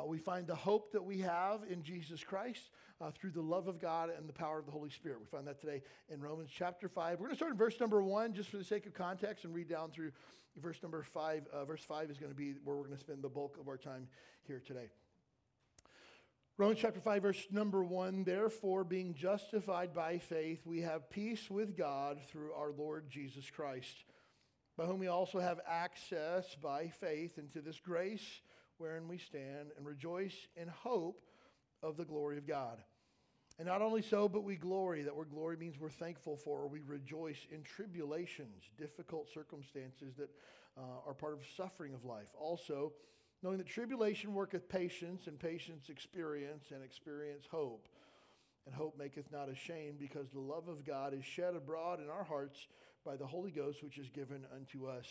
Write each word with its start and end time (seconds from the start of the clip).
uh, 0.00 0.06
we 0.06 0.18
find 0.18 0.46
the 0.46 0.54
hope 0.54 0.92
that 0.92 1.04
we 1.04 1.20
have 1.20 1.60
in 1.68 1.82
Jesus 1.82 2.22
Christ 2.22 2.70
uh, 3.00 3.10
through 3.10 3.30
the 3.30 3.40
love 3.40 3.68
of 3.68 3.80
God 3.80 4.10
and 4.16 4.28
the 4.28 4.32
power 4.32 4.58
of 4.58 4.66
the 4.66 4.72
Holy 4.72 4.90
Spirit. 4.90 5.20
We 5.20 5.26
find 5.26 5.46
that 5.46 5.60
today 5.60 5.82
in 6.08 6.20
Romans 6.20 6.50
chapter 6.52 6.88
5. 6.88 7.18
We're 7.18 7.26
going 7.26 7.30
to 7.30 7.36
start 7.36 7.52
in 7.52 7.58
verse 7.58 7.78
number 7.80 8.02
1 8.02 8.34
just 8.34 8.48
for 8.48 8.56
the 8.56 8.64
sake 8.64 8.86
of 8.86 8.94
context 8.94 9.44
and 9.44 9.54
read 9.54 9.68
down 9.68 9.90
through 9.90 10.12
verse 10.56 10.82
number 10.82 11.02
5. 11.02 11.46
Uh, 11.52 11.64
verse 11.64 11.82
5 11.82 12.10
is 12.10 12.18
going 12.18 12.30
to 12.30 12.36
be 12.36 12.54
where 12.64 12.76
we're 12.76 12.84
going 12.84 12.96
to 12.96 13.00
spend 13.00 13.22
the 13.22 13.28
bulk 13.28 13.58
of 13.60 13.68
our 13.68 13.76
time 13.76 14.06
here 14.46 14.62
today. 14.64 14.88
Romans 16.56 16.78
chapter 16.80 17.00
5, 17.00 17.22
verse 17.22 17.46
number 17.50 17.82
1 17.82 18.24
Therefore, 18.24 18.84
being 18.84 19.14
justified 19.14 19.94
by 19.94 20.18
faith, 20.18 20.60
we 20.66 20.82
have 20.82 21.08
peace 21.10 21.50
with 21.50 21.76
God 21.76 22.20
through 22.28 22.52
our 22.52 22.70
Lord 22.70 23.08
Jesus 23.08 23.50
Christ, 23.50 24.04
by 24.76 24.84
whom 24.84 24.98
we 24.98 25.08
also 25.08 25.40
have 25.40 25.60
access 25.66 26.54
by 26.62 26.88
faith 26.88 27.38
into 27.38 27.62
this 27.62 27.80
grace 27.80 28.40
wherein 28.80 29.06
we 29.06 29.18
stand 29.18 29.70
and 29.76 29.86
rejoice 29.86 30.34
in 30.56 30.66
hope 30.68 31.22
of 31.82 31.96
the 31.96 32.04
glory 32.04 32.38
of 32.38 32.46
God. 32.46 32.78
And 33.58 33.68
not 33.68 33.82
only 33.82 34.00
so, 34.00 34.26
but 34.26 34.42
we 34.42 34.56
glory. 34.56 35.02
That 35.02 35.14
word 35.14 35.30
glory 35.30 35.56
means 35.58 35.78
we're 35.78 35.90
thankful 35.90 36.34
for, 36.34 36.62
or 36.62 36.66
we 36.66 36.80
rejoice 36.80 37.46
in 37.52 37.62
tribulations, 37.62 38.64
difficult 38.78 39.28
circumstances 39.32 40.14
that 40.16 40.30
uh, 40.78 41.06
are 41.06 41.12
part 41.12 41.34
of 41.34 41.40
suffering 41.56 41.92
of 41.92 42.06
life. 42.06 42.28
Also, 42.40 42.92
knowing 43.42 43.58
that 43.58 43.66
tribulation 43.66 44.32
worketh 44.32 44.66
patience, 44.66 45.26
and 45.26 45.38
patience 45.38 45.90
experience, 45.90 46.68
and 46.74 46.82
experience 46.82 47.44
hope. 47.50 47.86
And 48.64 48.74
hope 48.74 48.98
maketh 48.98 49.30
not 49.30 49.50
ashamed, 49.50 49.98
because 49.98 50.30
the 50.30 50.40
love 50.40 50.68
of 50.68 50.86
God 50.86 51.12
is 51.12 51.24
shed 51.24 51.54
abroad 51.54 52.00
in 52.00 52.08
our 52.08 52.24
hearts 52.24 52.66
by 53.04 53.16
the 53.16 53.26
Holy 53.26 53.50
Ghost, 53.50 53.82
which 53.82 53.98
is 53.98 54.08
given 54.08 54.46
unto 54.54 54.86
us. 54.86 55.06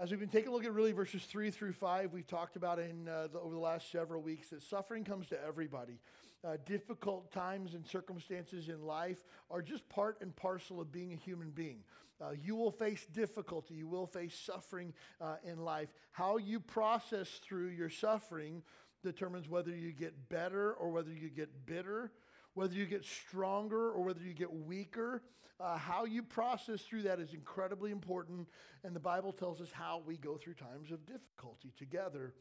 As 0.00 0.10
we've 0.10 0.18
been 0.18 0.28
taking 0.28 0.48
a 0.48 0.52
look 0.52 0.64
at 0.64 0.72
really 0.72 0.90
verses 0.90 1.22
three 1.22 1.52
through 1.52 1.72
five, 1.72 2.12
we've 2.12 2.26
talked 2.26 2.56
about 2.56 2.80
in 2.80 3.08
uh, 3.08 3.28
the, 3.32 3.38
over 3.38 3.54
the 3.54 3.60
last 3.60 3.92
several 3.92 4.22
weeks 4.22 4.48
that 4.48 4.60
suffering 4.60 5.04
comes 5.04 5.28
to 5.28 5.40
everybody. 5.46 6.00
Uh, 6.44 6.56
difficult 6.66 7.30
times 7.30 7.74
and 7.74 7.86
circumstances 7.86 8.68
in 8.68 8.84
life 8.84 9.22
are 9.52 9.62
just 9.62 9.88
part 9.88 10.16
and 10.20 10.34
parcel 10.34 10.80
of 10.80 10.90
being 10.90 11.12
a 11.12 11.16
human 11.16 11.50
being. 11.50 11.78
Uh, 12.20 12.30
you 12.42 12.56
will 12.56 12.72
face 12.72 13.06
difficulty, 13.06 13.74
you 13.74 13.86
will 13.86 14.08
face 14.08 14.36
suffering 14.36 14.92
uh, 15.20 15.36
in 15.44 15.58
life. 15.58 15.90
How 16.10 16.38
you 16.38 16.58
process 16.58 17.28
through 17.44 17.68
your 17.68 17.88
suffering 17.88 18.64
determines 19.04 19.48
whether 19.48 19.70
you 19.70 19.92
get 19.92 20.28
better 20.28 20.72
or 20.72 20.90
whether 20.90 21.12
you 21.12 21.30
get 21.30 21.66
bitter, 21.66 22.10
whether 22.54 22.74
you 22.74 22.86
get 22.86 23.04
stronger 23.04 23.90
or 23.90 24.02
whether 24.02 24.22
you 24.22 24.32
get 24.32 24.52
weaker. 24.52 25.22
Uh, 25.60 25.76
how 25.76 26.04
you 26.04 26.22
process 26.22 26.82
through 26.82 27.02
that 27.02 27.20
is 27.20 27.32
incredibly 27.32 27.92
important, 27.92 28.48
and 28.82 28.94
the 28.94 29.00
Bible 29.00 29.32
tells 29.32 29.60
us 29.60 29.70
how 29.70 30.02
we 30.04 30.16
go 30.16 30.36
through 30.36 30.54
times 30.54 30.90
of 30.90 31.06
difficulty 31.06 31.72
together. 31.78 32.34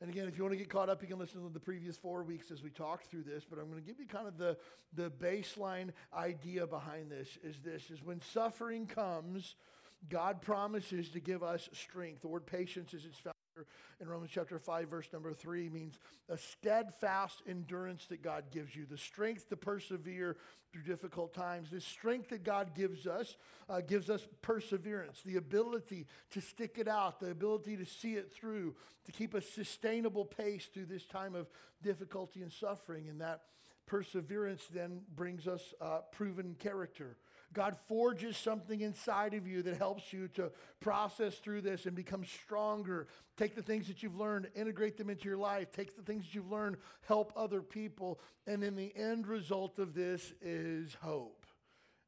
And 0.00 0.10
again, 0.10 0.26
if 0.26 0.36
you 0.36 0.42
want 0.42 0.52
to 0.52 0.58
get 0.58 0.68
caught 0.68 0.88
up, 0.88 1.00
you 1.00 1.06
can 1.06 1.20
listen 1.20 1.46
to 1.46 1.52
the 1.52 1.60
previous 1.60 1.96
four 1.96 2.24
weeks 2.24 2.50
as 2.50 2.60
we 2.60 2.70
talked 2.70 3.06
through 3.06 3.22
this. 3.22 3.44
But 3.48 3.60
I'm 3.60 3.70
going 3.70 3.80
to 3.80 3.86
give 3.86 4.00
you 4.00 4.06
kind 4.06 4.26
of 4.26 4.36
the, 4.36 4.56
the 4.94 5.10
baseline 5.10 5.90
idea 6.12 6.66
behind 6.66 7.12
this 7.12 7.38
is 7.44 7.60
this 7.64 7.88
is 7.88 8.02
when 8.02 8.20
suffering 8.20 8.86
comes, 8.86 9.54
God 10.08 10.42
promises 10.42 11.10
to 11.10 11.20
give 11.20 11.44
us 11.44 11.68
strength. 11.72 12.22
The 12.22 12.28
word 12.28 12.46
patience 12.46 12.94
is 12.94 13.04
its 13.04 13.18
found 13.18 13.36
in 14.00 14.08
Romans 14.08 14.30
chapter 14.32 14.58
5, 14.58 14.88
verse 14.88 15.08
number 15.12 15.32
3 15.32 15.68
means 15.68 15.98
a 16.28 16.36
steadfast 16.36 17.42
endurance 17.48 18.06
that 18.06 18.22
God 18.22 18.44
gives 18.50 18.74
you, 18.74 18.86
the 18.86 18.98
strength 18.98 19.48
to 19.48 19.56
persevere 19.56 20.36
through 20.72 20.82
difficult 20.82 21.34
times. 21.34 21.70
This 21.70 21.84
strength 21.84 22.30
that 22.30 22.44
God 22.44 22.74
gives 22.74 23.06
us 23.06 23.36
uh, 23.68 23.80
gives 23.80 24.10
us 24.10 24.26
perseverance, 24.40 25.20
the 25.24 25.36
ability 25.36 26.06
to 26.30 26.40
stick 26.40 26.76
it 26.78 26.88
out, 26.88 27.20
the 27.20 27.30
ability 27.30 27.76
to 27.76 27.86
see 27.86 28.14
it 28.14 28.32
through, 28.32 28.74
to 29.06 29.12
keep 29.12 29.34
a 29.34 29.40
sustainable 29.40 30.24
pace 30.24 30.66
through 30.72 30.86
this 30.86 31.04
time 31.04 31.34
of 31.34 31.48
difficulty 31.82 32.42
and 32.42 32.52
suffering. 32.52 33.08
And 33.08 33.20
that 33.20 33.42
perseverance 33.86 34.62
then 34.72 35.02
brings 35.14 35.46
us 35.46 35.74
uh, 35.80 36.00
proven 36.12 36.56
character. 36.58 37.16
God 37.52 37.76
forges 37.88 38.36
something 38.36 38.80
inside 38.80 39.34
of 39.34 39.46
you 39.46 39.62
that 39.62 39.76
helps 39.76 40.12
you 40.12 40.28
to 40.28 40.50
process 40.80 41.36
through 41.36 41.62
this 41.62 41.86
and 41.86 41.94
become 41.94 42.24
stronger. 42.24 43.06
Take 43.36 43.54
the 43.54 43.62
things 43.62 43.88
that 43.88 44.02
you've 44.02 44.16
learned, 44.16 44.48
integrate 44.54 44.96
them 44.96 45.10
into 45.10 45.28
your 45.28 45.36
life. 45.36 45.70
Take 45.72 45.96
the 45.96 46.02
things 46.02 46.24
that 46.24 46.34
you've 46.34 46.50
learned, 46.50 46.76
help 47.06 47.32
other 47.36 47.60
people. 47.60 48.20
And 48.46 48.62
then 48.62 48.76
the 48.76 48.92
end 48.96 49.26
result 49.26 49.78
of 49.78 49.94
this 49.94 50.32
is 50.40 50.96
hope. 51.00 51.46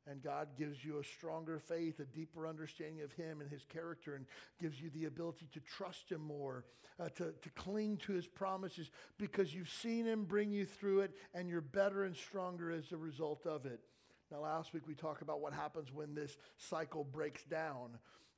And 0.06 0.22
God 0.22 0.49
gives 0.59 0.84
you 0.84 0.99
a 0.99 1.05
stronger 1.05 1.59
faith, 1.59 1.99
a 1.99 2.05
deeper 2.05 2.47
understanding 2.47 3.03
of 3.03 3.12
Him 3.12 3.41
and 3.41 3.50
His 3.50 3.65
character, 3.65 4.15
and 4.15 4.26
gives 4.61 4.78
you 4.78 4.91
the 4.91 5.06
ability 5.06 5.49
to 5.53 5.61
trust 5.61 6.11
Him 6.11 6.21
more, 6.21 6.65
uh, 7.00 7.09
to, 7.16 7.32
to 7.41 7.50
cling 7.55 7.97
to 7.99 8.12
His 8.12 8.26
promises 8.26 8.91
because 9.19 9.55
you've 9.55 9.71
seen 9.71 10.05
Him 10.05 10.25
bring 10.25 10.50
you 10.50 10.66
through 10.66 11.00
it, 11.00 11.12
and 11.32 11.49
you're 11.49 11.62
better 11.62 12.05
and 12.05 12.15
stronger 12.15 12.71
as 12.71 12.93
a 12.93 12.99
result 12.99 13.47
of 13.47 13.65
it. 13.65 13.81
Now, 14.34 14.41
last 14.41 14.75
week 14.75 14.89
we 14.89 14.95
talked 14.95 15.22
about 15.22 15.41
what 15.41 15.53
happens 15.53 15.93
when 15.93 16.12
this 16.12 16.37
cycle 16.56 17.05
breaks 17.05 17.45
down, 17.45 17.91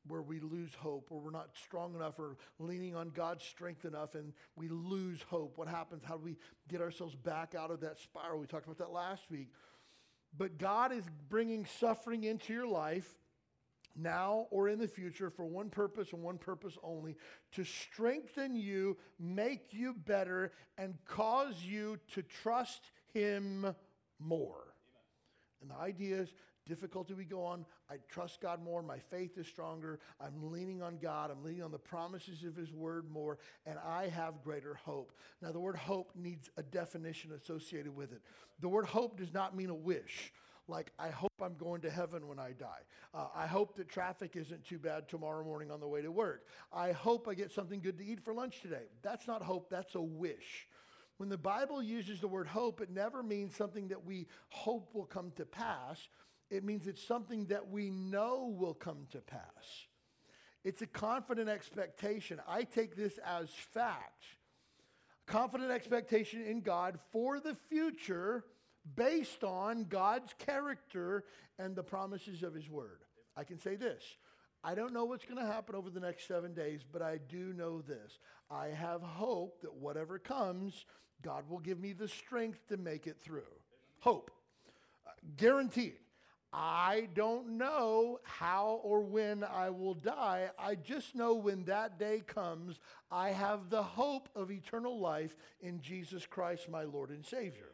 where 0.07 0.21
we 0.21 0.41
lose 0.41 0.75
hope, 0.75 1.09
or 1.11 1.19
we're 1.19 1.31
not 1.31 1.49
strong 1.65 1.95
enough 1.95 2.19
or 2.19 2.37
leaning 2.59 2.95
on 2.95 3.09
God's 3.09 3.45
strength 3.45 3.87
enough, 3.87 4.15
and 4.15 4.35
we 4.57 4.69
lose 4.69 5.23
hope. 5.23 5.57
What 5.57 5.69
happens? 5.69 6.03
How 6.05 6.19
do 6.19 6.23
we 6.23 6.37
get 6.69 6.83
ourselves 6.83 7.15
back 7.15 7.55
out 7.55 7.71
of 7.71 7.81
that 7.81 7.99
spiral? 7.99 8.39
We 8.39 8.47
talked 8.47 8.67
about 8.67 8.77
that 8.79 8.93
last 8.93 9.23
week. 9.31 9.49
But 10.37 10.59
God 10.59 10.93
is 10.93 11.05
bringing 11.31 11.65
suffering 11.81 12.25
into 12.25 12.53
your 12.53 12.69
life 12.69 13.09
now 13.95 14.49
or 14.51 14.69
in 14.69 14.79
the 14.79 14.89
future 14.89 15.31
for 15.31 15.47
one 15.47 15.71
purpose 15.71 16.13
and 16.13 16.23
one 16.23 16.37
purpose 16.37 16.77
only 16.83 17.17
to 17.53 17.65
strengthen 17.65 18.55
you, 18.55 18.99
make 19.19 19.69
you 19.71 19.95
better, 19.95 20.53
and 20.77 20.99
cause 21.07 21.55
you 21.63 21.99
to 22.13 22.23
trust 22.23 22.83
Him 23.15 23.75
more. 24.19 24.66
And 25.61 25.71
the 25.71 25.77
idea 25.77 26.21
is 26.21 26.33
difficulty 26.67 27.15
we 27.15 27.25
go 27.25 27.45
on, 27.45 27.65
I 27.91 27.97
trust 28.09 28.41
God 28.41 28.63
more, 28.63 28.83
my 28.83 28.99
faith 28.99 29.39
is 29.39 29.47
stronger, 29.47 30.01
I'm 30.21 30.51
leaning 30.53 30.83
on 30.83 30.99
God, 30.99 31.31
I'm 31.31 31.45
leaning 31.45 31.63
on 31.63 31.71
the 31.71 31.79
promises 31.79 32.43
of 32.43 32.57
His 32.57 32.73
Word 32.73 33.09
more, 33.11 33.39
and 33.65 33.79
I 33.87 34.09
have 34.09 34.43
greater 34.43 34.75
hope. 34.75 35.13
Now, 35.41 35.53
the 35.53 35.61
word 35.61 35.77
hope 35.77 36.11
needs 36.17 36.51
a 36.57 36.63
definition 36.63 37.33
associated 37.33 37.95
with 37.95 38.13
it. 38.13 38.21
The 38.61 38.69
word 38.69 38.87
hope 38.87 39.17
does 39.17 39.33
not 39.33 39.57
mean 39.57 39.71
a 39.71 39.75
wish. 39.75 40.33
Like, 40.69 40.91
I 40.99 41.11
hope 41.11 41.33
I'm 41.41 41.55
going 41.55 41.81
to 41.83 41.91
heaven 41.91 42.27
when 42.27 42.41
I 42.41 42.51
die. 42.51 42.83
Uh, 43.15 43.29
I 43.35 43.47
hope 43.47 43.77
that 43.77 43.89
traffic 43.89 44.35
isn't 44.35 44.65
too 44.65 44.79
bad 44.79 45.09
tomorrow 45.09 45.45
morning 45.45 45.71
on 45.71 45.79
the 45.79 45.87
way 45.87 46.03
to 46.03 46.11
work. 46.11 46.47
I 46.73 46.91
hope 46.91 47.29
I 47.29 47.35
get 47.35 47.53
something 47.53 47.81
good 47.81 47.99
to 47.99 48.05
eat 48.05 48.21
for 48.25 48.35
lunch 48.35 48.63
today. 48.63 48.87
That's 49.03 49.29
not 49.29 49.43
hope, 49.43 49.71
that's 49.71 49.95
a 49.95 50.03
wish. 50.03 50.67
When 51.19 51.29
the 51.29 51.39
Bible 51.39 51.83
uses 51.83 52.21
the 52.21 52.29
word 52.29 52.47
hope, 52.47 52.81
it 52.81 52.91
never 52.91 53.23
means 53.23 53.57
something 53.57 53.89
that 53.89 54.05
we 54.05 54.27
hope 54.49 54.95
will 54.95 55.07
come 55.07 55.31
to 55.37 55.47
pass. 55.47 56.09
It 56.51 56.63
means 56.63 56.87
it's 56.87 57.03
something 57.03 57.47
that 57.47 57.71
we 57.71 57.91
know 57.91 58.55
will 58.57 58.75
come 58.75 59.07
to 59.13 59.19
pass. 59.19 59.87
It's 60.63 60.83
a 60.83 60.87
confident 60.87 61.49
expectation. 61.49 62.41
I 62.47 62.65
take 62.65 62.97
this 62.97 63.19
as 63.19 63.49
fact. 63.51 64.25
Confident 65.27 65.71
expectation 65.71 66.45
in 66.45 66.61
God 66.61 66.99
for 67.13 67.41
the 67.41 67.57
future 67.69 68.45
based 68.95 69.43
on 69.43 69.85
God's 69.85 70.35
character 70.39 71.25
and 71.59 71.75
the 71.75 71.83
promises 71.83 72.43
of 72.43 72.55
His 72.55 72.69
Word. 72.69 73.01
I 73.37 73.45
can 73.45 73.59
say 73.59 73.77
this 73.77 74.03
I 74.63 74.75
don't 74.75 74.93
know 74.93 75.05
what's 75.05 75.25
going 75.25 75.41
to 75.41 75.53
happen 75.53 75.77
over 75.77 75.91
the 75.91 76.01
next 76.01 76.27
seven 76.27 76.53
days, 76.53 76.81
but 76.91 77.01
I 77.01 77.19
do 77.29 77.53
know 77.53 77.81
this. 77.81 78.19
I 78.51 78.69
have 78.69 79.03
hope 79.03 79.63
that 79.63 79.75
whatever 79.75 80.19
comes, 80.19 80.85
God 81.23 81.49
will 81.49 81.59
give 81.59 81.81
me 81.81 81.93
the 81.93 82.09
strength 82.09 82.67
to 82.69 82.77
make 82.77 83.07
it 83.07 83.17
through. 83.21 83.43
Hope. 84.01 84.31
Uh, 85.07 85.11
guaranteed. 85.37 85.97
I 86.53 87.09
don't 87.15 87.59
know 87.59 88.21
how 88.23 88.81
or 88.83 89.01
when 89.01 89.45
I 89.45 89.69
will 89.71 89.95
die. 89.95 90.49
I 90.59 90.75
just 90.77 91.15
know 91.15 91.35
when 91.35 91.65
that 91.65 91.99
day 91.99 92.23
comes, 92.27 92.81
I 93.11 93.31
have 93.31 93.69
the 93.69 93.83
hope 93.83 94.29
of 94.35 94.51
eternal 94.51 94.99
life 94.99 95.37
in 95.61 95.81
Jesus 95.83 96.25
Christ, 96.25 96.71
my 96.71 96.85
Lord 96.85 97.11
and 97.11 97.25
Savior. 97.25 97.73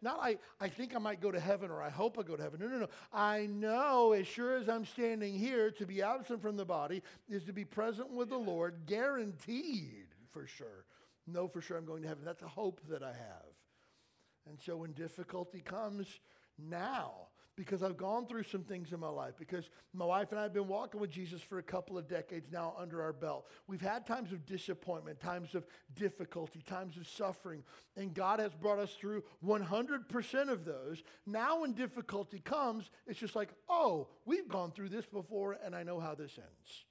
Not 0.00 0.18
I, 0.20 0.38
I 0.60 0.68
think 0.68 0.96
I 0.96 0.98
might 0.98 1.20
go 1.20 1.30
to 1.30 1.38
heaven 1.38 1.70
or 1.70 1.80
I 1.80 1.90
hope 1.90 2.18
I 2.18 2.22
go 2.22 2.36
to 2.36 2.42
heaven. 2.42 2.58
No, 2.60 2.66
no, 2.66 2.78
no. 2.78 2.88
I 3.12 3.46
know 3.46 4.12
as 4.12 4.26
sure 4.26 4.56
as 4.56 4.68
I'm 4.68 4.84
standing 4.84 5.38
here, 5.38 5.70
to 5.70 5.86
be 5.86 6.02
absent 6.02 6.42
from 6.42 6.56
the 6.56 6.64
body 6.64 7.02
is 7.28 7.44
to 7.44 7.52
be 7.52 7.64
present 7.64 8.10
with 8.10 8.30
the 8.30 8.38
Lord, 8.38 8.80
guaranteed 8.86 10.06
for 10.32 10.46
sure. 10.46 10.84
Know 11.26 11.48
for 11.48 11.60
sure 11.60 11.76
I'm 11.76 11.84
going 11.84 12.02
to 12.02 12.08
heaven. 12.08 12.24
That's 12.24 12.42
a 12.42 12.48
hope 12.48 12.80
that 12.88 13.02
I 13.02 13.12
have. 13.12 13.52
And 14.48 14.58
so 14.60 14.76
when 14.76 14.92
difficulty 14.92 15.60
comes 15.60 16.06
now, 16.58 17.28
because 17.54 17.82
I've 17.82 17.98
gone 17.98 18.26
through 18.26 18.44
some 18.44 18.64
things 18.64 18.92
in 18.92 19.00
my 19.00 19.08
life, 19.08 19.34
because 19.38 19.68
my 19.92 20.06
wife 20.06 20.30
and 20.30 20.40
I 20.40 20.44
have 20.44 20.54
been 20.54 20.68
walking 20.68 21.00
with 21.00 21.10
Jesus 21.10 21.42
for 21.42 21.58
a 21.58 21.62
couple 21.62 21.98
of 21.98 22.08
decades 22.08 22.50
now 22.50 22.74
under 22.78 23.02
our 23.02 23.12
belt. 23.12 23.46
We've 23.66 23.80
had 23.80 24.06
times 24.06 24.32
of 24.32 24.46
disappointment, 24.46 25.20
times 25.20 25.54
of 25.54 25.66
difficulty, 25.94 26.62
times 26.66 26.96
of 26.96 27.06
suffering, 27.06 27.62
and 27.96 28.14
God 28.14 28.40
has 28.40 28.54
brought 28.54 28.78
us 28.78 28.94
through 28.98 29.22
100% 29.44 30.48
of 30.48 30.64
those. 30.64 31.02
Now, 31.26 31.60
when 31.60 31.72
difficulty 31.74 32.38
comes, 32.38 32.90
it's 33.06 33.20
just 33.20 33.36
like, 33.36 33.50
oh, 33.68 34.08
we've 34.24 34.48
gone 34.48 34.70
through 34.70 34.88
this 34.88 35.06
before, 35.06 35.58
and 35.62 35.74
I 35.76 35.82
know 35.82 36.00
how 36.00 36.14
this 36.14 36.38
ends. 36.38 36.84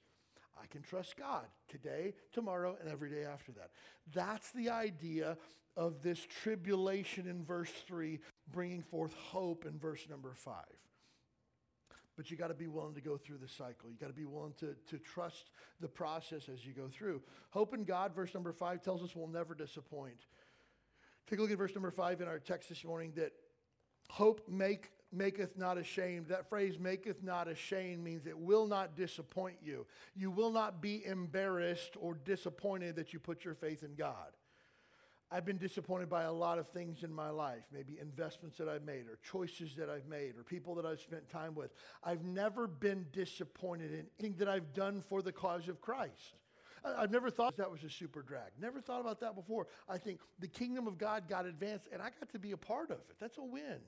I 0.61 0.67
can 0.67 0.81
trust 0.81 1.17
God 1.17 1.45
today, 1.67 2.13
tomorrow, 2.31 2.77
and 2.79 2.89
every 2.89 3.09
day 3.09 3.23
after 3.23 3.51
that. 3.53 3.71
That's 4.13 4.51
the 4.51 4.69
idea 4.69 5.37
of 5.75 6.03
this 6.03 6.19
tribulation 6.43 7.27
in 7.27 7.43
verse 7.43 7.71
3, 7.87 8.19
bringing 8.51 8.81
forth 8.81 9.13
hope 9.13 9.65
in 9.65 9.79
verse 9.79 10.05
number 10.09 10.33
5. 10.33 10.55
But 12.17 12.29
you 12.29 12.37
got 12.37 12.49
to 12.49 12.53
be 12.53 12.67
willing 12.67 12.93
to 12.95 13.01
go 13.01 13.17
through 13.17 13.37
the 13.37 13.47
cycle. 13.47 13.89
You 13.89 13.97
got 13.99 14.07
to 14.07 14.13
be 14.13 14.25
willing 14.25 14.53
to, 14.59 14.75
to 14.89 14.97
trust 14.99 15.49
the 15.79 15.87
process 15.87 16.49
as 16.49 16.65
you 16.65 16.73
go 16.73 16.87
through. 16.89 17.21
Hope 17.51 17.73
in 17.73 17.83
God, 17.83 18.13
verse 18.13 18.33
number 18.33 18.51
5, 18.51 18.81
tells 18.83 19.01
us 19.01 19.15
we'll 19.15 19.27
never 19.27 19.55
disappoint. 19.55 20.25
Take 21.27 21.39
a 21.39 21.41
look 21.41 21.51
at 21.51 21.57
verse 21.57 21.73
number 21.73 21.91
5 21.91 22.21
in 22.21 22.27
our 22.27 22.39
text 22.39 22.69
this 22.69 22.83
morning 22.83 23.13
that 23.15 23.31
hope 24.09 24.41
make 24.49 24.89
maketh 25.11 25.57
not 25.57 25.77
ashamed. 25.77 26.27
That 26.27 26.49
phrase, 26.49 26.79
maketh 26.79 27.23
not 27.23 27.47
ashamed, 27.47 28.03
means 28.03 28.25
it 28.25 28.37
will 28.37 28.67
not 28.67 28.95
disappoint 28.95 29.57
you. 29.63 29.85
You 30.15 30.31
will 30.31 30.51
not 30.51 30.81
be 30.81 31.05
embarrassed 31.05 31.95
or 31.99 32.15
disappointed 32.25 32.95
that 32.95 33.13
you 33.13 33.19
put 33.19 33.43
your 33.43 33.55
faith 33.55 33.83
in 33.83 33.95
God. 33.95 34.31
I've 35.33 35.45
been 35.45 35.57
disappointed 35.57 36.09
by 36.09 36.23
a 36.23 36.31
lot 36.31 36.59
of 36.59 36.67
things 36.67 37.03
in 37.03 37.13
my 37.13 37.29
life, 37.29 37.63
maybe 37.71 37.97
investments 38.01 38.57
that 38.57 38.67
I've 38.67 38.83
made, 38.83 39.07
or 39.07 39.17
choices 39.23 39.75
that 39.77 39.89
I've 39.89 40.05
made, 40.05 40.35
or 40.37 40.43
people 40.43 40.75
that 40.75 40.85
I've 40.85 40.99
spent 40.99 41.29
time 41.29 41.55
with. 41.55 41.71
I've 42.03 42.25
never 42.25 42.67
been 42.67 43.05
disappointed 43.13 43.93
in 43.93 44.07
anything 44.19 44.35
that 44.39 44.49
I've 44.49 44.73
done 44.73 45.01
for 45.07 45.21
the 45.21 45.31
cause 45.31 45.69
of 45.69 45.79
Christ. 45.79 46.35
I've 46.83 47.11
never 47.11 47.29
thought 47.29 47.55
that 47.57 47.71
was 47.71 47.83
a 47.83 47.89
super 47.89 48.23
drag. 48.23 48.51
Never 48.59 48.81
thought 48.81 48.99
about 48.99 49.21
that 49.21 49.35
before. 49.35 49.67
I 49.87 49.97
think 49.97 50.19
the 50.39 50.47
kingdom 50.47 50.87
of 50.87 50.97
God 50.97 51.29
got 51.29 51.45
advanced, 51.45 51.87
and 51.93 52.01
I 52.01 52.09
got 52.19 52.29
to 52.33 52.39
be 52.39 52.51
a 52.51 52.57
part 52.57 52.89
of 52.89 52.97
it. 52.97 53.15
That's 53.19 53.37
a 53.37 53.43
win. 53.43 53.79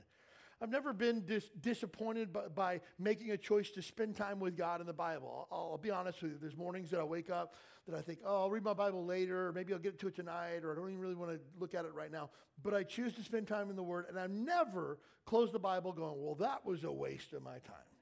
I've 0.62 0.70
never 0.70 0.94
been 0.94 1.26
dis- 1.26 1.50
disappointed 1.60 2.32
by, 2.32 2.48
by, 2.48 2.82
making 2.98 3.32
a 3.32 3.38
choice 3.38 3.70
to 3.72 3.82
spend 3.82 4.16
time 4.16 4.40
with 4.40 4.56
God 4.56 4.82
in 4.82 4.88
the 4.88 4.94
Bible. 4.94 5.48
I'll, 5.52 5.70
I'll, 5.72 5.78
be 5.78 5.92
honest 5.92 6.22
with 6.22 6.32
you. 6.32 6.38
There's 6.40 6.56
mornings 6.56 6.90
that 6.92 7.00
I 7.00 7.04
wake 7.04 7.30
up 7.30 7.56
that 7.88 7.98
I 7.98 8.02
think, 8.02 8.20
oh, 8.26 8.44
I'll 8.44 8.50
read 8.50 8.64
my 8.64 8.74
Bible 8.74 9.06
later, 9.06 9.48
or 9.48 9.54
maybe 9.54 9.74
I'll 9.74 9.80
get 9.80 10.00
to 10.00 10.08
it 10.08 10.16
tonight, 10.16 10.64
or 10.64 10.72
I 10.72 10.76
don't 10.76 10.90
even 10.90 11.00
really 11.00 11.16
want 11.16 11.32
to 11.32 11.40
look 11.60 11.74
at 11.76 11.86
it 11.86 11.94
right 11.94 12.12
now. 12.12 12.30
But 12.64 12.74
I 12.74 12.84
choose 12.84 13.14
to 13.16 13.24
spend 13.24 13.48
time 13.48 13.70
in 13.70 13.76
the 13.76 13.84
Word, 13.84 14.06
and 14.08 14.18
I've 14.18 14.32
never 14.32 15.00
closed 15.26 15.54
the 15.54 15.60
Bible 15.60 15.92
going, 15.92 16.24
well, 16.24 16.36
that 16.36 16.66
was 16.66 16.84
a 16.84 16.92
waste 16.92 17.34
of 17.34 17.44
my 17.44 17.60
time. 17.60 17.94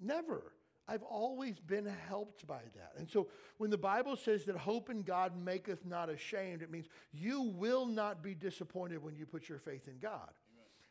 Never. 0.00 0.52
I've 0.86 1.02
always 1.02 1.58
been 1.58 1.86
helped 1.86 2.46
by 2.46 2.60
that. 2.76 2.92
And 2.98 3.08
so 3.08 3.28
when 3.56 3.70
the 3.70 3.78
Bible 3.78 4.16
says 4.16 4.44
that 4.44 4.56
hope 4.56 4.90
in 4.90 5.02
God 5.02 5.32
maketh 5.36 5.86
not 5.86 6.10
ashamed, 6.10 6.60
it 6.60 6.70
means 6.70 6.88
you 7.12 7.42
will 7.42 7.86
not 7.86 8.22
be 8.22 8.34
disappointed 8.34 9.02
when 9.02 9.16
you 9.16 9.24
put 9.24 9.48
your 9.48 9.58
faith 9.58 9.88
in 9.88 9.98
God. 9.98 10.30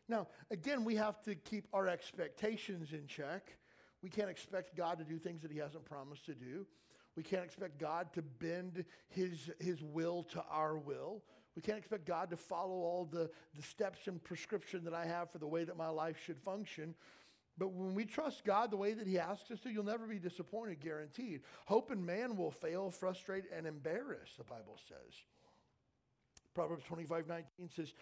Now, 0.09 0.27
again, 0.51 0.83
we 0.83 0.95
have 0.95 1.21
to 1.23 1.35
keep 1.35 1.67
our 1.73 1.87
expectations 1.87 2.93
in 2.93 3.07
check. 3.07 3.57
We 4.01 4.09
can't 4.09 4.29
expect 4.29 4.75
God 4.75 4.97
to 4.99 5.05
do 5.05 5.17
things 5.17 5.41
that 5.41 5.51
He 5.51 5.59
hasn't 5.59 5.85
promised 5.85 6.25
to 6.25 6.33
do. 6.33 6.65
We 7.15 7.23
can't 7.23 7.43
expect 7.43 7.79
God 7.79 8.11
to 8.13 8.21
bend 8.21 8.85
His, 9.09 9.49
his 9.59 9.81
will 9.81 10.23
to 10.31 10.43
our 10.49 10.77
will. 10.77 11.23
We 11.55 11.61
can't 11.61 11.77
expect 11.77 12.05
God 12.05 12.31
to 12.31 12.37
follow 12.37 12.73
all 12.73 13.07
the, 13.09 13.29
the 13.55 13.61
steps 13.61 14.07
and 14.07 14.21
prescription 14.23 14.83
that 14.85 14.93
I 14.93 15.05
have 15.05 15.31
for 15.31 15.37
the 15.37 15.47
way 15.47 15.63
that 15.63 15.77
my 15.77 15.89
life 15.89 16.17
should 16.25 16.39
function. 16.39 16.95
But 17.57 17.71
when 17.71 17.93
we 17.93 18.05
trust 18.05 18.43
God 18.43 18.71
the 18.71 18.77
way 18.77 18.93
that 18.93 19.05
He 19.05 19.19
asks 19.19 19.51
us 19.51 19.59
to, 19.61 19.69
you'll 19.69 19.83
never 19.83 20.07
be 20.07 20.17
disappointed, 20.17 20.79
guaranteed. 20.79 21.41
Hope 21.65 21.91
in 21.91 22.03
man 22.03 22.35
will 22.35 22.51
fail, 22.51 22.89
frustrate, 22.89 23.45
and 23.55 23.67
embarrass, 23.67 24.31
the 24.37 24.43
Bible 24.43 24.79
says. 24.87 25.13
Proverbs 26.55 26.83
25 26.85 27.27
19 27.27 27.69
says, 27.69 27.93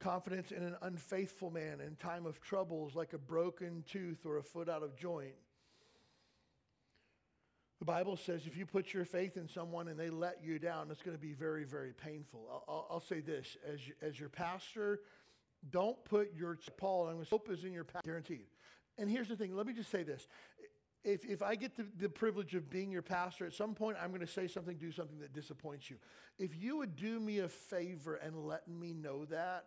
Confidence 0.00 0.52
in 0.52 0.62
an 0.62 0.76
unfaithful 0.82 1.50
man 1.50 1.80
in 1.80 1.96
time 1.96 2.24
of 2.24 2.40
trouble 2.40 2.86
is 2.88 2.94
like 2.94 3.12
a 3.14 3.18
broken 3.18 3.82
tooth 3.90 4.24
or 4.24 4.36
a 4.36 4.42
foot 4.42 4.68
out 4.68 4.82
of 4.82 4.96
joint. 4.96 5.34
The 7.80 7.84
Bible 7.84 8.16
says 8.16 8.46
if 8.46 8.56
you 8.56 8.66
put 8.66 8.92
your 8.92 9.04
faith 9.04 9.36
in 9.36 9.48
someone 9.48 9.88
and 9.88 9.98
they 9.98 10.10
let 10.10 10.38
you 10.42 10.58
down, 10.58 10.88
it's 10.90 11.02
going 11.02 11.16
to 11.16 11.20
be 11.20 11.32
very, 11.32 11.64
very 11.64 11.92
painful. 11.92 12.64
I'll, 12.68 12.86
I'll 12.90 13.00
say 13.00 13.20
this 13.20 13.56
as, 13.66 13.80
as 14.02 14.18
your 14.18 14.28
pastor, 14.28 15.00
don't 15.70 16.02
put 16.04 16.32
your, 16.36 16.58
Paul, 16.76 17.08
and 17.08 17.26
hope 17.26 17.50
is 17.50 17.64
in 17.64 17.72
your 17.72 17.84
past, 17.84 18.04
guaranteed. 18.04 18.46
And 18.98 19.10
here's 19.10 19.28
the 19.28 19.36
thing 19.36 19.54
let 19.56 19.66
me 19.66 19.72
just 19.72 19.90
say 19.90 20.02
this. 20.02 20.26
If, 21.04 21.24
if 21.24 21.42
I 21.42 21.54
get 21.54 21.76
the, 21.76 21.86
the 21.98 22.08
privilege 22.08 22.54
of 22.54 22.68
being 22.68 22.90
your 22.90 23.02
pastor, 23.02 23.46
at 23.46 23.54
some 23.54 23.74
point 23.74 23.96
I'm 24.02 24.08
going 24.08 24.20
to 24.20 24.26
say 24.26 24.48
something, 24.48 24.76
do 24.76 24.90
something 24.90 25.20
that 25.20 25.32
disappoints 25.32 25.88
you. 25.88 25.96
If 26.38 26.56
you 26.56 26.76
would 26.78 26.96
do 26.96 27.20
me 27.20 27.38
a 27.38 27.48
favor 27.48 28.16
and 28.16 28.46
let 28.46 28.68
me 28.68 28.92
know 28.92 29.24
that, 29.26 29.66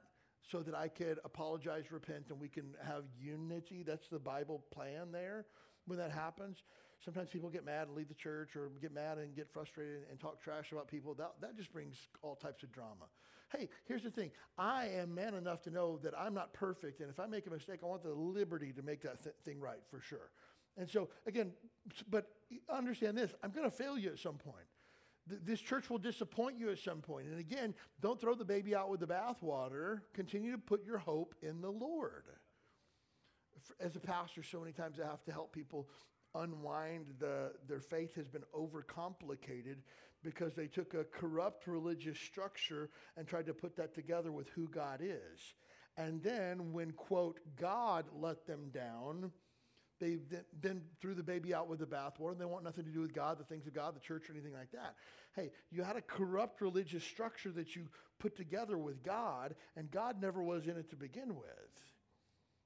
so 0.49 0.61
that 0.61 0.75
I 0.75 0.87
could 0.87 1.19
apologize, 1.23 1.91
repent, 1.91 2.25
and 2.29 2.39
we 2.39 2.49
can 2.49 2.75
have 2.85 3.03
unity. 3.19 3.83
That's 3.83 4.07
the 4.07 4.19
Bible 4.19 4.63
plan 4.71 5.11
there 5.11 5.45
when 5.85 5.97
that 5.99 6.11
happens. 6.11 6.63
Sometimes 7.03 7.29
people 7.29 7.49
get 7.49 7.65
mad 7.65 7.87
and 7.87 7.97
leave 7.97 8.09
the 8.09 8.13
church 8.13 8.55
or 8.55 8.69
get 8.81 8.93
mad 8.93 9.17
and 9.17 9.35
get 9.35 9.49
frustrated 9.51 10.03
and 10.09 10.19
talk 10.19 10.41
trash 10.41 10.71
about 10.71 10.87
people. 10.87 11.13
That, 11.15 11.33
that 11.41 11.57
just 11.57 11.71
brings 11.73 11.97
all 12.21 12.35
types 12.35 12.63
of 12.63 12.71
drama. 12.71 13.05
Hey, 13.51 13.69
here's 13.85 14.03
the 14.03 14.11
thing 14.11 14.31
I 14.57 14.87
am 14.87 15.13
man 15.13 15.33
enough 15.33 15.61
to 15.63 15.71
know 15.71 15.99
that 16.03 16.13
I'm 16.17 16.33
not 16.33 16.53
perfect, 16.53 17.01
and 17.01 17.09
if 17.09 17.19
I 17.19 17.25
make 17.25 17.47
a 17.47 17.49
mistake, 17.49 17.79
I 17.83 17.87
want 17.87 18.03
the 18.03 18.13
liberty 18.13 18.71
to 18.73 18.81
make 18.81 19.01
that 19.01 19.23
th- 19.23 19.35
thing 19.43 19.59
right 19.59 19.79
for 19.89 19.99
sure. 19.99 20.31
And 20.77 20.89
so, 20.89 21.09
again, 21.25 21.51
but 22.09 22.27
understand 22.69 23.17
this 23.17 23.33
I'm 23.43 23.51
going 23.51 23.69
to 23.69 23.75
fail 23.75 23.97
you 23.97 24.09
at 24.09 24.19
some 24.19 24.35
point 24.35 24.65
this 25.27 25.59
church 25.59 25.89
will 25.89 25.97
disappoint 25.97 26.57
you 26.57 26.69
at 26.69 26.79
some 26.79 27.01
point. 27.01 27.27
And 27.27 27.39
again, 27.39 27.73
don't 28.01 28.19
throw 28.19 28.35
the 28.35 28.45
baby 28.45 28.75
out 28.75 28.89
with 28.89 28.99
the 28.99 29.07
bathwater. 29.07 30.01
Continue 30.13 30.51
to 30.51 30.57
put 30.57 30.83
your 30.83 30.97
hope 30.97 31.35
in 31.41 31.61
the 31.61 31.69
Lord. 31.69 32.25
As 33.79 33.95
a 33.95 33.99
pastor, 33.99 34.41
so 34.43 34.59
many 34.59 34.71
times 34.71 34.99
I 34.99 35.07
have 35.07 35.23
to 35.25 35.31
help 35.31 35.53
people 35.53 35.87
unwind 36.33 37.05
the, 37.19 37.51
their 37.67 37.79
faith 37.79 38.15
has 38.15 38.27
been 38.27 38.43
overcomplicated 38.55 39.77
because 40.23 40.55
they 40.55 40.67
took 40.67 40.93
a 40.93 41.03
corrupt 41.03 41.67
religious 41.67 42.17
structure 42.19 42.89
and 43.17 43.27
tried 43.27 43.45
to 43.47 43.53
put 43.53 43.75
that 43.75 43.93
together 43.93 44.31
with 44.31 44.47
who 44.49 44.67
God 44.67 45.01
is. 45.01 45.53
And 45.97 46.23
then 46.23 46.71
when, 46.71 46.91
quote, 46.91 47.39
God 47.59 48.05
let 48.13 48.45
them 48.47 48.69
down, 48.73 49.31
they 50.01 50.17
then 50.61 50.81
threw 50.99 51.13
the 51.13 51.23
baby 51.23 51.53
out 51.53 51.69
with 51.69 51.79
the 51.79 51.85
bathwater 51.85 52.31
and 52.31 52.41
they 52.41 52.45
want 52.45 52.65
nothing 52.65 52.83
to 52.83 52.89
do 52.89 52.99
with 52.99 53.13
God, 53.13 53.37
the 53.37 53.45
things 53.45 53.67
of 53.67 53.73
God, 53.73 53.95
the 53.95 53.99
church, 54.01 54.29
or 54.29 54.33
anything 54.33 54.53
like 54.53 54.71
that. 54.71 54.95
Hey, 55.35 55.51
you 55.69 55.83
had 55.83 55.95
a 55.95 56.01
corrupt 56.01 56.59
religious 56.59 57.03
structure 57.03 57.51
that 57.51 57.75
you 57.75 57.87
put 58.19 58.35
together 58.35 58.77
with 58.77 59.03
God, 59.03 59.55
and 59.77 59.89
God 59.89 60.21
never 60.21 60.43
was 60.43 60.65
in 60.65 60.75
it 60.75 60.89
to 60.89 60.95
begin 60.97 61.35
with. 61.35 61.45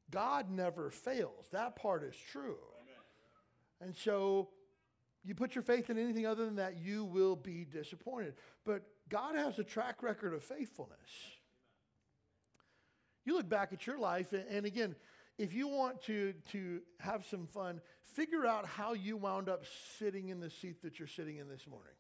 God 0.10 0.50
never 0.50 0.90
fails. 0.90 1.48
That 1.52 1.76
part 1.76 2.04
is 2.04 2.16
true. 2.32 2.58
Amen. 2.82 2.96
And 3.82 3.96
so 3.96 4.50
you 5.24 5.36
put 5.36 5.54
your 5.56 5.64
faith 5.64 5.90
in 5.90 5.98
anything 5.98 6.26
other 6.26 6.46
than 6.46 6.56
that, 6.56 6.78
you 6.78 7.04
will 7.04 7.36
be 7.36 7.66
disappointed. 7.66 8.36
But 8.66 8.84
God 9.10 9.36
has 9.36 9.60
a 9.60 9.64
track 9.64 10.02
record 10.02 10.34
of 10.34 10.44
faithfulness. 10.44 11.00
You 13.26 13.36
look 13.36 13.50
back 13.50 13.74
at 13.74 13.88
your 13.88 13.98
life, 13.98 14.34
and 14.34 14.66
again, 14.66 14.96
if 15.38 15.54
you 15.54 15.68
want 15.68 16.02
to, 16.04 16.34
to 16.52 16.82
have 17.00 17.26
some 17.26 17.48
fun, 17.48 17.82
figure 18.14 18.46
out 18.46 18.66
how 18.66 18.94
you 18.94 19.18
wound 19.18 19.50
up 19.50 19.64
sitting 20.00 20.30
in 20.30 20.40
the 20.40 20.50
seat 20.50 20.82
that 20.84 21.00
you're 21.00 21.08
sitting 21.08 21.38
in 21.38 21.50
this 21.50 21.68
morning. 21.68 21.94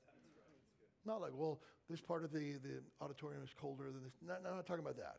Not 1.05 1.21
like, 1.21 1.31
well, 1.35 1.59
this 1.89 2.01
part 2.01 2.23
of 2.23 2.31
the, 2.31 2.53
the 2.53 2.81
auditorium 3.01 3.43
is 3.43 3.49
colder 3.59 3.85
than 3.85 4.03
this. 4.03 4.13
No, 4.25 4.35
no, 4.41 4.49
I'm 4.49 4.55
not 4.55 4.65
talking 4.65 4.83
about 4.83 4.97
that. 4.97 5.17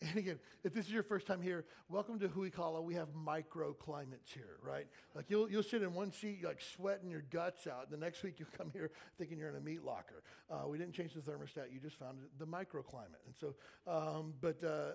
And 0.08 0.16
again, 0.16 0.38
if 0.64 0.74
this 0.74 0.86
is 0.86 0.90
your 0.90 1.04
first 1.04 1.28
time 1.28 1.40
here, 1.40 1.64
welcome 1.88 2.18
to 2.18 2.28
Huikala. 2.28 2.82
We 2.82 2.94
have 2.94 3.08
microclimates 3.14 4.32
here, 4.34 4.56
right? 4.60 4.86
Like 5.14 5.26
you'll, 5.28 5.48
you'll 5.48 5.62
sit 5.62 5.82
in 5.82 5.94
one 5.94 6.10
seat, 6.10 6.42
like 6.42 6.60
sweating 6.60 7.08
your 7.08 7.22
guts 7.30 7.68
out. 7.68 7.88
The 7.88 7.96
next 7.96 8.22
week 8.24 8.34
you'll 8.38 8.48
come 8.56 8.70
here 8.72 8.90
thinking 9.16 9.38
you're 9.38 9.50
in 9.50 9.54
a 9.54 9.60
meat 9.60 9.84
locker. 9.84 10.24
Uh, 10.50 10.66
we 10.66 10.76
didn't 10.76 10.94
change 10.94 11.14
the 11.14 11.20
thermostat. 11.20 11.72
You 11.72 11.78
just 11.78 11.98
found 11.98 12.18
the 12.38 12.46
microclimate. 12.46 13.22
And 13.26 13.34
so, 13.38 13.54
um, 13.86 14.34
but 14.40 14.64
uh, 14.64 14.92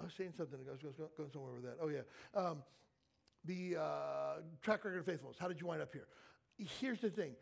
I 0.00 0.04
was 0.04 0.12
saying 0.16 0.34
something. 0.36 0.58
I 0.68 0.72
was 0.72 0.80
going 1.16 1.30
somewhere 1.32 1.52
with 1.54 1.64
that. 1.64 1.76
Oh, 1.80 1.88
yeah. 1.88 2.00
Um, 2.34 2.62
the 3.44 3.76
uh, 3.80 4.40
track 4.62 4.84
record 4.84 4.98
of 4.98 5.06
faithfulness. 5.06 5.38
How 5.38 5.48
did 5.48 5.60
you 5.60 5.66
wind 5.66 5.80
up 5.80 5.92
here? 5.92 6.06
Here's 6.80 7.00
the 7.00 7.10
thing. 7.10 7.32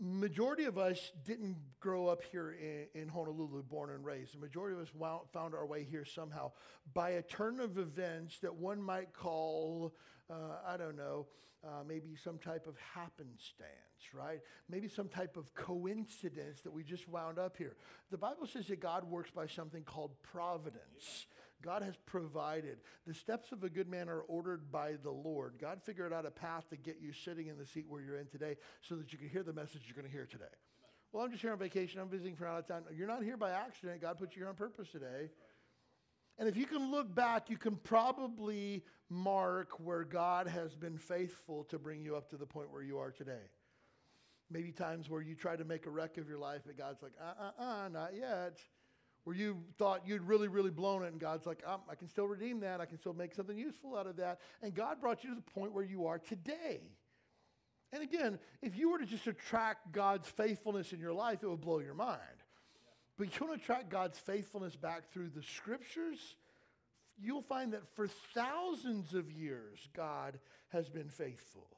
Majority 0.00 0.64
of 0.64 0.78
us 0.78 1.12
didn't 1.24 1.56
grow 1.78 2.08
up 2.08 2.22
here 2.32 2.52
in, 2.52 3.02
in 3.02 3.08
Honolulu, 3.08 3.62
born 3.62 3.90
and 3.90 4.04
raised. 4.04 4.34
The 4.34 4.40
majority 4.40 4.76
of 4.76 4.82
us 4.82 4.92
wound, 4.94 5.22
found 5.32 5.54
our 5.54 5.66
way 5.66 5.86
here 5.88 6.04
somehow 6.04 6.52
by 6.92 7.10
a 7.10 7.22
turn 7.22 7.60
of 7.60 7.78
events 7.78 8.38
that 8.40 8.54
one 8.54 8.82
might 8.82 9.12
call, 9.12 9.94
uh, 10.28 10.56
I 10.66 10.76
don't 10.76 10.96
know, 10.96 11.26
uh, 11.64 11.84
maybe 11.86 12.16
some 12.16 12.38
type 12.38 12.66
of 12.66 12.74
happenstance. 12.94 13.52
right? 14.12 14.40
Maybe 14.68 14.88
some 14.88 15.08
type 15.08 15.36
of 15.36 15.54
coincidence 15.54 16.60
that 16.62 16.72
we 16.72 16.82
just 16.82 17.08
wound 17.08 17.38
up 17.38 17.56
here. 17.56 17.76
The 18.10 18.18
Bible 18.18 18.46
says 18.46 18.66
that 18.68 18.80
God 18.80 19.04
works 19.04 19.30
by 19.30 19.46
something 19.46 19.84
called 19.84 20.10
providence. 20.22 21.26
God 21.62 21.82
has 21.82 21.94
provided. 22.06 22.78
The 23.06 23.14
steps 23.14 23.52
of 23.52 23.64
a 23.64 23.70
good 23.70 23.88
man 23.88 24.08
are 24.08 24.20
ordered 24.20 24.70
by 24.70 24.94
the 25.02 25.10
Lord. 25.10 25.54
God 25.60 25.80
figured 25.82 26.12
out 26.12 26.26
a 26.26 26.30
path 26.30 26.68
to 26.70 26.76
get 26.76 26.98
you 27.00 27.12
sitting 27.12 27.46
in 27.46 27.56
the 27.56 27.66
seat 27.66 27.86
where 27.88 28.02
you're 28.02 28.18
in 28.18 28.26
today 28.26 28.56
so 28.80 28.96
that 28.96 29.12
you 29.12 29.18
can 29.18 29.28
hear 29.28 29.42
the 29.42 29.52
message 29.52 29.82
you're 29.86 29.96
going 29.96 30.06
to 30.06 30.12
hear 30.12 30.26
today. 30.26 30.44
Well, 31.12 31.24
I'm 31.24 31.30
just 31.30 31.42
here 31.42 31.52
on 31.52 31.58
vacation. 31.58 32.00
I'm 32.00 32.08
visiting 32.08 32.36
for 32.36 32.46
out 32.46 32.58
of 32.58 32.66
town. 32.66 32.84
You're 32.96 33.08
not 33.08 33.22
here 33.22 33.36
by 33.36 33.50
accident. 33.50 34.00
God 34.00 34.18
put 34.18 34.34
you 34.34 34.40
here 34.40 34.48
on 34.48 34.54
purpose 34.54 34.88
today. 34.90 35.30
And 36.38 36.48
if 36.48 36.56
you 36.56 36.64
can 36.64 36.90
look 36.90 37.14
back, 37.14 37.50
you 37.50 37.58
can 37.58 37.76
probably 37.76 38.82
mark 39.10 39.78
where 39.78 40.04
God 40.04 40.46
has 40.46 40.74
been 40.74 40.96
faithful 40.96 41.64
to 41.64 41.78
bring 41.78 42.02
you 42.02 42.16
up 42.16 42.30
to 42.30 42.36
the 42.36 42.46
point 42.46 42.72
where 42.72 42.82
you 42.82 42.98
are 42.98 43.10
today. 43.10 43.50
Maybe 44.50 44.72
times 44.72 45.08
where 45.08 45.20
you 45.20 45.34
try 45.34 45.56
to 45.56 45.64
make 45.64 45.86
a 45.86 45.90
wreck 45.90 46.16
of 46.16 46.28
your 46.28 46.38
life, 46.38 46.62
but 46.66 46.76
God's 46.76 47.02
like, 47.02 47.12
uh 47.20 47.50
uh 47.58 47.62
uh, 47.62 47.88
not 47.88 48.10
yet. 48.18 48.58
Where 49.24 49.36
you 49.36 49.58
thought 49.78 50.02
you'd 50.04 50.22
really, 50.22 50.48
really 50.48 50.70
blown 50.70 51.04
it, 51.04 51.12
and 51.12 51.20
God's 51.20 51.46
like, 51.46 51.62
um, 51.66 51.80
I 51.88 51.94
can 51.94 52.08
still 52.08 52.26
redeem 52.26 52.60
that. 52.60 52.80
I 52.80 52.86
can 52.86 52.98
still 52.98 53.14
make 53.14 53.34
something 53.34 53.56
useful 53.56 53.96
out 53.96 54.06
of 54.06 54.16
that. 54.16 54.40
And 54.62 54.74
God 54.74 55.00
brought 55.00 55.22
you 55.22 55.30
to 55.30 55.36
the 55.36 55.50
point 55.52 55.72
where 55.72 55.84
you 55.84 56.06
are 56.06 56.18
today. 56.18 56.80
And 57.92 58.02
again, 58.02 58.38
if 58.62 58.76
you 58.76 58.90
were 58.90 58.98
to 58.98 59.06
just 59.06 59.28
track 59.38 59.76
God's 59.92 60.26
faithfulness 60.28 60.92
in 60.92 60.98
your 60.98 61.12
life, 61.12 61.42
it 61.42 61.48
would 61.48 61.60
blow 61.60 61.78
your 61.78 61.94
mind. 61.94 62.18
But 63.18 63.38
you 63.38 63.46
want 63.46 63.60
to 63.60 63.64
track 63.64 63.90
God's 63.90 64.18
faithfulness 64.18 64.74
back 64.74 65.12
through 65.12 65.28
the 65.28 65.42
scriptures, 65.42 66.36
you'll 67.20 67.42
find 67.42 67.72
that 67.74 67.86
for 67.94 68.08
thousands 68.34 69.14
of 69.14 69.30
years, 69.30 69.88
God 69.94 70.38
has 70.68 70.88
been 70.88 71.08
faithful. 71.08 71.68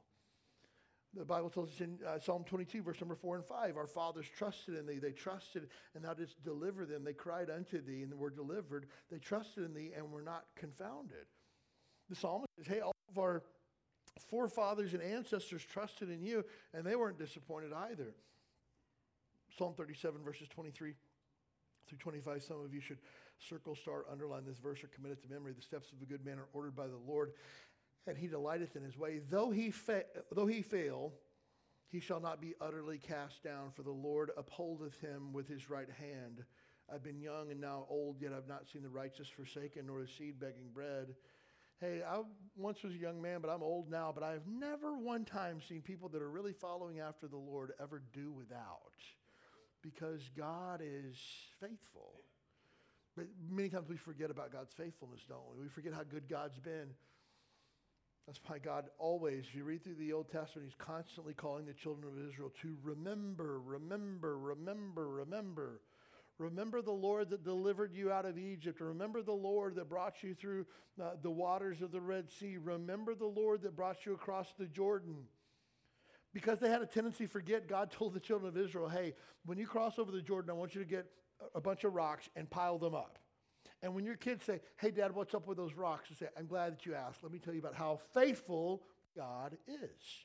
The 1.16 1.24
Bible 1.24 1.50
tells 1.50 1.70
us 1.70 1.80
in 1.80 1.98
uh, 2.06 2.18
Psalm 2.18 2.44
22, 2.44 2.82
verse 2.82 3.00
number 3.00 3.14
4 3.14 3.36
and 3.36 3.44
5, 3.44 3.76
our 3.76 3.86
fathers 3.86 4.26
trusted 4.36 4.76
in 4.76 4.86
thee. 4.86 4.98
They 4.98 5.12
trusted, 5.12 5.68
and 5.94 6.04
thou 6.04 6.14
didst 6.14 6.42
deliver 6.42 6.84
them. 6.86 7.04
They 7.04 7.12
cried 7.12 7.50
unto 7.50 7.80
thee, 7.80 8.02
and 8.02 8.12
were 8.14 8.30
delivered. 8.30 8.86
They 9.10 9.18
trusted 9.18 9.64
in 9.64 9.74
thee, 9.74 9.92
and 9.96 10.10
were 10.10 10.22
not 10.22 10.44
confounded. 10.56 11.26
The 12.08 12.16
psalmist 12.16 12.48
says, 12.58 12.66
Hey, 12.66 12.80
all 12.80 12.94
of 13.10 13.18
our 13.18 13.42
forefathers 14.28 14.94
and 14.94 15.02
ancestors 15.02 15.64
trusted 15.64 16.10
in 16.10 16.22
you, 16.22 16.44
and 16.72 16.84
they 16.84 16.96
weren't 16.96 17.18
disappointed 17.18 17.72
either. 17.72 18.14
Psalm 19.56 19.74
37, 19.76 20.22
verses 20.24 20.48
23 20.48 20.94
through 21.86 21.98
25. 21.98 22.42
Some 22.42 22.64
of 22.64 22.74
you 22.74 22.80
should 22.80 22.98
circle, 23.38 23.74
star, 23.74 24.04
underline 24.10 24.44
this 24.44 24.58
verse, 24.58 24.82
or 24.82 24.88
commit 24.88 25.12
it 25.12 25.22
to 25.22 25.28
memory. 25.32 25.52
The 25.52 25.62
steps 25.62 25.92
of 25.92 26.02
a 26.02 26.06
good 26.06 26.24
man 26.24 26.38
are 26.38 26.48
ordered 26.52 26.74
by 26.74 26.86
the 26.86 26.98
Lord, 27.06 27.32
and 28.06 28.16
he 28.16 28.26
delighteth 28.26 28.76
in 28.76 28.82
his 28.82 28.96
way. 28.96 29.20
Though 29.30 29.50
he, 29.50 29.70
fa- 29.70 30.04
though 30.32 30.46
he 30.46 30.62
fail, 30.62 31.12
he 31.88 32.00
shall 32.00 32.20
not 32.20 32.40
be 32.40 32.54
utterly 32.60 32.98
cast 32.98 33.42
down, 33.42 33.70
for 33.74 33.82
the 33.82 33.90
Lord 33.90 34.30
upholdeth 34.36 35.00
him 35.00 35.32
with 35.32 35.48
his 35.48 35.70
right 35.70 35.88
hand. 35.98 36.44
I've 36.92 37.02
been 37.02 37.20
young 37.20 37.50
and 37.50 37.60
now 37.60 37.86
old, 37.88 38.20
yet 38.20 38.32
I've 38.32 38.48
not 38.48 38.66
seen 38.70 38.82
the 38.82 38.88
righteous 38.88 39.28
forsaken, 39.28 39.86
nor 39.86 40.00
his 40.00 40.10
seed 40.10 40.38
begging 40.38 40.68
bread. 40.72 41.14
Hey, 41.80 42.02
I 42.06 42.20
once 42.56 42.82
was 42.82 42.94
a 42.94 42.98
young 42.98 43.20
man, 43.20 43.40
but 43.40 43.50
I'm 43.50 43.62
old 43.62 43.90
now, 43.90 44.12
but 44.14 44.22
I've 44.22 44.46
never 44.46 44.96
one 44.96 45.24
time 45.24 45.60
seen 45.60 45.82
people 45.82 46.08
that 46.10 46.22
are 46.22 46.30
really 46.30 46.52
following 46.52 47.00
after 47.00 47.26
the 47.26 47.36
Lord 47.36 47.72
ever 47.80 48.02
do 48.12 48.32
without 48.32 48.92
because 49.82 50.30
God 50.36 50.80
is 50.82 51.16
faithful. 51.60 52.22
But 53.16 53.26
many 53.50 53.68
times 53.68 53.88
we 53.88 53.96
forget 53.96 54.30
about 54.30 54.52
God's 54.52 54.72
faithfulness, 54.72 55.20
don't 55.28 55.42
we? 55.54 55.62
We 55.62 55.68
forget 55.68 55.92
how 55.92 56.02
good 56.02 56.28
God's 56.28 56.58
been. 56.58 56.90
That's 58.26 58.40
why 58.46 58.58
God 58.58 58.86
always, 58.98 59.44
you 59.52 59.64
read 59.64 59.84
through 59.84 59.96
the 59.96 60.12
Old 60.12 60.30
Testament, 60.30 60.68
He's 60.68 60.86
constantly 60.86 61.34
calling 61.34 61.66
the 61.66 61.74
children 61.74 62.06
of 62.10 62.28
Israel 62.28 62.52
to 62.62 62.76
remember, 62.82 63.60
remember, 63.60 64.38
remember, 64.38 65.08
remember. 65.08 65.80
Remember 66.38 66.82
the 66.82 66.90
Lord 66.90 67.30
that 67.30 67.44
delivered 67.44 67.94
you 67.94 68.10
out 68.10 68.24
of 68.24 68.38
Egypt. 68.38 68.80
Remember 68.80 69.22
the 69.22 69.32
Lord 69.32 69.76
that 69.76 69.88
brought 69.88 70.22
you 70.22 70.34
through 70.34 70.66
uh, 71.00 71.10
the 71.22 71.30
waters 71.30 71.80
of 71.80 71.92
the 71.92 72.00
Red 72.00 72.28
Sea. 72.28 72.56
Remember 72.56 73.14
the 73.14 73.26
Lord 73.26 73.62
that 73.62 73.76
brought 73.76 74.04
you 74.04 74.14
across 74.14 74.52
the 74.58 74.66
Jordan. 74.66 75.14
Because 76.32 76.58
they 76.58 76.68
had 76.68 76.82
a 76.82 76.86
tendency 76.86 77.26
to 77.26 77.30
forget, 77.30 77.68
God 77.68 77.92
told 77.92 78.14
the 78.14 78.20
children 78.20 78.48
of 78.48 78.58
Israel, 78.58 78.88
hey, 78.88 79.14
when 79.46 79.58
you 79.58 79.66
cross 79.68 80.00
over 80.00 80.10
the 80.10 80.20
Jordan, 80.20 80.50
I 80.50 80.54
want 80.54 80.74
you 80.74 80.80
to 80.80 80.88
get 80.88 81.06
a 81.54 81.60
bunch 81.60 81.84
of 81.84 81.94
rocks 81.94 82.28
and 82.34 82.50
pile 82.50 82.78
them 82.78 82.94
up. 82.94 83.18
And 83.84 83.94
when 83.94 84.06
your 84.06 84.16
kids 84.16 84.46
say, 84.46 84.62
hey, 84.78 84.90
Dad, 84.90 85.14
what's 85.14 85.34
up 85.34 85.46
with 85.46 85.58
those 85.58 85.74
rocks? 85.74 86.08
You 86.08 86.16
say, 86.16 86.28
I'm 86.38 86.46
glad 86.46 86.72
that 86.72 86.86
you 86.86 86.94
asked. 86.94 87.22
Let 87.22 87.30
me 87.30 87.38
tell 87.38 87.52
you 87.52 87.60
about 87.60 87.74
how 87.74 88.00
faithful 88.14 88.82
God 89.14 89.58
is. 89.68 90.24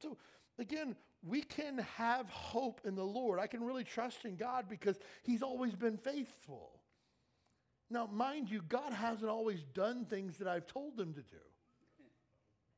So, 0.00 0.16
again, 0.56 0.94
we 1.26 1.42
can 1.42 1.78
have 1.96 2.30
hope 2.30 2.80
in 2.84 2.94
the 2.94 3.02
Lord. 3.02 3.40
I 3.40 3.48
can 3.48 3.64
really 3.64 3.82
trust 3.82 4.24
in 4.24 4.36
God 4.36 4.66
because 4.68 5.00
He's 5.24 5.42
always 5.42 5.74
been 5.74 5.96
faithful. 5.96 6.70
Now, 7.90 8.06
mind 8.06 8.48
you, 8.48 8.62
God 8.68 8.92
hasn't 8.92 9.28
always 9.28 9.64
done 9.74 10.04
things 10.04 10.38
that 10.38 10.46
I've 10.46 10.68
told 10.68 10.98
Him 10.98 11.12
to 11.14 11.22
do. 11.22 11.42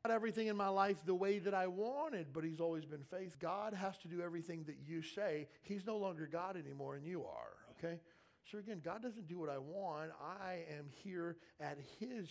Not 0.07 0.15
everything 0.15 0.47
in 0.47 0.57
my 0.57 0.69
life 0.69 0.97
the 1.05 1.15
way 1.15 1.39
that 1.39 1.53
I 1.53 1.67
wanted, 1.67 2.29
but 2.33 2.45
He's 2.45 2.61
always 2.61 2.87
been 2.87 3.05
faithful. 3.11 3.37
God 3.43 3.75
has 3.75 3.99
to 3.99 4.09
do 4.09 4.23
everything 4.23 4.65
that 4.69 4.77
you 4.87 5.03
say. 5.03 5.49
He's 5.61 5.85
no 5.85 5.99
longer 5.99 6.27
God 6.27 6.57
anymore, 6.57 6.95
and 6.95 7.05
you 7.05 7.25
are, 7.25 7.53
okay? 7.73 8.01
So 8.51 8.59
again, 8.59 8.81
God 8.85 9.03
doesn't 9.03 9.27
do 9.27 9.39
what 9.39 9.49
I 9.49 9.59
want. 9.59 10.11
I 10.21 10.65
am 10.77 10.87
here 11.03 11.37
at 11.61 11.79
His 11.99 12.29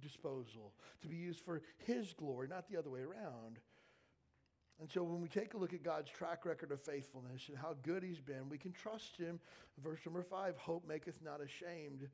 disposal 0.00 0.72
to 1.02 1.08
be 1.08 1.16
used 1.16 1.40
for 1.40 1.62
His 1.78 2.12
glory, 2.14 2.48
not 2.48 2.68
the 2.68 2.76
other 2.76 2.90
way 2.90 3.00
around. 3.00 3.58
And 4.80 4.90
so 4.90 5.04
when 5.04 5.20
we 5.20 5.28
take 5.28 5.54
a 5.54 5.56
look 5.56 5.72
at 5.72 5.84
God's 5.84 6.10
track 6.10 6.44
record 6.44 6.72
of 6.72 6.82
faithfulness 6.82 7.48
and 7.48 7.56
how 7.56 7.76
good 7.82 8.02
He's 8.02 8.20
been, 8.20 8.48
we 8.48 8.58
can 8.58 8.72
trust 8.72 9.16
Him. 9.16 9.38
Verse 9.82 10.00
number 10.04 10.22
five 10.22 10.56
hope 10.56 10.86
maketh 10.86 11.22
not 11.22 11.40
ashamed. 11.40 12.08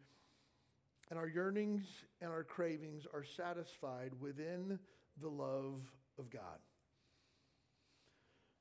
And 1.11 1.19
our 1.19 1.28
yearnings 1.28 1.87
and 2.21 2.31
our 2.31 2.45
cravings 2.45 3.07
are 3.14 3.25
satisfied 3.25 4.12
within 4.21 4.78
the 5.21 5.28
love 5.28 5.81
of 6.19 6.26
God. 6.28 6.59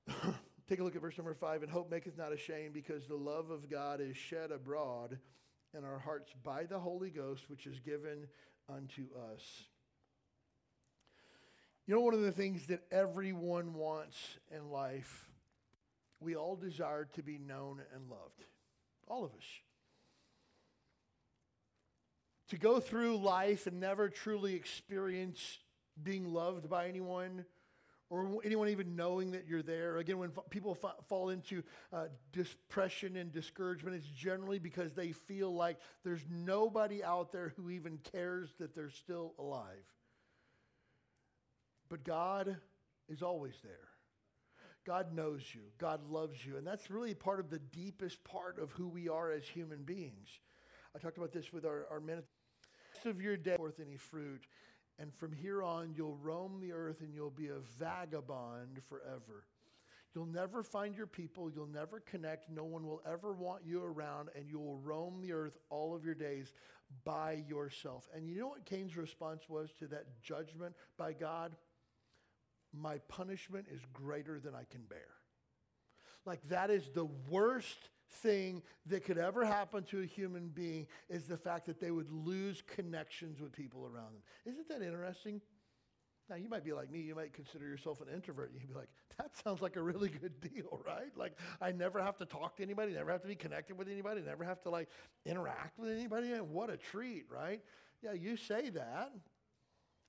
Take 0.68 0.80
a 0.80 0.84
look 0.84 0.96
at 0.96 1.02
verse 1.02 1.18
number 1.18 1.34
five. 1.34 1.64
And 1.64 1.72
hope 1.72 1.90
maketh 1.90 2.18
not 2.18 2.34
ashamed, 2.34 2.74
because 2.74 3.08
the 3.08 3.16
love 3.16 3.50
of 3.50 3.70
God 3.70 4.02
is 4.02 4.18
shed 4.18 4.52
abroad 4.52 5.18
in 5.78 5.84
our 5.84 6.00
hearts 6.00 6.32
by 6.44 6.64
the 6.64 6.80
Holy 6.80 7.10
Ghost, 7.10 7.50
which 7.50 7.68
is 7.68 7.80
given 7.80 8.28
unto 8.70 9.04
us. 9.34 9.42
You 11.86 11.96
know, 11.96 12.02
one 12.02 12.14
of 12.14 12.22
the 12.22 12.34
things 12.34 12.66
that 12.68 12.84
everyone 12.92 13.74
wants 13.74 14.18
in 14.54 14.70
life, 14.72 15.30
we 16.20 16.36
all 16.36 16.58
desire 16.58 17.08
to 17.14 17.24
be 17.24 17.38
known 17.38 17.82
and 17.94 18.10
loved. 18.10 18.44
All 19.08 19.24
of 19.24 19.32
us. 19.32 19.46
To 22.50 22.58
go 22.58 22.82
through 22.82 23.18
life 23.18 23.68
and 23.68 23.80
never 23.80 24.10
truly 24.10 24.56
experience 24.56 25.60
being 26.02 26.34
loved 26.34 26.70
by 26.70 26.88
anyone 26.88 27.46
or 28.10 28.40
anyone 28.44 28.70
even 28.70 28.96
knowing 28.96 29.32
that 29.32 29.48
you're 29.48 29.62
there. 29.64 29.98
Again, 29.98 30.18
when 30.18 30.32
people 30.50 30.78
fall 31.08 31.30
into 31.30 31.64
uh, 31.92 32.06
depression 32.32 33.18
and 33.18 33.32
discouragement, 33.32 33.96
it's 33.96 34.08
generally 34.08 34.60
because 34.60 34.94
they 34.94 35.12
feel 35.12 35.54
like 35.54 35.78
there's 36.04 36.26
nobody 36.30 37.04
out 37.04 37.32
there 37.32 37.54
who 37.58 37.70
even 37.70 38.00
cares 38.12 38.50
that 38.60 38.74
they're 38.74 38.90
still 38.90 39.34
alive. 39.38 39.84
But 41.90 42.04
God 42.04 42.58
is 43.10 43.22
always 43.22 43.56
there. 43.64 43.88
God 44.86 45.14
knows 45.14 45.42
you. 45.54 45.62
God 45.78 46.10
loves 46.10 46.46
you. 46.46 46.56
And 46.56 46.66
that's 46.66 46.90
really 46.90 47.14
part 47.14 47.42
of 47.42 47.50
the 47.50 47.60
deepest 47.60 48.24
part 48.24 48.58
of 48.58 48.72
who 48.72 48.88
we 48.88 49.10
are 49.10 49.32
as 49.32 49.44
human 49.44 49.84
beings. 49.84 50.30
I 50.96 51.00
talked 51.00 51.18
about 51.18 51.34
this 51.34 51.52
with 51.52 51.66
our, 51.66 51.86
our 51.92 52.00
men. 52.00 52.24
of 53.06 53.22
your 53.22 53.38
day 53.38 53.58
forth 53.58 53.80
any 53.86 53.98
fruit. 53.98 54.46
And 55.00 55.14
from 55.14 55.32
here 55.32 55.62
on, 55.62 55.94
you'll 55.96 56.18
roam 56.18 56.60
the 56.60 56.74
earth 56.74 57.02
and 57.02 57.14
you'll 57.14 57.30
be 57.30 57.48
a 57.48 57.60
vagabond 57.80 58.82
forever. 58.90 59.46
You'll 60.16 60.26
never 60.26 60.64
find 60.64 60.96
your 60.96 61.06
people. 61.06 61.52
You'll 61.52 61.68
never 61.68 62.00
connect. 62.00 62.50
No 62.50 62.64
one 62.64 62.88
will 62.88 63.04
ever 63.06 63.34
want 63.34 63.62
you 63.64 63.84
around, 63.84 64.30
and 64.36 64.50
you 64.50 64.58
will 64.58 64.78
roam 64.78 65.22
the 65.22 65.34
earth 65.34 65.56
all 65.70 65.96
of 65.96 66.04
your 66.04 66.16
days 66.16 66.54
by 67.04 67.44
yourself. 67.48 68.08
And 68.16 68.28
you 68.28 68.40
know 68.40 68.48
what 68.48 68.66
Cain's 68.66 68.98
response 68.98 69.44
was 69.48 69.70
to 69.78 69.88
that 69.88 70.06
judgment 70.24 70.74
by 70.98 71.14
God? 71.14 71.56
My 72.74 72.98
punishment 73.10 73.68
is 73.72 73.82
greater 73.94 74.40
than 74.40 74.56
I 74.56 74.64
can 74.72 74.82
bear. 74.90 75.10
Like, 76.26 76.42
that 76.50 76.72
is 76.72 76.90
the 76.96 77.08
worst 77.30 77.90
thing 78.10 78.62
that 78.88 79.04
could 79.04 79.18
ever 79.18 79.46
happen 79.46 79.84
to 79.84 80.02
a 80.02 80.06
human 80.06 80.50
being 80.50 80.88
is 81.10 81.26
the 81.26 81.38
fact 81.38 81.66
that 81.68 81.80
they 81.80 81.92
would 81.92 82.12
lose 82.12 82.64
connections 82.68 83.40
with 83.40 83.52
people 83.52 83.84
around 83.86 84.14
them. 84.14 84.24
Isn't 84.46 84.68
that 84.70 84.82
interesting? 84.82 85.42
Now, 86.30 86.36
you 86.36 86.50
might 86.50 86.66
be 86.66 86.74
like 86.74 86.92
me, 86.92 87.00
you 87.00 87.16
might 87.16 87.32
consider 87.34 87.66
yourself 87.66 88.02
an 88.02 88.08
introvert. 88.14 88.52
You'd 88.54 88.68
be 88.68 88.74
like, 88.74 88.90
that 89.18 89.32
sounds 89.44 89.62
like 89.62 89.78
a 89.78 89.82
really 89.82 90.10
good 90.10 90.40
deal, 90.54 90.82
right? 90.86 91.16
Like, 91.16 91.38
I 91.62 91.72
never 91.72 92.02
have 92.02 92.18
to 92.18 92.26
talk 92.26 92.58
to 92.58 92.64
anybody, 92.64 92.94
never 92.94 93.12
have 93.12 93.22
to 93.22 93.28
be 93.28 93.36
connected 93.36 93.78
with 93.78 93.88
anybody, 93.88 94.22
never 94.22 94.44
have 94.44 94.62
to 94.64 94.70
like 94.70 94.90
interact 95.26 95.80
with 95.80 95.90
anybody. 95.90 96.34
And 96.34 96.50
what 96.50 96.70
a 96.70 96.78
treat, 96.78 97.26
right? 97.30 97.62
Yeah, 98.04 98.14
you 98.14 98.36
say 98.36 98.70
that. 98.72 99.12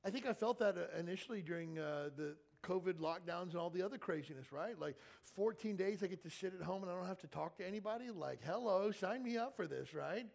I 0.05 0.11
think 0.11 0.27
I 0.27 0.33
felt 0.33 0.59
that 0.59 0.77
uh, 0.77 0.99
initially 0.99 1.43
during 1.43 1.79
uh, 1.79 2.11
the 2.17 2.37
COVID 2.63 2.95
lockdowns 2.95 3.51
and 3.51 3.57
all 3.57 3.71
the 3.71 3.83
other 3.83 3.99
craziness, 3.99 4.53
right? 4.53 4.79
Like 4.79 4.97
14 5.37 5.77
days 5.77 6.03
I 6.03 6.07
get 6.07 6.23
to 6.23 6.31
sit 6.31 6.53
at 6.59 6.65
home 6.65 6.83
and 6.83 6.91
I 6.91 6.95
don't 6.95 7.07
have 7.07 7.21
to 7.21 7.27
talk 7.27 7.57
to 7.59 7.67
anybody. 7.67 8.11
Like, 8.11 8.41
hello, 8.45 8.91
sign 8.91 9.23
me 9.23 9.37
up 9.37 9.57
for 9.57 9.67
this, 9.67 9.95
right? 9.95 10.27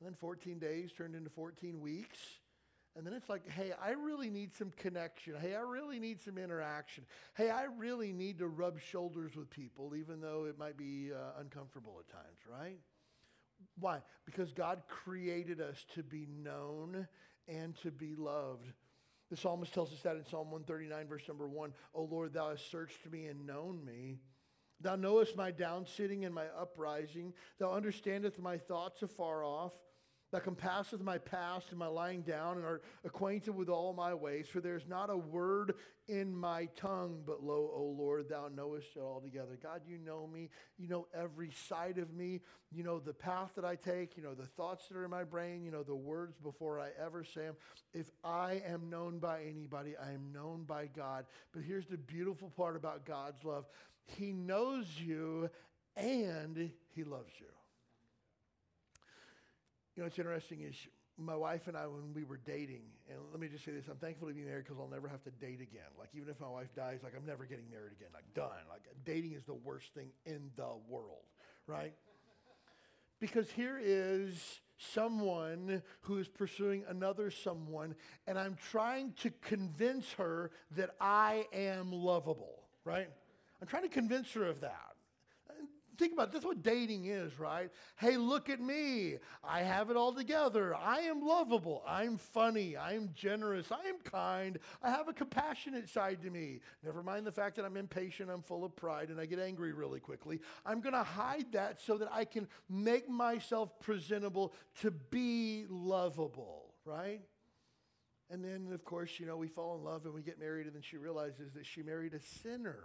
And 0.00 0.06
then 0.06 0.14
14 0.14 0.58
days 0.58 0.92
turned 0.92 1.14
into 1.14 1.30
14 1.30 1.80
weeks. 1.80 2.18
And 2.96 3.06
then 3.06 3.14
it's 3.14 3.28
like, 3.28 3.48
hey, 3.48 3.72
I 3.80 3.90
really 3.90 4.28
need 4.28 4.54
some 4.56 4.72
connection. 4.76 5.34
Hey, 5.40 5.54
I 5.54 5.60
really 5.60 6.00
need 6.00 6.20
some 6.20 6.36
interaction. 6.36 7.04
Hey, 7.36 7.48
I 7.48 7.64
really 7.64 8.12
need 8.12 8.38
to 8.38 8.48
rub 8.48 8.80
shoulders 8.80 9.36
with 9.36 9.50
people, 9.50 9.94
even 9.94 10.20
though 10.20 10.46
it 10.46 10.58
might 10.58 10.76
be 10.76 11.10
uh, 11.12 11.40
uncomfortable 11.40 12.00
at 12.00 12.12
times, 12.12 12.38
right? 12.50 12.78
Why? 13.78 14.00
Because 14.24 14.52
God 14.52 14.82
created 14.88 15.60
us 15.60 15.84
to 15.94 16.02
be 16.02 16.26
known 16.26 17.06
and 17.46 17.76
to 17.82 17.90
be 17.90 18.14
loved. 18.16 18.66
The 19.30 19.36
psalmist 19.36 19.74
tells 19.74 19.92
us 19.92 20.00
that 20.02 20.16
in 20.16 20.24
Psalm 20.24 20.50
139, 20.50 21.06
verse 21.06 21.28
number 21.28 21.46
one. 21.46 21.72
O 21.94 22.04
Lord, 22.04 22.32
thou 22.32 22.50
hast 22.50 22.70
searched 22.70 23.10
me 23.10 23.26
and 23.26 23.46
known 23.46 23.84
me. 23.84 24.18
Thou 24.80 24.96
knowest 24.96 25.36
my 25.36 25.50
down 25.50 25.86
sitting 25.86 26.24
and 26.24 26.34
my 26.34 26.46
uprising. 26.58 27.34
Thou 27.58 27.72
understandest 27.72 28.38
my 28.38 28.56
thoughts 28.56 29.02
afar 29.02 29.44
off. 29.44 29.72
Thou 30.30 30.40
compasseth 30.40 31.00
my 31.00 31.16
past 31.16 31.70
and 31.70 31.78
my 31.78 31.86
lying 31.86 32.20
down, 32.20 32.56
and 32.56 32.66
are 32.66 32.82
acquainted 33.04 33.52
with 33.52 33.70
all 33.70 33.94
my 33.94 34.12
ways. 34.12 34.46
For 34.46 34.60
there 34.60 34.76
is 34.76 34.86
not 34.86 35.08
a 35.08 35.16
word 35.16 35.74
in 36.06 36.36
my 36.36 36.66
tongue, 36.76 37.22
but 37.26 37.42
lo, 37.42 37.70
O 37.74 37.94
Lord, 37.96 38.28
thou 38.28 38.48
knowest 38.54 38.88
it 38.96 39.00
altogether. 39.00 39.58
God, 39.62 39.82
you 39.86 39.96
know 39.96 40.26
me. 40.26 40.50
You 40.78 40.88
know 40.88 41.06
every 41.14 41.50
side 41.68 41.96
of 41.96 42.12
me. 42.12 42.40
You 42.70 42.84
know 42.84 42.98
the 42.98 43.14
path 43.14 43.52
that 43.56 43.64
I 43.64 43.76
take. 43.76 44.16
You 44.18 44.22
know 44.22 44.34
the 44.34 44.46
thoughts 44.46 44.88
that 44.88 44.98
are 44.98 45.04
in 45.04 45.10
my 45.10 45.24
brain. 45.24 45.64
You 45.64 45.70
know 45.70 45.82
the 45.82 45.94
words 45.94 46.36
before 46.36 46.78
I 46.78 46.88
ever 47.02 47.24
say 47.24 47.42
them. 47.42 47.56
If 47.94 48.10
I 48.22 48.62
am 48.66 48.90
known 48.90 49.18
by 49.18 49.42
anybody, 49.44 49.94
I 49.96 50.12
am 50.12 50.30
known 50.32 50.64
by 50.64 50.88
God. 50.94 51.24
But 51.52 51.62
here's 51.62 51.86
the 51.86 51.96
beautiful 51.96 52.50
part 52.50 52.76
about 52.76 53.06
God's 53.06 53.42
love 53.44 53.64
He 54.04 54.32
knows 54.32 54.86
you 54.98 55.48
and 55.96 56.70
He 56.94 57.04
loves 57.04 57.32
you. 57.38 57.46
You 59.98 60.04
know, 60.04 60.06
it's 60.06 60.18
interesting 60.20 60.60
is 60.60 60.76
my 61.16 61.34
wife 61.34 61.66
and 61.66 61.76
I, 61.76 61.88
when 61.88 62.14
we 62.14 62.22
were 62.22 62.38
dating, 62.46 62.82
and 63.10 63.18
let 63.32 63.40
me 63.40 63.48
just 63.48 63.64
say 63.64 63.72
this, 63.72 63.88
I'm 63.90 63.96
thankful 63.96 64.28
to 64.28 64.34
be 64.34 64.42
married 64.42 64.62
because 64.62 64.78
I'll 64.78 64.86
never 64.86 65.08
have 65.08 65.24
to 65.24 65.32
date 65.44 65.60
again. 65.60 65.90
Like, 65.98 66.10
even 66.14 66.28
if 66.28 66.38
my 66.38 66.48
wife 66.48 66.68
dies, 66.76 67.00
like, 67.02 67.14
I'm 67.16 67.26
never 67.26 67.46
getting 67.46 67.68
married 67.68 67.90
again. 67.98 68.10
Like, 68.14 68.32
done. 68.32 68.62
Like, 68.70 68.82
dating 69.04 69.32
is 69.32 69.42
the 69.42 69.54
worst 69.54 69.92
thing 69.94 70.10
in 70.24 70.52
the 70.54 70.68
world, 70.88 71.24
right? 71.66 71.94
Because 73.18 73.50
here 73.50 73.76
is 73.82 74.60
someone 74.76 75.82
who 76.02 76.18
is 76.18 76.28
pursuing 76.28 76.84
another 76.88 77.32
someone, 77.32 77.96
and 78.28 78.38
I'm 78.38 78.56
trying 78.70 79.14
to 79.22 79.32
convince 79.42 80.12
her 80.12 80.52
that 80.76 80.90
I 81.00 81.46
am 81.52 81.90
lovable, 81.90 82.68
right? 82.84 83.08
I'm 83.60 83.66
trying 83.66 83.82
to 83.82 83.88
convince 83.88 84.32
her 84.34 84.44
of 84.44 84.60
that 84.60 84.87
think 85.98 86.12
about 86.12 86.28
it. 86.28 86.32
That's 86.32 86.44
what 86.44 86.62
dating 86.62 87.06
is, 87.06 87.38
right? 87.38 87.70
Hey, 87.96 88.16
look 88.16 88.48
at 88.48 88.60
me. 88.60 89.16
I 89.42 89.60
have 89.60 89.90
it 89.90 89.96
all 89.96 90.12
together. 90.12 90.74
I 90.74 91.00
am 91.00 91.20
lovable. 91.20 91.82
I'm 91.86 92.16
funny. 92.16 92.76
I'm 92.76 93.10
generous. 93.14 93.70
I 93.72 93.88
am 93.88 93.98
kind. 94.04 94.58
I 94.82 94.90
have 94.90 95.08
a 95.08 95.12
compassionate 95.12 95.88
side 95.88 96.22
to 96.22 96.30
me. 96.30 96.60
Never 96.84 97.02
mind 97.02 97.26
the 97.26 97.32
fact 97.32 97.56
that 97.56 97.64
I'm 97.64 97.76
impatient, 97.76 98.30
I'm 98.30 98.42
full 98.42 98.64
of 98.64 98.74
pride, 98.76 99.08
and 99.08 99.20
I 99.20 99.26
get 99.26 99.38
angry 99.38 99.72
really 99.72 100.00
quickly. 100.00 100.40
I'm 100.64 100.80
going 100.80 100.94
to 100.94 101.02
hide 101.02 101.52
that 101.52 101.80
so 101.80 101.98
that 101.98 102.08
I 102.12 102.24
can 102.24 102.46
make 102.70 103.08
myself 103.08 103.78
presentable 103.80 104.54
to 104.80 104.90
be 104.90 105.66
lovable, 105.68 106.74
right? 106.84 107.20
And 108.30 108.44
then, 108.44 108.68
of 108.72 108.84
course, 108.84 109.18
you 109.18 109.26
know, 109.26 109.36
we 109.36 109.48
fall 109.48 109.76
in 109.76 109.84
love 109.84 110.04
and 110.04 110.14
we 110.14 110.22
get 110.22 110.38
married, 110.38 110.66
and 110.66 110.74
then 110.74 110.82
she 110.82 110.98
realizes 110.98 111.52
that 111.54 111.66
she 111.66 111.82
married 111.82 112.14
a 112.14 112.20
sinner 112.20 112.78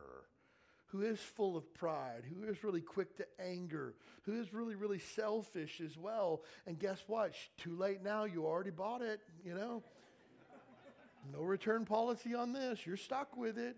who 0.93 1.01
is 1.01 1.19
full 1.19 1.57
of 1.57 1.73
pride, 1.73 2.21
who 2.29 2.47
is 2.47 2.63
really 2.63 2.79
quick 2.79 3.17
to 3.17 3.25
anger, 3.39 3.95
who 4.21 4.39
is 4.39 4.53
really, 4.53 4.75
really 4.75 5.00
selfish 5.00 5.81
as 5.83 5.97
well. 5.97 6.43
And 6.67 6.77
guess 6.77 7.03
what? 7.08 7.34
Too 7.58 7.75
late 7.75 8.03
now. 8.03 8.25
You 8.25 8.45
already 8.45 8.69
bought 8.69 9.01
it, 9.01 9.19
you 9.43 9.56
know? 9.56 9.82
no 11.34 11.41
return 11.41 11.84
policy 11.84 12.36
on 12.36 12.53
this. 12.53 12.86
You're 12.86 12.97
stuck 12.97 13.36
with 13.36 13.58
it. 13.58 13.75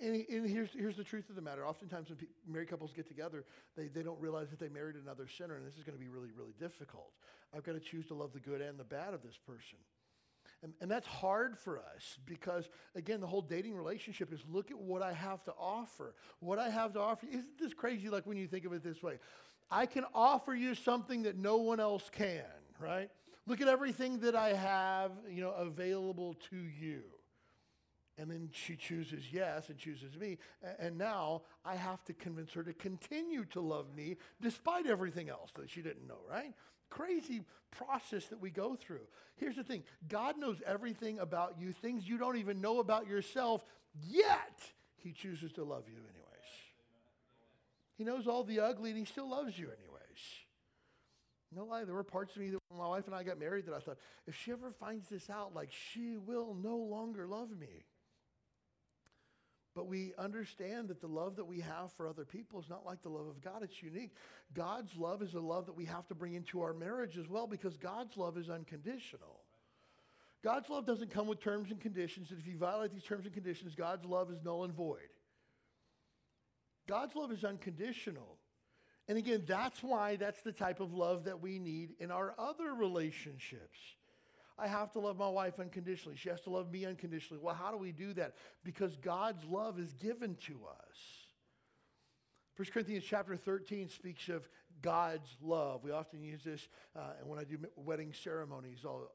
And, 0.00 0.24
and, 0.28 0.48
here's, 0.48 0.70
here's 0.72 0.96
the 0.96 1.04
truth 1.04 1.30
of 1.30 1.36
the 1.36 1.42
matter. 1.42 1.66
Oftentimes, 1.66 2.10
when 2.10 2.18
pe- 2.18 2.26
married 2.46 2.68
couples 2.68 2.92
get 2.94 3.08
together, 3.08 3.44
they, 3.76 3.88
they 3.88 4.02
don't 4.02 4.20
realize 4.20 4.50
that 4.50 4.58
they 4.58 4.68
married 4.68 4.96
another 4.96 5.26
sinner, 5.26 5.56
and 5.56 5.66
this 5.66 5.76
is 5.76 5.84
going 5.84 5.96
to 5.96 6.02
be 6.02 6.08
really, 6.08 6.30
really 6.36 6.54
difficult. 6.58 7.12
I've 7.56 7.64
got 7.64 7.72
to 7.72 7.80
choose 7.80 8.06
to 8.08 8.14
love 8.14 8.32
the 8.34 8.40
good 8.40 8.60
and 8.60 8.78
the 8.78 8.84
bad 8.84 9.14
of 9.14 9.22
this 9.22 9.38
person. 9.46 9.78
And, 10.64 10.72
and 10.80 10.90
that's 10.90 11.06
hard 11.06 11.58
for 11.58 11.78
us 11.78 12.16
because, 12.24 12.70
again, 12.94 13.20
the 13.20 13.26
whole 13.26 13.42
dating 13.42 13.76
relationship 13.76 14.32
is 14.32 14.40
look 14.50 14.70
at 14.70 14.78
what 14.78 15.02
I 15.02 15.12
have 15.12 15.44
to 15.44 15.52
offer. 15.52 16.14
What 16.40 16.58
I 16.58 16.70
have 16.70 16.94
to 16.94 17.00
offer. 17.00 17.26
Isn't 17.30 17.58
this 17.60 17.74
crazy 17.74 18.08
like 18.08 18.26
when 18.26 18.38
you 18.38 18.46
think 18.46 18.64
of 18.64 18.72
it 18.72 18.82
this 18.82 19.02
way? 19.02 19.18
I 19.70 19.84
can 19.84 20.06
offer 20.14 20.54
you 20.54 20.74
something 20.74 21.24
that 21.24 21.36
no 21.36 21.58
one 21.58 21.80
else 21.80 22.08
can, 22.10 22.44
right? 22.80 23.10
Look 23.46 23.60
at 23.60 23.68
everything 23.68 24.20
that 24.20 24.34
I 24.34 24.54
have, 24.54 25.12
you 25.30 25.42
know, 25.42 25.50
available 25.50 26.34
to 26.48 26.56
you. 26.56 27.02
And 28.16 28.30
then 28.30 28.48
she 28.50 28.74
chooses 28.74 29.24
yes 29.30 29.68
and 29.68 29.76
chooses 29.76 30.16
me. 30.16 30.38
And 30.78 30.96
now 30.96 31.42
I 31.62 31.74
have 31.74 32.02
to 32.04 32.14
convince 32.14 32.52
her 32.54 32.62
to 32.62 32.72
continue 32.72 33.44
to 33.46 33.60
love 33.60 33.94
me 33.94 34.16
despite 34.40 34.86
everything 34.86 35.28
else 35.28 35.50
that 35.56 35.68
she 35.68 35.82
didn't 35.82 36.06
know, 36.06 36.20
right? 36.30 36.54
Crazy 36.94 37.42
process 37.70 38.26
that 38.26 38.40
we 38.40 38.50
go 38.50 38.76
through. 38.76 39.06
Here's 39.36 39.56
the 39.56 39.64
thing 39.64 39.82
God 40.08 40.38
knows 40.38 40.62
everything 40.66 41.18
about 41.18 41.56
you, 41.58 41.72
things 41.72 42.08
you 42.08 42.18
don't 42.18 42.36
even 42.36 42.60
know 42.60 42.78
about 42.78 43.08
yourself, 43.08 43.64
yet 44.08 44.60
He 44.96 45.12
chooses 45.12 45.52
to 45.52 45.64
love 45.64 45.84
you 45.88 45.98
anyways. 45.98 46.24
He 47.96 48.04
knows 48.04 48.26
all 48.26 48.44
the 48.44 48.60
ugly 48.60 48.90
and 48.90 48.98
He 48.98 49.04
still 49.04 49.28
loves 49.28 49.58
you 49.58 49.66
anyways. 49.66 49.94
No 51.54 51.64
lie, 51.64 51.84
there 51.84 51.94
were 51.94 52.02
parts 52.02 52.34
of 52.34 52.42
me 52.42 52.50
that 52.50 52.58
when 52.68 52.80
my 52.80 52.88
wife 52.88 53.06
and 53.06 53.14
I 53.14 53.22
got 53.22 53.38
married 53.38 53.66
that 53.66 53.74
I 53.74 53.78
thought, 53.78 53.98
if 54.26 54.34
she 54.34 54.50
ever 54.50 54.72
finds 54.72 55.08
this 55.08 55.30
out, 55.30 55.54
like 55.54 55.70
she 55.70 56.16
will 56.16 56.56
no 56.60 56.76
longer 56.76 57.26
love 57.26 57.50
me. 57.56 57.84
But 59.74 59.88
we 59.88 60.12
understand 60.18 60.88
that 60.88 61.00
the 61.00 61.08
love 61.08 61.36
that 61.36 61.46
we 61.46 61.60
have 61.60 61.92
for 61.96 62.06
other 62.06 62.24
people 62.24 62.60
is 62.60 62.68
not 62.68 62.86
like 62.86 63.02
the 63.02 63.08
love 63.08 63.26
of 63.26 63.42
God. 63.42 63.62
It's 63.62 63.82
unique. 63.82 64.14
God's 64.54 64.96
love 64.96 65.20
is 65.20 65.34
a 65.34 65.40
love 65.40 65.66
that 65.66 65.76
we 65.76 65.84
have 65.86 66.06
to 66.08 66.14
bring 66.14 66.34
into 66.34 66.62
our 66.62 66.72
marriage 66.72 67.18
as 67.18 67.28
well 67.28 67.48
because 67.48 67.76
God's 67.76 68.16
love 68.16 68.38
is 68.38 68.48
unconditional. 68.48 69.40
God's 70.44 70.68
love 70.68 70.86
doesn't 70.86 71.10
come 71.10 71.26
with 71.26 71.40
terms 71.40 71.70
and 71.70 71.80
conditions. 71.80 72.30
And 72.30 72.38
if 72.38 72.46
you 72.46 72.56
violate 72.56 72.92
these 72.92 73.02
terms 73.02 73.24
and 73.24 73.34
conditions, 73.34 73.74
God's 73.74 74.04
love 74.04 74.30
is 74.30 74.38
null 74.44 74.64
and 74.64 74.74
void. 74.74 74.98
God's 76.86 77.16
love 77.16 77.32
is 77.32 77.42
unconditional. 77.44 78.38
And 79.08 79.18
again, 79.18 79.42
that's 79.46 79.82
why 79.82 80.16
that's 80.16 80.42
the 80.42 80.52
type 80.52 80.80
of 80.80 80.92
love 80.92 81.24
that 81.24 81.40
we 81.40 81.58
need 81.58 81.94
in 81.98 82.10
our 82.10 82.34
other 82.38 82.74
relationships. 82.74 83.78
I 84.58 84.68
have 84.68 84.92
to 84.92 85.00
love 85.00 85.18
my 85.18 85.28
wife 85.28 85.58
unconditionally. 85.58 86.16
She 86.16 86.28
has 86.28 86.40
to 86.42 86.50
love 86.50 86.70
me 86.70 86.84
unconditionally. 86.84 87.40
Well, 87.42 87.54
how 87.54 87.70
do 87.70 87.76
we 87.76 87.92
do 87.92 88.12
that? 88.14 88.34
Because 88.62 88.96
God's 88.96 89.44
love 89.44 89.78
is 89.78 89.92
given 89.94 90.36
to 90.46 90.60
us. 90.68 90.98
1 92.56 92.68
Corinthians 92.72 93.04
chapter 93.04 93.36
13 93.36 93.88
speaks 93.88 94.28
of 94.28 94.48
God's 94.80 95.36
love. 95.42 95.82
We 95.82 95.90
often 95.90 96.22
use 96.22 96.44
this, 96.44 96.68
uh, 96.94 97.14
and 97.18 97.28
when 97.28 97.40
I 97.40 97.44
do 97.44 97.58
wedding 97.74 98.12
ceremonies, 98.12 98.84
I'll 98.84 99.10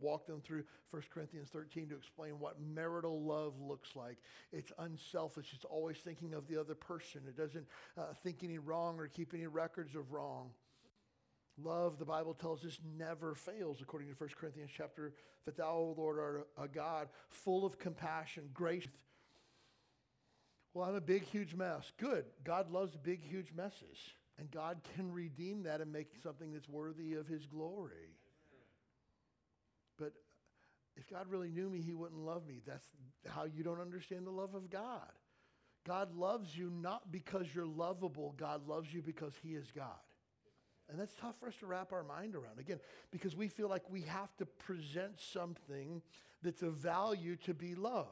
walk 0.00 0.26
them 0.26 0.40
through 0.40 0.64
1 0.90 1.02
Corinthians 1.12 1.48
13 1.50 1.90
to 1.90 1.96
explain 1.96 2.38
what 2.38 2.60
marital 2.60 3.22
love 3.22 3.60
looks 3.60 3.94
like. 3.94 4.16
It's 4.52 4.72
unselfish, 4.78 5.52
it's 5.54 5.64
always 5.64 5.98
thinking 5.98 6.32
of 6.34 6.48
the 6.48 6.58
other 6.58 6.74
person, 6.74 7.22
it 7.28 7.36
doesn't 7.36 7.66
uh, 7.96 8.14
think 8.22 8.42
any 8.42 8.58
wrong 8.58 8.98
or 8.98 9.06
keep 9.06 9.34
any 9.34 9.46
records 9.46 9.94
of 9.94 10.12
wrong. 10.12 10.50
Love, 11.62 11.98
the 11.98 12.04
Bible 12.04 12.34
tells 12.34 12.64
us, 12.64 12.78
never 12.96 13.34
fails, 13.34 13.80
according 13.80 14.08
to 14.08 14.14
1 14.14 14.30
Corinthians 14.38 14.70
chapter, 14.74 15.12
that 15.44 15.56
thou, 15.56 15.72
O 15.72 15.94
Lord, 15.96 16.18
art 16.18 16.48
a 16.56 16.68
God 16.68 17.08
full 17.28 17.66
of 17.66 17.78
compassion, 17.78 18.44
grace. 18.54 18.86
Well, 20.72 20.88
I'm 20.88 20.94
a 20.94 21.00
big, 21.00 21.24
huge 21.24 21.54
mess. 21.54 21.92
Good. 21.98 22.24
God 22.44 22.70
loves 22.70 22.96
big, 22.96 23.22
huge 23.24 23.52
messes. 23.56 23.98
And 24.38 24.50
God 24.50 24.78
can 24.94 25.12
redeem 25.12 25.64
that 25.64 25.80
and 25.80 25.92
make 25.92 26.12
something 26.22 26.52
that's 26.52 26.68
worthy 26.68 27.14
of 27.14 27.26
his 27.26 27.44
glory. 27.46 28.14
But 29.98 30.12
if 30.96 31.08
God 31.10 31.26
really 31.28 31.50
knew 31.50 31.68
me, 31.68 31.80
he 31.80 31.94
wouldn't 31.94 32.20
love 32.20 32.46
me. 32.46 32.60
That's 32.64 32.86
how 33.26 33.44
you 33.44 33.64
don't 33.64 33.80
understand 33.80 34.26
the 34.26 34.30
love 34.30 34.54
of 34.54 34.70
God. 34.70 35.10
God 35.84 36.14
loves 36.14 36.56
you 36.56 36.70
not 36.70 37.10
because 37.10 37.46
you're 37.52 37.66
lovable, 37.66 38.34
God 38.36 38.68
loves 38.68 38.92
you 38.92 39.02
because 39.02 39.32
he 39.42 39.54
is 39.54 39.66
God. 39.74 39.96
And 40.90 40.98
that's 40.98 41.14
tough 41.14 41.34
for 41.38 41.48
us 41.48 41.54
to 41.60 41.66
wrap 41.66 41.92
our 41.92 42.02
mind 42.02 42.34
around. 42.34 42.58
Again, 42.58 42.80
because 43.10 43.36
we 43.36 43.48
feel 43.48 43.68
like 43.68 43.82
we 43.90 44.02
have 44.02 44.34
to 44.38 44.46
present 44.46 45.20
something 45.20 46.00
that's 46.42 46.62
of 46.62 46.74
value 46.74 47.36
to 47.44 47.52
be 47.52 47.74
loved. 47.74 48.08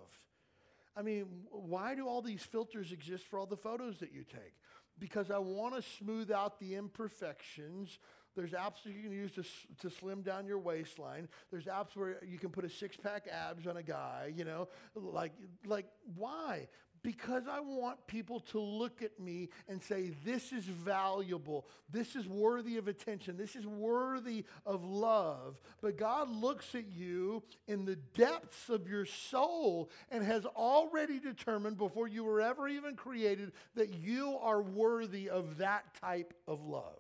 I 0.97 1.03
mean, 1.03 1.27
why 1.51 1.95
do 1.95 2.07
all 2.07 2.23
these 2.23 2.43
filters 2.43 2.93
exist 2.93 3.25
for 3.27 3.39
all 3.39 3.47
the 3.47 3.57
photos 3.57 3.99
that 4.01 4.13
you 4.13 4.25
take? 4.25 4.55
Because 4.99 5.31
I 5.31 5.39
want 5.39 5.75
to 5.75 5.83
smooth 5.83 6.31
out 6.31 6.59
the 6.59 6.75
imperfections 6.75 7.99
There's 8.37 8.53
apps 8.53 8.85
you 8.85 9.03
can 9.03 9.13
use 9.13 9.33
to, 9.33 9.45
to 9.81 9.91
slim 9.91 10.21
down 10.21 10.47
your 10.47 10.59
waistline. 10.59 11.27
There's 11.51 11.65
apps 11.65 11.97
where 11.97 12.23
you 12.23 12.39
can 12.39 12.51
put 12.51 12.65
a 12.65 12.69
six 12.69 12.95
pack 12.95 13.27
abs 13.33 13.67
on 13.67 13.79
a 13.79 13.83
guy, 13.83 14.33
you 14.37 14.45
know, 14.45 14.69
like, 14.95 15.33
like 15.65 15.87
why? 16.15 16.69
Because 17.07 17.45
I 17.49 17.61
want 17.61 18.05
people 18.09 18.41
to 18.51 18.59
look 18.59 19.01
at 19.01 19.21
me 19.21 19.51
and 19.69 19.81
say, 19.81 20.11
this 20.25 20.51
is 20.51 20.65
valuable. 20.65 21.69
This 21.89 22.17
is 22.17 22.27
worthy 22.27 22.79
of 22.79 22.89
attention. 22.89 23.37
This 23.37 23.55
is 23.55 23.65
worthy 23.65 24.45
of 24.67 24.85
love. 24.85 25.61
But 25.81 25.99
God 25.99 26.29
looks 26.29 26.75
at 26.75 26.89
you 26.89 27.45
in 27.69 27.85
the 27.85 27.95
depths 27.95 28.69
of 28.69 28.89
your 28.89 29.05
soul 29.05 29.89
and 30.11 30.25
has 30.25 30.47
already 30.47 31.21
determined 31.21 31.79
before 31.79 32.09
you 32.09 32.25
were 32.25 32.41
ever 32.41 32.67
even 32.67 32.97
created 32.97 33.53
that 33.77 33.95
you 33.95 34.37
are 34.43 34.61
worthy 34.61 35.31
of 35.31 35.59
that 35.59 35.85
type 36.01 36.35
of 36.49 36.65
love. 36.65 36.99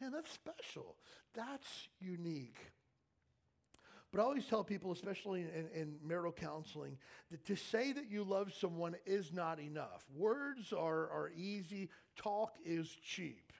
Man, 0.00 0.10
that's 0.10 0.32
special. 0.32 0.96
That's 1.36 1.86
unique. 2.00 2.58
But 4.14 4.20
I 4.20 4.24
always 4.26 4.46
tell 4.46 4.62
people, 4.62 4.92
especially 4.92 5.40
in, 5.40 5.66
in, 5.74 5.96
marital 6.06 6.30
counseling, 6.30 6.98
that 7.32 7.44
to 7.46 7.56
say 7.56 7.90
that 7.90 8.08
you 8.08 8.22
love 8.22 8.52
someone 8.54 8.94
is 9.04 9.32
not 9.32 9.58
enough. 9.58 10.04
Words 10.14 10.72
are, 10.72 11.10
are 11.10 11.32
easy, 11.36 11.90
talk 12.14 12.54
is 12.64 12.88
cheap. 13.04 13.52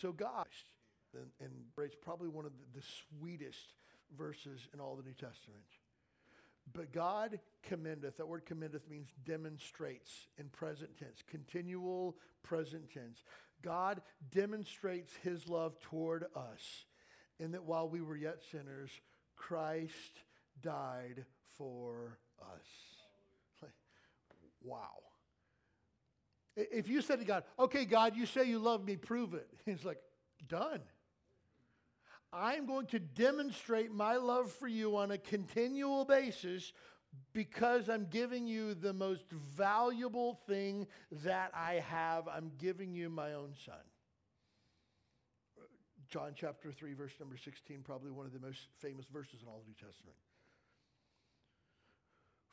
So, 0.00 0.12
gosh, 0.12 0.64
and, 1.12 1.26
and 1.40 1.50
it's 1.80 1.94
probably 1.94 2.30
one 2.30 2.46
of 2.46 2.52
the, 2.52 2.80
the 2.80 2.86
sweetest 3.20 3.74
verses 4.16 4.66
in 4.72 4.80
all 4.80 4.96
the 4.96 5.02
New 5.02 5.12
Testament. 5.12 5.60
But 6.72 6.90
God 6.90 7.38
commendeth, 7.64 8.16
that 8.16 8.26
word 8.26 8.46
commendeth 8.46 8.88
means 8.88 9.10
demonstrates 9.26 10.28
in 10.38 10.48
present 10.48 10.96
tense, 10.98 11.22
continual 11.28 12.16
present 12.42 12.90
tense. 12.90 13.24
God 13.60 14.00
demonstrates 14.30 15.12
his 15.22 15.50
love 15.50 15.78
toward 15.80 16.24
us 16.34 16.86
in 17.38 17.52
that 17.52 17.64
while 17.64 17.88
we 17.88 18.00
were 18.00 18.16
yet 18.16 18.38
sinners, 18.50 18.90
Christ 19.36 20.20
died 20.60 21.24
for 21.56 22.18
us. 22.40 23.68
Wow. 24.64 25.02
If 26.54 26.86
you 26.86 27.02
said 27.02 27.18
to 27.18 27.24
God, 27.24 27.42
okay, 27.58 27.84
God, 27.84 28.14
you 28.14 28.26
say 28.26 28.44
you 28.44 28.60
love 28.60 28.84
me, 28.84 28.94
prove 28.94 29.34
it. 29.34 29.48
He's 29.66 29.84
like, 29.84 29.98
done. 30.48 30.80
I'm 32.32 32.66
going 32.66 32.86
to 32.86 32.98
demonstrate 32.98 33.92
my 33.92 34.16
love 34.16 34.50
for 34.52 34.68
you 34.68 34.96
on 34.96 35.10
a 35.10 35.18
continual 35.18 36.04
basis 36.04 36.72
because 37.32 37.88
I'm 37.88 38.06
giving 38.06 38.46
you 38.46 38.74
the 38.74 38.92
most 38.92 39.24
valuable 39.30 40.40
thing 40.46 40.86
that 41.24 41.50
I 41.54 41.82
have. 41.86 42.28
I'm 42.28 42.52
giving 42.58 42.94
you 42.94 43.10
my 43.10 43.34
own 43.34 43.52
son. 43.66 43.74
John 46.12 46.32
chapter 46.36 46.70
3, 46.70 46.92
verse 46.92 47.14
number 47.18 47.38
16, 47.38 47.80
probably 47.84 48.10
one 48.10 48.26
of 48.26 48.34
the 48.34 48.38
most 48.38 48.60
famous 48.80 49.06
verses 49.10 49.40
in 49.40 49.48
all 49.48 49.62
the 49.64 49.66
New 49.66 49.74
Testament. 49.74 50.14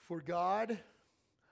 For 0.07 0.21
God 0.21 0.79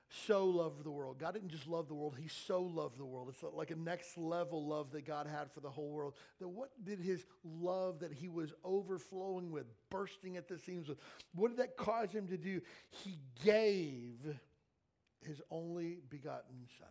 so 0.10 0.46
loved 0.46 0.86
the 0.86 0.90
world. 0.90 1.20
God 1.20 1.34
didn't 1.34 1.50
just 1.50 1.68
love 1.68 1.90
the 1.90 1.94
world, 1.94 2.16
He 2.18 2.30
so 2.30 2.62
loved 2.62 2.98
the 2.98 3.04
world. 3.04 3.28
It's 3.28 3.44
like 3.44 3.72
a 3.72 3.76
next 3.76 4.18
level 4.18 4.66
love 4.66 4.92
that 4.92 5.06
God 5.06 5.28
had 5.28 5.52
for 5.52 5.60
the 5.60 5.70
whole 5.70 5.90
world. 5.90 6.14
That 6.40 6.48
what 6.48 6.70
did 6.82 7.00
His 7.00 7.26
love 7.44 8.00
that 8.00 8.14
He 8.14 8.30
was 8.30 8.54
overflowing 8.64 9.52
with, 9.52 9.66
bursting 9.90 10.38
at 10.38 10.48
the 10.48 10.58
seams 10.60 10.88
with, 10.88 11.00
what 11.36 11.50
did 11.50 11.58
that 11.58 11.76
cause 11.76 12.12
Him 12.12 12.28
to 12.28 12.38
do? 12.38 12.62
He 13.04 13.18
gave 13.44 14.16
His 15.26 15.42
only 15.52 16.00
begotten 16.10 16.68
Son. 16.80 16.88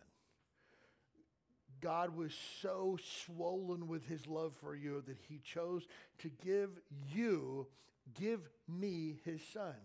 God 1.81 2.15
was 2.15 2.33
so 2.61 2.97
swollen 3.25 3.87
with 3.87 4.07
his 4.07 4.27
love 4.27 4.53
for 4.61 4.75
you 4.75 5.03
that 5.07 5.17
he 5.27 5.39
chose 5.43 5.85
to 6.19 6.29
give 6.43 6.69
you, 7.13 7.67
give 8.19 8.41
me 8.67 9.19
his 9.25 9.41
son. 9.53 9.75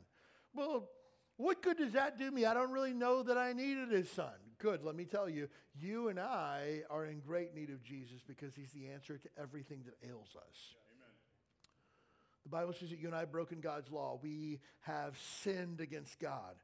Well, 0.55 0.89
what 1.37 1.63
good 1.63 1.79
does 1.79 1.93
that 1.93 2.19
do 2.19 2.31
me? 2.31 2.45
I 2.45 2.55
don't 2.55 2.71
really 2.71 2.93
know 2.93 3.23
that 3.23 3.39
I 3.39 3.53
needed 3.53 3.91
his 3.91 4.11
son. 4.11 4.33
Good, 4.59 4.85
let 4.85 4.95
me 4.95 5.05
tell 5.05 5.29
you, 5.29 5.49
you 5.81 6.09
and 6.09 6.21
I 6.21 6.83
are 6.89 7.07
in 7.07 7.21
great 7.21 7.55
need 7.55 7.71
of 7.71 7.83
Jesus 7.83 8.21
because 8.27 8.55
he's 8.55 8.71
the 8.73 8.89
answer 8.89 9.19
to 9.19 9.29
everything 9.41 9.83
that 9.87 10.09
ails 10.09 10.37
us. 10.37 10.75
The 12.45 12.49
Bible 12.49 12.73
says 12.73 12.91
that 12.91 12.99
you 12.99 13.07
and 13.07 13.15
I 13.15 13.21
have 13.21 13.33
broken 13.33 13.61
God's 13.61 13.91
law. 13.91 14.19
We 14.23 14.61
have 14.81 15.17
sinned 15.43 15.81
against 15.81 16.19
God. 16.19 16.57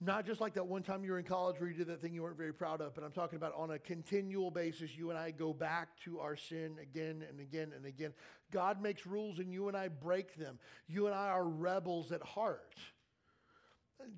Not 0.00 0.24
just 0.26 0.40
like 0.40 0.54
that 0.54 0.66
one 0.66 0.82
time 0.84 1.04
you 1.04 1.10
were 1.10 1.18
in 1.18 1.24
college 1.24 1.58
where 1.58 1.68
you 1.68 1.74
did 1.74 1.88
that 1.88 2.00
thing 2.00 2.14
you 2.14 2.22
weren't 2.22 2.36
very 2.36 2.54
proud 2.54 2.80
of, 2.80 2.94
but 2.94 3.02
I'm 3.02 3.10
talking 3.10 3.36
about 3.36 3.52
on 3.56 3.72
a 3.72 3.80
continual 3.80 4.50
basis, 4.50 4.96
you 4.96 5.10
and 5.10 5.18
I 5.18 5.32
go 5.32 5.52
back 5.52 5.88
to 6.04 6.20
our 6.20 6.36
sin 6.36 6.76
again 6.80 7.24
and 7.28 7.40
again 7.40 7.72
and 7.74 7.84
again. 7.84 8.12
God 8.52 8.80
makes 8.80 9.06
rules 9.06 9.40
and 9.40 9.52
you 9.52 9.66
and 9.66 9.76
I 9.76 9.88
break 9.88 10.36
them. 10.36 10.60
You 10.86 11.06
and 11.06 11.16
I 11.16 11.28
are 11.30 11.44
rebels 11.44 12.12
at 12.12 12.22
heart. 12.22 12.76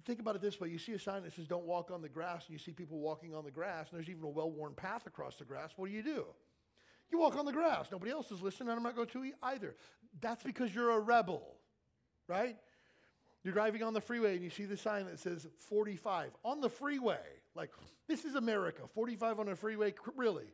Think 0.05 0.21
about 0.21 0.37
it 0.37 0.43
this 0.43 0.61
way 0.61 0.69
you 0.69 0.79
see 0.79 0.93
a 0.93 0.99
sign 0.99 1.23
that 1.23 1.35
says, 1.35 1.47
Don't 1.47 1.65
walk 1.65 1.91
on 1.91 2.03
the 2.03 2.09
grass, 2.11 2.45
and 2.47 2.53
you 2.53 2.59
see 2.59 2.73
people 2.73 2.99
walking 2.99 3.35
on 3.35 3.45
the 3.45 3.51
grass, 3.51 3.89
and 3.91 3.99
there's 3.99 4.11
even 4.11 4.23
a 4.25 4.29
well 4.29 4.51
worn 4.51 4.75
path 4.75 5.07
across 5.07 5.37
the 5.37 5.45
grass. 5.45 5.71
What 5.77 5.89
do 5.89 5.95
you 5.95 6.03
do? 6.03 6.27
You 7.11 7.19
walk 7.19 7.37
on 7.37 7.47
the 7.47 7.53
grass. 7.53 7.89
Nobody 7.91 8.11
else 8.13 8.31
is 8.31 8.43
listening, 8.43 8.69
and 8.69 8.77
I'm 8.77 8.83
not 8.83 8.95
going 8.95 9.09
to 9.09 9.33
either. 9.43 9.75
That's 10.21 10.43
because 10.43 10.75
you're 10.75 10.91
a 10.91 11.01
rebel, 11.01 11.57
right? 12.29 12.57
You're 13.43 13.55
driving 13.55 13.83
on 13.83 13.95
the 13.95 14.01
freeway 14.01 14.35
and 14.35 14.45
you 14.45 14.51
see 14.51 14.65
the 14.65 14.77
sign 14.77 15.07
that 15.07 15.19
says 15.19 15.47
45 15.69 16.31
on 16.45 16.61
the 16.61 16.69
freeway. 16.69 17.19
Like, 17.55 17.71
this 18.07 18.25
is 18.25 18.35
America, 18.35 18.83
45 18.95 19.41
on 19.41 19.49
a 19.49 19.57
freeway, 19.57 19.95
really. 20.15 20.53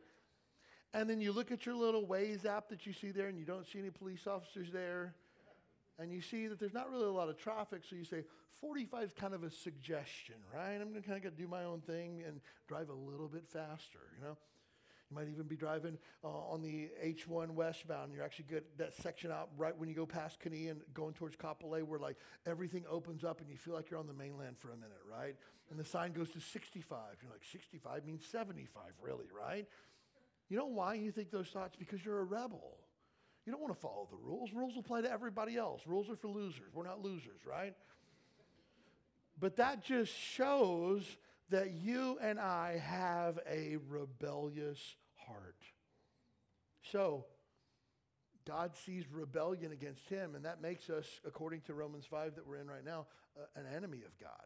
And 0.93 1.09
then 1.09 1.19
you 1.19 1.33
look 1.33 1.51
at 1.51 1.65
your 1.65 1.75
little 1.75 2.05
Waze 2.05 2.45
app 2.45 2.69
that 2.69 2.85
you 2.85 2.93
see 2.93 3.11
there 3.11 3.27
and 3.27 3.37
you 3.37 3.45
don't 3.45 3.67
see 3.67 3.79
any 3.79 3.89
police 3.89 4.25
officers 4.25 4.71
there. 4.71 5.13
And 5.99 6.11
you 6.11 6.21
see 6.21 6.47
that 6.47 6.59
there's 6.59 6.73
not 6.73 6.89
really 6.89 7.05
a 7.05 7.11
lot 7.11 7.27
of 7.27 7.37
traffic, 7.37 7.81
so 7.89 7.95
you 7.95 8.05
say 8.05 8.23
45 8.61 9.03
is 9.03 9.13
kind 9.13 9.33
of 9.33 9.43
a 9.43 9.51
suggestion, 9.51 10.35
right? 10.53 10.75
I'm 10.79 10.93
to 10.93 11.01
kind 11.01 11.23
of 11.25 11.35
do 11.35 11.47
my 11.47 11.63
own 11.63 11.81
thing 11.81 12.23
and 12.25 12.39
drive 12.67 12.89
a 12.89 12.93
little 12.93 13.27
bit 13.27 13.47
faster, 13.47 13.99
you 14.17 14.23
know? 14.23 14.37
You 15.09 15.15
might 15.15 15.29
even 15.29 15.45
be 15.45 15.55
driving 15.55 15.97
uh, 16.23 16.27
on 16.27 16.61
the 16.61 16.89
H1 17.03 17.51
westbound. 17.51 18.11
You're 18.13 18.23
actually 18.23 18.45
good 18.49 18.63
that 18.77 18.93
section 18.93 19.31
out 19.31 19.49
right 19.57 19.77
when 19.77 19.87
you 19.87 19.95
go 19.95 20.05
past 20.05 20.39
Caney 20.39 20.67
and 20.67 20.81
going 20.93 21.13
towards 21.13 21.35
Kapolei, 21.37 21.83
where 21.83 21.99
like 21.99 22.17
everything 22.45 22.83
opens 22.89 23.23
up 23.23 23.39
and 23.39 23.49
you 23.49 23.57
feel 23.57 23.73
like 23.73 23.89
you're 23.89 23.99
on 23.99 24.07
the 24.07 24.13
mainland 24.13 24.57
for 24.57 24.71
a 24.71 24.75
minute, 24.75 25.01
right? 25.09 25.35
And 25.69 25.79
the 25.79 25.85
sign 25.85 26.11
goes 26.11 26.29
to 26.31 26.41
65. 26.41 26.99
You're 27.21 27.31
like, 27.31 27.43
65 27.51 28.05
means 28.05 28.25
75, 28.25 28.83
really, 29.01 29.27
right? 29.37 29.65
You 30.49 30.57
know 30.57 30.67
why 30.67 30.95
you 30.95 31.11
think 31.11 31.31
those 31.31 31.47
thoughts? 31.47 31.75
Because 31.77 32.03
you're 32.03 32.19
a 32.19 32.23
rebel. 32.23 32.77
You 33.45 33.53
don't 33.53 33.61
want 33.61 33.73
to 33.73 33.79
follow 33.79 34.07
the 34.11 34.17
rules. 34.17 34.51
Rules 34.53 34.75
apply 34.77 35.01
to 35.01 35.11
everybody 35.11 35.55
else. 35.55 35.81
Rules 35.85 36.09
are 36.09 36.17
for 36.17 36.27
losers. 36.27 36.73
We're 36.73 36.85
not 36.85 37.01
losers, 37.01 37.45
right? 37.45 37.73
But 39.39 39.57
that 39.57 39.83
just 39.83 40.13
shows 40.13 41.03
that 41.49 41.71
you 41.71 42.17
and 42.21 42.39
I 42.39 42.81
have 42.83 43.39
a 43.49 43.77
rebellious 43.87 44.79
heart. 45.15 45.55
So, 46.91 47.25
God 48.45 48.71
sees 48.85 49.03
rebellion 49.11 49.71
against 49.71 50.07
him, 50.07 50.35
and 50.35 50.45
that 50.45 50.61
makes 50.61 50.89
us, 50.89 51.05
according 51.25 51.61
to 51.61 51.73
Romans 51.73 52.05
5 52.09 52.35
that 52.35 52.47
we're 52.47 52.57
in 52.57 52.67
right 52.67 52.85
now, 52.85 53.07
uh, 53.37 53.59
an 53.59 53.65
enemy 53.75 53.99
of 54.05 54.17
God. 54.19 54.45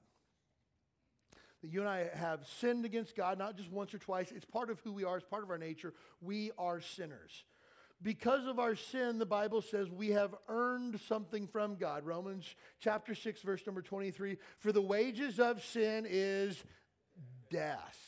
That 1.62 1.72
you 1.72 1.82
and 1.82 1.90
I 1.90 2.10
have 2.16 2.48
sinned 2.60 2.86
against 2.86 3.16
God, 3.16 3.38
not 3.38 3.58
just 3.58 3.72
once 3.72 3.94
or 3.94 4.00
twice. 4.00 4.32
It's 4.32 4.46
part 4.46 4.72
of 4.72 4.80
who 4.80 4.92
we 4.92 5.04
are, 5.04 5.18
it's 5.18 5.26
part 5.26 5.44
of 5.44 5.52
our 5.52 5.60
nature. 5.60 5.94
We 6.20 6.52
are 6.58 6.82
sinners. 6.82 7.44
Because 8.04 8.48
of 8.48 8.58
our 8.58 8.76
sin, 8.76 9.20
the 9.20 9.28
Bible 9.28 9.62
says 9.62 9.92
we 9.92 10.10
have 10.10 10.34
earned 10.48 11.00
something 11.08 11.48
from 11.48 11.76
God. 11.76 12.04
Romans 12.04 12.56
chapter 12.80 13.14
6, 13.14 13.44
verse 13.44 13.62
number 13.68 13.84
23 13.84 14.38
For 14.58 14.72
the 14.72 14.82
wages 14.82 15.40
of 15.40 15.64
sin 15.64 16.08
is 16.10 16.64
death. 17.52 18.00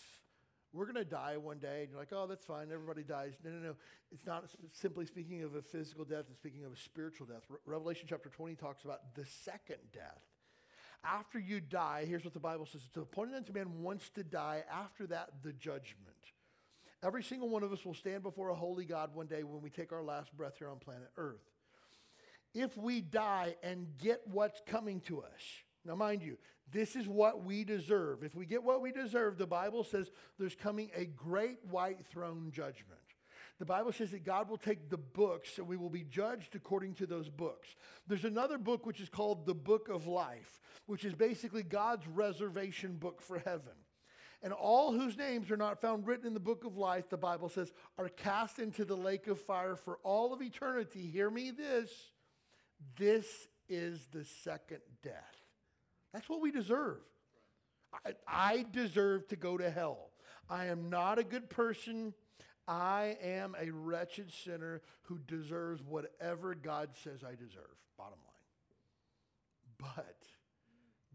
We're 0.73 0.85
going 0.85 0.95
to 0.95 1.05
die 1.05 1.37
one 1.37 1.59
day. 1.59 1.81
And 1.81 1.91
you're 1.91 1.99
like, 1.99 2.11
oh, 2.11 2.25
that's 2.25 2.45
fine. 2.45 2.69
Everybody 2.73 3.03
dies. 3.03 3.33
No, 3.43 3.51
no, 3.51 3.59
no. 3.59 3.75
It's 4.11 4.25
not 4.25 4.45
simply 4.71 5.05
speaking 5.05 5.43
of 5.43 5.53
a 5.55 5.61
physical 5.61 6.03
death, 6.03 6.25
it's 6.29 6.39
speaking 6.39 6.65
of 6.65 6.71
a 6.71 6.77
spiritual 6.77 7.27
death. 7.27 7.43
Re- 7.49 7.57
Revelation 7.65 8.07
chapter 8.09 8.29
20 8.29 8.55
talks 8.55 8.83
about 8.83 9.13
the 9.15 9.25
second 9.43 9.77
death. 9.93 10.21
After 11.05 11.37
you 11.37 11.59
die, 11.59 12.05
here's 12.07 12.23
what 12.23 12.33
the 12.33 12.39
Bible 12.39 12.65
says 12.65 12.81
it's 12.87 12.97
appointed 12.97 13.35
unto 13.35 13.53
man 13.53 13.81
once 13.81 14.09
to 14.15 14.23
die. 14.23 14.63
After 14.71 15.05
that, 15.07 15.29
the 15.43 15.53
judgment. 15.53 16.15
Every 17.03 17.21
single 17.21 17.49
one 17.49 17.63
of 17.63 17.73
us 17.73 17.85
will 17.85 17.93
stand 17.93 18.23
before 18.23 18.49
a 18.49 18.55
holy 18.55 18.85
God 18.85 19.13
one 19.13 19.27
day 19.27 19.43
when 19.43 19.61
we 19.61 19.69
take 19.69 19.91
our 19.91 20.01
last 20.01 20.35
breath 20.35 20.53
here 20.57 20.69
on 20.69 20.77
planet 20.77 21.09
Earth. 21.17 21.43
If 22.53 22.77
we 22.77 23.01
die 23.01 23.55
and 23.61 23.87
get 23.97 24.21
what's 24.25 24.61
coming 24.65 25.01
to 25.01 25.21
us, 25.21 25.41
now, 25.85 25.95
mind 25.95 26.21
you, 26.21 26.37
this 26.71 26.95
is 26.95 27.07
what 27.07 27.43
we 27.43 27.63
deserve. 27.63 28.23
If 28.23 28.35
we 28.35 28.45
get 28.45 28.63
what 28.63 28.81
we 28.81 28.91
deserve, 28.91 29.37
the 29.37 29.45
Bible 29.45 29.83
says 29.83 30.09
there's 30.39 30.55
coming 30.55 30.89
a 30.95 31.05
great 31.05 31.59
white 31.69 32.05
throne 32.05 32.51
judgment. 32.53 32.99
The 33.59 33.65
Bible 33.65 33.91
says 33.91 34.11
that 34.11 34.25
God 34.25 34.49
will 34.49 34.57
take 34.57 34.89
the 34.89 34.97
books 34.97 35.57
and 35.57 35.67
we 35.67 35.77
will 35.77 35.89
be 35.89 36.03
judged 36.03 36.55
according 36.55 36.95
to 36.95 37.05
those 37.05 37.29
books. 37.29 37.75
There's 38.07 38.25
another 38.25 38.57
book 38.57 38.85
which 38.85 38.99
is 38.99 39.09
called 39.09 39.45
the 39.45 39.53
Book 39.53 39.89
of 39.89 40.07
Life, 40.07 40.59
which 40.85 41.05
is 41.05 41.13
basically 41.13 41.63
God's 41.63 42.07
reservation 42.07 42.95
book 42.95 43.21
for 43.21 43.39
heaven. 43.39 43.73
And 44.41 44.51
all 44.51 44.91
whose 44.91 45.17
names 45.17 45.51
are 45.51 45.57
not 45.57 45.79
found 45.79 46.07
written 46.07 46.27
in 46.27 46.33
the 46.33 46.39
book 46.39 46.65
of 46.65 46.75
life, 46.75 47.09
the 47.09 47.17
Bible 47.17 47.47
says, 47.47 47.71
are 47.97 48.09
cast 48.09 48.59
into 48.59 48.83
the 48.83 48.97
lake 48.97 49.27
of 49.27 49.39
fire 49.39 49.75
for 49.75 49.99
all 50.03 50.33
of 50.33 50.41
eternity. 50.41 51.07
Hear 51.07 51.29
me 51.29 51.51
this. 51.51 51.89
This 52.97 53.25
is 53.69 54.07
the 54.11 54.25
second 54.43 54.81
death. 55.01 55.42
That's 56.13 56.29
what 56.29 56.41
we 56.41 56.51
deserve. 56.51 56.99
I, 58.05 58.13
I 58.27 58.65
deserve 58.71 59.27
to 59.29 59.35
go 59.35 59.57
to 59.57 59.69
hell. 59.69 60.09
I 60.49 60.65
am 60.65 60.89
not 60.89 61.19
a 61.19 61.23
good 61.23 61.49
person. 61.49 62.13
I 62.67 63.17
am 63.21 63.55
a 63.59 63.71
wretched 63.71 64.31
sinner 64.31 64.81
who 65.03 65.19
deserves 65.27 65.81
whatever 65.83 66.55
God 66.55 66.89
says 67.03 67.23
I 67.23 67.31
deserve, 67.31 67.75
bottom 67.97 68.19
line. 68.19 69.93
But 69.95 70.17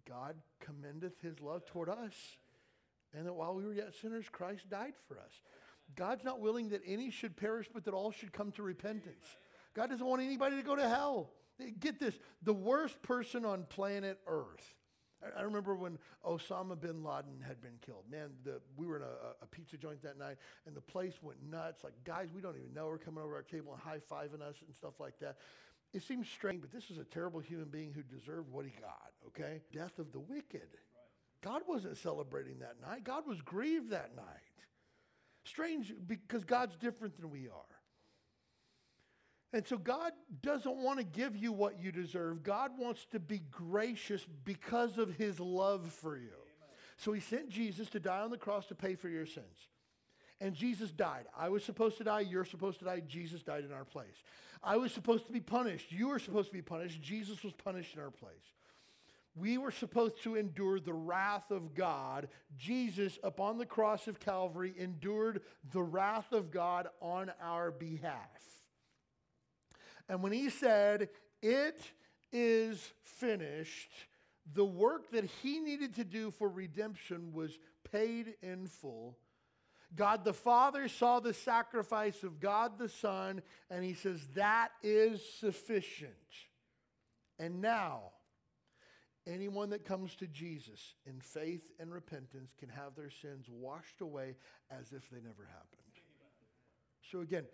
God 0.07 0.37
commendeth 0.61 1.21
his 1.23 1.41
love 1.41 1.65
toward 1.65 1.89
us, 1.89 2.15
and 3.15 3.27
that 3.27 3.33
while 3.33 3.55
we 3.55 3.65
were 3.65 3.73
yet 3.73 3.95
sinners, 3.95 4.27
Christ 4.31 4.69
died 4.69 4.95
for 5.07 5.19
us. 5.19 5.41
God's 5.97 6.25
not 6.25 6.41
willing 6.41 6.69
that 6.71 6.83
any 6.87 7.11
should 7.11 7.37
perish, 7.37 7.69
but 7.73 7.85
that 7.85 7.95
all 7.95 8.11
should 8.11 8.33
come 8.33 8.53
to 8.53 8.63
repentance. 8.63 9.25
God 9.75 9.89
doesn't 9.89 10.05
want 10.05 10.21
anybody 10.21 10.57
to 10.57 10.63
go 10.63 10.77
to 10.77 10.87
hell. 10.87 11.31
Get 11.81 11.99
this 11.99 12.15
the 12.43 12.53
worst 12.53 13.01
person 13.03 13.45
on 13.45 13.65
planet 13.65 14.19
Earth 14.27 14.75
I 15.37 15.43
remember 15.43 15.75
when 15.75 15.99
Osama 16.25 16.81
bin 16.81 17.03
Laden 17.03 17.43
had 17.47 17.61
been 17.61 17.79
killed. 17.85 18.05
Man, 18.11 18.31
the, 18.45 18.61
we 18.77 18.87
were 18.87 18.97
in 18.97 19.03
a, 19.03 19.43
a, 19.43 19.47
pizza 19.47 19.77
joint 19.77 20.01
that 20.03 20.19
night, 20.19 20.37
and 20.67 20.77
the 20.77 20.81
place 20.81 21.15
went 21.23 21.39
nuts. 21.51 21.83
Like, 21.83 21.95
guys, 22.05 22.29
we 22.33 22.41
don't 22.41 22.57
even 22.57 22.73
know 22.73 22.89
are 22.89 22.99
coming 22.99 23.23
over 23.23 23.35
our 23.35 23.43
table 23.43 23.73
and 23.73 23.83
high 23.83 23.99
fiving 23.99 24.43
us 24.43 24.57
and 24.65 24.75
stuff 24.75 25.01
like 25.01 25.19
that. 25.19 25.37
It 25.93 26.03
seems 26.03 26.29
strange, 26.29 26.61
but 26.61 26.71
this 26.71 26.91
is 26.91 26.99
a 26.99 27.05
terrible 27.05 27.41
human 27.41 27.69
being 27.69 27.93
who 27.93 28.03
deserved 28.03 28.53
what 28.53 28.65
he 28.65 28.73
got, 28.81 29.11
okay? 29.29 29.63
Death 29.73 29.99
of 29.99 30.13
the 30.13 30.21
wicked. 30.21 30.69
God 31.43 31.63
wasn't 31.67 31.97
celebrating 31.97 32.59
that 32.61 32.77
night, 32.81 33.05
God 33.05 33.27
was 33.27 33.41
grieved 33.41 33.91
that 33.91 34.15
night. 34.15 34.25
Strange 35.45 35.95
because 36.07 36.45
God's 36.45 36.77
different 36.77 37.19
than 37.19 37.31
we 37.31 37.49
are. 37.49 37.78
And 39.53 39.67
so 39.67 39.79
God 39.79 40.13
doesn't 40.43 40.77
want 40.77 40.99
to 40.99 41.05
give 41.05 41.35
you 41.35 41.53
what 41.53 41.81
you 41.81 41.91
deserve. 41.91 42.43
God 42.43 42.73
wants 42.79 43.07
to 43.13 43.19
be 43.19 43.41
gracious 43.51 44.27
because 44.45 44.99
of 44.99 45.15
his 45.15 45.41
love 45.41 45.91
for 45.91 46.17
you. 46.17 46.37
So 46.99 47.13
he 47.13 47.21
sent 47.21 47.49
Jesus 47.49 47.89
to 47.91 48.01
die 48.01 48.21
on 48.21 48.31
the 48.31 48.37
cross 48.37 48.67
to 48.67 48.75
pay 48.75 48.95
for 48.95 49.09
your 49.09 49.25
sins. 49.25 49.69
And 50.41 50.55
Jesus 50.55 50.91
died. 50.91 51.25
I 51.37 51.49
was 51.49 51.65
supposed 51.65 51.99
to 51.99 52.05
die. 52.05 52.21
You're 52.21 52.45
supposed 52.45 52.79
to 52.81 52.85
die. 52.85 53.01
Jesus 53.07 53.43
died 53.43 53.65
in 53.65 53.73
our 53.73 53.85
place. 53.85 54.23
I 54.63 54.77
was 54.77 54.93
supposed 54.93 55.27
to 55.27 55.33
be 55.33 55.41
punished. 55.41 55.93
You 55.93 56.09
were 56.09 56.19
supposed 56.19 56.49
to 56.49 56.55
be 56.55 56.63
punished. 56.63 57.01
Jesus 57.01 57.43
was 57.43 57.53
punished 57.55 57.95
in 57.95 58.01
our 58.01 58.11
place. 58.11 58.33
We 59.35 59.57
were 59.57 59.71
supposed 59.71 60.23
to 60.25 60.37
endure 60.37 60.81
the 60.81 60.93
wrath 60.93 61.51
of 61.51 61.75
God. 61.75 62.29
Jesus, 62.57 63.19
upon 63.23 63.59
the 63.59 63.67
cross 63.67 64.09
of 64.09 64.21
Calvary, 64.21 64.75
endured 64.77 65.43
the 65.73 65.83
wrath 65.83 66.33
of 66.33 66.51
God 66.51 66.89
on 67.01 67.31
our 67.41 67.71
behalf. 67.71 68.31
And 70.09 70.23
when 70.23 70.33
he 70.33 70.51
said, 70.51 71.09
It 71.43 71.81
is 72.33 72.93
finished, 73.03 73.91
the 74.55 74.65
work 74.65 75.11
that 75.11 75.25
he 75.43 75.61
needed 75.61 75.95
to 75.97 76.05
do 76.05 76.31
for 76.31 76.49
redemption 76.49 77.33
was 77.33 77.59
paid 77.91 78.35
in 78.43 78.67
full. 78.67 79.17
God 79.95 80.25
the 80.25 80.35
Father 80.35 80.89
saw 80.89 81.21
the 81.21 81.35
sacrifice 81.35 82.23
of 82.23 82.41
God 82.41 82.79
the 82.79 82.89
Son, 82.89 83.43
and 83.71 83.85
he 83.85 83.95
says, 83.95 84.21
That 84.35 84.71
is 84.83 85.23
sufficient. 85.39 86.13
And 87.39 87.61
now, 87.61 88.01
anyone 89.27 89.71
that 89.71 89.85
comes 89.85 90.15
to 90.17 90.27
Jesus 90.27 90.95
in 91.07 91.21
faith 91.21 91.71
and 91.79 91.93
repentance 91.93 92.51
can 92.59 92.69
have 92.69 92.97
their 92.97 93.11
sins 93.11 93.47
washed 93.49 94.01
away 94.01 94.35
as 94.71 94.93
if 94.93 95.09
they 95.11 95.21
never 95.21 95.47
happened. 95.47 95.79
So, 97.11 97.21
again, 97.21 97.45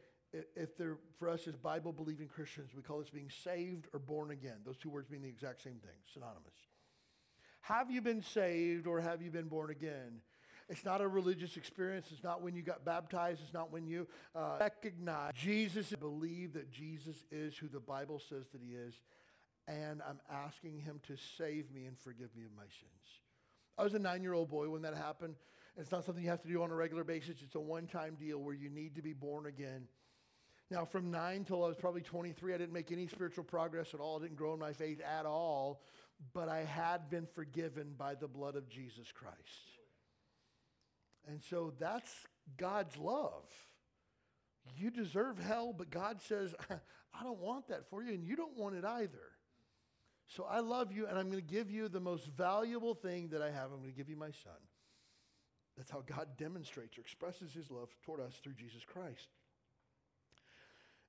if 0.57 0.77
they're 0.77 0.99
for 1.19 1.29
us 1.29 1.47
as 1.47 1.57
Bible 1.57 1.93
believing 1.93 2.29
Christians, 2.29 2.71
we 2.75 2.83
call 2.83 2.99
this 2.99 3.11
being 3.11 3.31
saved 3.31 3.87
or 3.93 3.99
born 3.99 4.31
again. 4.31 4.59
Those 4.65 4.77
two 4.77 4.91
words 4.91 5.11
mean 5.11 5.23
the 5.23 5.29
exact 5.29 5.63
same 5.63 5.75
thing, 5.75 5.97
synonymous. 6.13 6.55
Have 7.61 7.91
you 7.91 8.03
been 8.03 8.23
saved 8.23 8.87
or 8.87 9.01
have 9.01 9.23
you 9.23 9.31
been 9.31 9.49
born 9.49 9.71
again? 9.71 10.21
It's 10.69 10.85
not 10.85 11.01
a 11.01 11.09
religious 11.09 11.57
experience. 11.57 12.09
It's 12.11 12.25
not 12.25 12.43
when 12.43 12.55
you 12.55 12.63
got 12.63 12.85
baptized. 12.85 13.41
It's 13.43 13.53
not 13.53 13.71
when 13.71 13.87
you 13.87 14.07
uh, 14.35 14.57
recognize 14.61 15.33
Jesus. 15.35 15.91
Believe 15.99 16.55
that 16.55 16.71
Jesus 16.71 17.17
is 17.31 17.57
who 17.57 17.69
the 17.69 17.81
Bible 17.81 18.21
says 18.29 18.47
that 18.53 18.61
he 18.63 18.75
is. 18.75 18.95
And 19.69 20.03
I'm 20.09 20.21
asking 20.31 20.79
him 20.79 21.01
to 21.07 21.17
save 21.39 21.71
me 21.71 21.85
and 21.85 21.99
forgive 21.99 22.35
me 22.37 22.45
of 22.45 22.51
my 22.57 22.65
sins. 22.65 23.21
I 23.77 23.85
was 23.85 23.95
a 23.95 23.99
nine 23.99 24.23
year 24.23 24.35
old 24.35 24.49
boy 24.49 24.69
when 24.69 24.83
that 24.83 24.95
happened. 24.95 25.35
It's 25.77 25.91
not 25.91 26.05
something 26.05 26.23
you 26.23 26.31
have 26.31 26.43
to 26.43 26.49
do 26.49 26.63
on 26.63 26.71
a 26.71 26.75
regular 26.75 27.03
basis. 27.03 27.37
It's 27.43 27.55
a 27.55 27.61
one 27.61 27.87
time 27.87 28.17
deal 28.19 28.39
where 28.39 28.55
you 28.55 28.71
need 28.71 28.95
to 28.97 29.03
be 29.03 29.13
born 29.13 29.47
again. 29.47 29.89
Now, 30.71 30.85
from 30.85 31.11
nine 31.11 31.45
till 31.45 31.63
I 31.63 31.69
was 31.69 31.77
probably 31.77 32.01
23, 32.01 32.55
I 32.55 32.59
didn't 32.59 32.73
make 32.73 32.91
any 32.91 33.07
spiritual 33.07 33.45
progress 33.45 33.93
at 33.93 34.01
all. 34.01 34.19
I 34.19 34.23
didn't 34.23 34.37
grow 34.37 34.55
in 34.55 34.61
my 34.61 34.73
faith 34.73 35.01
at 35.03 35.27
all, 35.27 35.83
but 36.33 36.49
I 36.49 36.65
had 36.65 37.11
been 37.11 37.27
forgiven 37.35 37.95
by 37.99 38.15
the 38.15 38.29
blood 38.29 38.57
of 38.57 38.69
Jesus 38.69 39.13
Christ. 39.13 39.37
And 41.29 41.43
so 41.49 41.73
that's 41.79 42.11
God's 42.57 42.97
love. 42.97 43.45
You 44.77 44.91
deserve 44.91 45.39
hell, 45.39 45.75
but 45.77 45.91
God 45.91 46.21
says, 46.23 46.55
I 46.71 47.23
don't 47.23 47.41
want 47.41 47.69
that 47.69 47.89
for 47.91 48.03
you, 48.03 48.15
and 48.15 48.25
you 48.25 48.35
don't 48.37 48.57
want 48.57 48.75
it 48.75 48.85
either. 48.85 49.33
So 50.27 50.47
I 50.49 50.61
love 50.61 50.93
you, 50.93 51.07
and 51.07 51.19
I'm 51.19 51.31
going 51.31 51.43
to 51.43 51.55
give 51.55 51.71
you 51.71 51.89
the 51.89 52.01
most 52.01 52.27
valuable 52.27 52.95
thing 52.95 53.29
that 53.29 53.43
I 53.43 53.51
have. 53.51 53.71
I'm 53.71 53.81
going 53.81 53.93
to 53.93 53.97
give 53.97 54.09
you 54.09 54.17
my 54.17 54.31
son. 54.31 54.61
That's 55.77 55.91
how 55.91 56.03
God 56.07 56.29
demonstrates 56.39 56.97
or 56.97 57.03
expresses 57.03 57.53
his 57.53 57.71
love 57.71 57.89
toward 58.05 58.21
us 58.21 58.35
through 58.43 58.55
Jesus 58.55 58.83
Christ. 58.85 59.29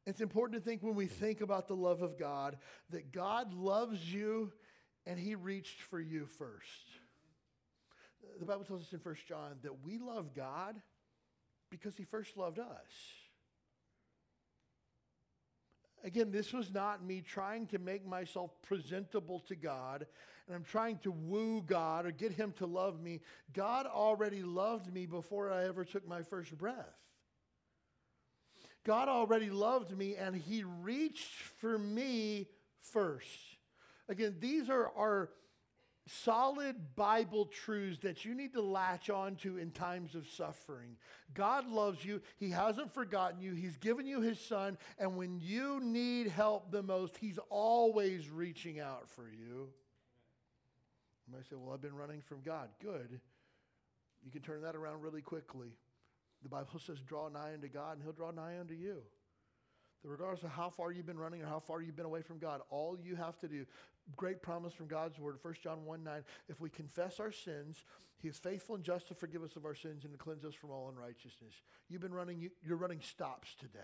It's 0.05 0.21
important 0.21 0.61
to 0.61 0.69
think 0.69 0.83
when 0.83 0.95
we 0.95 1.07
think 1.07 1.41
about 1.41 1.67
the 1.67 1.75
love 1.75 2.01
of 2.01 2.17
God 2.17 2.57
that 2.91 3.11
God 3.11 3.53
loves 3.53 4.13
you 4.13 4.51
and 5.05 5.19
he 5.19 5.35
reached 5.35 5.81
for 5.81 5.99
you 5.99 6.25
first. 6.25 6.89
The 8.39 8.45
Bible 8.45 8.65
tells 8.65 8.81
us 8.81 8.93
in 8.93 8.99
1 8.99 9.15
John 9.27 9.55
that 9.63 9.83
we 9.83 9.97
love 9.97 10.33
God 10.35 10.75
because 11.71 11.95
he 11.95 12.03
first 12.03 12.37
loved 12.37 12.59
us. 12.59 12.91
Again, 16.03 16.29
this 16.29 16.53
was 16.53 16.71
not 16.71 17.03
me 17.03 17.21
trying 17.21 17.65
to 17.67 17.79
make 17.79 18.05
myself 18.05 18.51
presentable 18.61 19.39
to 19.47 19.55
God 19.55 20.05
and 20.47 20.55
I'm 20.55 20.63
trying 20.63 20.99
to 20.99 21.11
woo 21.11 21.63
God 21.63 22.05
or 22.05 22.11
get 22.11 22.31
him 22.31 22.53
to 22.57 22.67
love 22.67 23.01
me. 23.01 23.21
God 23.53 23.87
already 23.87 24.43
loved 24.43 24.93
me 24.93 25.07
before 25.07 25.51
I 25.51 25.65
ever 25.65 25.83
took 25.83 26.07
my 26.07 26.21
first 26.21 26.55
breath. 26.55 27.04
God 28.85 29.09
already 29.09 29.49
loved 29.49 29.97
me 29.97 30.15
and 30.15 30.35
he 30.35 30.63
reached 30.63 31.33
for 31.59 31.77
me 31.77 32.47
first. 32.79 33.27
Again, 34.07 34.35
these 34.39 34.69
are 34.69 34.91
our 34.95 35.31
solid 36.07 36.75
Bible 36.95 37.45
truths 37.45 37.99
that 38.03 38.25
you 38.25 38.35
need 38.35 38.53
to 38.53 38.61
latch 38.61 39.09
onto 39.09 39.57
in 39.57 39.71
times 39.71 40.13
of 40.13 40.27
suffering. 40.27 40.97
God 41.33 41.67
loves 41.67 42.05
you. 42.05 42.21
He 42.37 42.51
hasn't 42.51 42.93
forgotten 42.93 43.41
you. 43.41 43.53
He's 43.53 43.77
given 43.77 44.05
you 44.05 44.21
his 44.21 44.39
son. 44.39 44.77
And 44.99 45.17
when 45.17 45.39
you 45.39 45.79
need 45.81 46.27
help 46.27 46.71
the 46.71 46.83
most, 46.83 47.17
he's 47.17 47.39
always 47.49 48.29
reaching 48.29 48.79
out 48.79 49.09
for 49.09 49.27
you. 49.27 49.69
You 51.27 51.33
might 51.33 51.49
say, 51.49 51.55
Well, 51.55 51.73
I've 51.73 51.81
been 51.81 51.95
running 51.95 52.21
from 52.21 52.41
God. 52.41 52.69
Good. 52.79 53.19
You 54.23 54.31
can 54.31 54.41
turn 54.41 54.61
that 54.61 54.75
around 54.75 55.01
really 55.01 55.21
quickly. 55.21 55.69
The 56.45 56.49
Bible 56.49 56.79
says, 56.85 56.99
draw 56.99 57.27
nigh 57.27 57.55
unto 57.55 57.67
God, 57.67 57.93
and 57.93 58.03
He'll 58.03 58.13
draw 58.13 58.29
nigh 58.29 58.59
unto 58.59 58.75
you. 58.75 58.97
regardless 60.03 60.43
of 60.43 60.51
how 60.51 60.69
far 60.69 60.91
you've 60.91 61.07
been 61.07 61.17
running 61.17 61.41
or 61.41 61.47
how 61.47 61.59
far 61.59 61.81
you've 61.81 61.95
been 61.95 62.05
away 62.05 62.21
from 62.21 62.37
God, 62.37 62.61
all 62.69 62.95
you 63.01 63.15
have 63.15 63.39
to 63.39 63.47
do, 63.47 63.65
great 64.15 64.43
promise 64.43 64.71
from 64.71 64.85
God's 64.85 65.17
word, 65.17 65.37
1 65.41 65.55
John 65.63 65.85
1 65.85 66.03
9, 66.03 66.23
if 66.47 66.61
we 66.61 66.69
confess 66.69 67.19
our 67.19 67.31
sins, 67.31 67.83
He 68.21 68.27
is 68.27 68.37
faithful 68.37 68.75
and 68.75 68.83
just 68.83 69.07
to 69.07 69.15
forgive 69.15 69.41
us 69.41 69.55
of 69.55 69.65
our 69.65 69.73
sins 69.73 70.03
and 70.03 70.13
to 70.13 70.19
cleanse 70.19 70.45
us 70.45 70.53
from 70.53 70.69
all 70.69 70.87
unrighteousness. 70.87 71.55
You've 71.89 72.03
been 72.03 72.13
running, 72.13 72.51
you're 72.61 72.77
running 72.77 73.01
stops 73.01 73.55
today. 73.59 73.79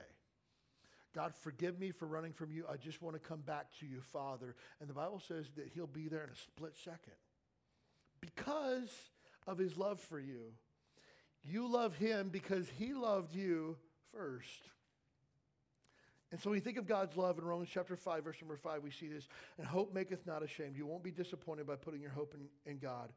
God, 1.15 1.34
forgive 1.34 1.80
me 1.80 1.89
for 1.89 2.06
running 2.06 2.32
from 2.32 2.52
you. 2.52 2.65
I 2.71 2.78
just 2.78 3.02
want 3.02 3.15
to 3.15 3.19
come 3.19 3.41
back 3.41 3.71
to 3.80 3.88
you, 3.88 4.02
Father. 4.13 4.56
And 4.80 4.88
the 4.88 4.93
Bible 4.93 5.19
says 5.28 5.47
that 5.56 5.71
He'll 5.74 5.88
be 5.88 6.10
there 6.10 6.24
in 6.24 6.30
a 6.30 6.36
split 6.36 6.78
second 6.78 7.17
because 8.21 8.91
of 9.47 9.58
His 9.58 9.78
love 9.78 10.00
for 10.00 10.19
you. 10.19 10.54
You 11.43 11.67
love 11.67 11.95
him 11.95 12.30
because 12.30 12.67
he 12.77 12.93
loved 12.93 13.34
you 13.36 13.77
first. 14.13 14.69
And 16.32 16.39
so 16.39 16.49
we 16.49 16.62
think 16.62 16.77
of 16.77 16.88
God's 16.88 17.17
love 17.17 17.38
in 17.38 17.43
Romans 17.43 17.69
chapter 17.71 17.97
5, 17.97 18.23
verse 18.23 18.38
number 18.39 18.56
5, 18.56 18.84
we 18.84 18.91
see 18.91 19.08
this. 19.08 19.27
And 19.58 19.67
hope 19.67 19.93
maketh 19.93 20.25
not 20.25 20.43
ashamed. 20.43 20.77
You 20.77 20.86
won't 20.86 21.04
be 21.04 21.12
disappointed 21.12 21.67
by 21.67 21.75
putting 21.75 22.01
your 22.01 22.12
hope 22.12 22.34
in, 22.34 22.71
in 22.71 22.77
God. 22.77 23.10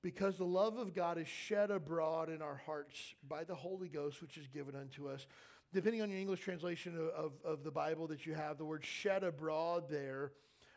Because 0.00 0.36
the 0.36 0.44
love 0.44 0.76
of 0.76 0.94
God 0.94 1.18
is 1.18 1.26
shed 1.26 1.70
abroad 1.70 2.28
in 2.28 2.40
our 2.40 2.60
hearts 2.66 3.14
by 3.28 3.44
the 3.44 3.54
Holy 3.54 3.88
Ghost, 3.88 4.20
which 4.20 4.36
is 4.36 4.46
given 4.48 4.76
unto 4.76 5.08
us. 5.08 5.26
Depending 5.72 6.02
on 6.02 6.10
your 6.10 6.20
English 6.20 6.40
translation 6.40 6.96
of, 6.96 7.08
of, 7.24 7.32
of 7.44 7.64
the 7.64 7.70
Bible 7.70 8.06
that 8.08 8.26
you 8.26 8.34
have, 8.34 8.58
the 8.58 8.64
word 8.64 8.84
shed 8.84 9.24
abroad 9.24 9.84
there, 9.88 10.32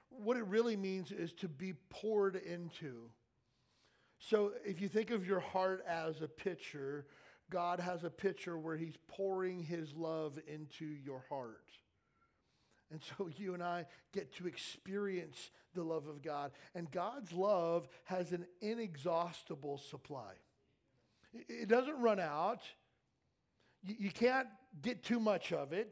what 0.10 0.38
it 0.38 0.46
really 0.46 0.78
means 0.78 1.12
is 1.12 1.34
to 1.34 1.48
be 1.48 1.74
poured 1.90 2.36
into. 2.36 3.10
So 4.20 4.54
if 4.64 4.82
you 4.82 4.88
think 4.88 5.12
of 5.12 5.26
your 5.26 5.40
heart 5.40 5.84
as 5.88 6.22
a 6.22 6.28
pitcher, 6.28 7.06
God 7.50 7.80
has 7.80 8.04
a 8.04 8.10
pitcher 8.10 8.58
where 8.58 8.78
he's 8.78 8.98
pouring 9.08 9.64
his 9.64 9.94
love 9.96 10.40
into 10.48 10.86
your 10.86 11.24
heart. 11.30 11.70
And 12.92 13.02
so 13.02 13.30
you 13.38 13.54
and 13.54 13.64
I 13.64 13.86
get 14.14 14.34
to 14.36 14.48
experience 14.48 15.52
the 15.74 15.84
love 15.84 16.08
of 16.08 16.22
God. 16.22 16.52
And 16.74 16.90
God's 16.90 17.32
love 17.34 17.88
has 18.06 18.32
an 18.32 18.46
inexhaustible 18.62 19.78
supply. 19.78 20.34
It 21.34 21.68
doesn't 21.68 22.00
run 22.00 22.20
out. 22.20 22.62
You 23.84 24.10
can't 24.10 24.48
get 24.82 25.04
too 25.04 25.20
much 25.20 25.52
of 25.52 25.74
it. 25.74 25.92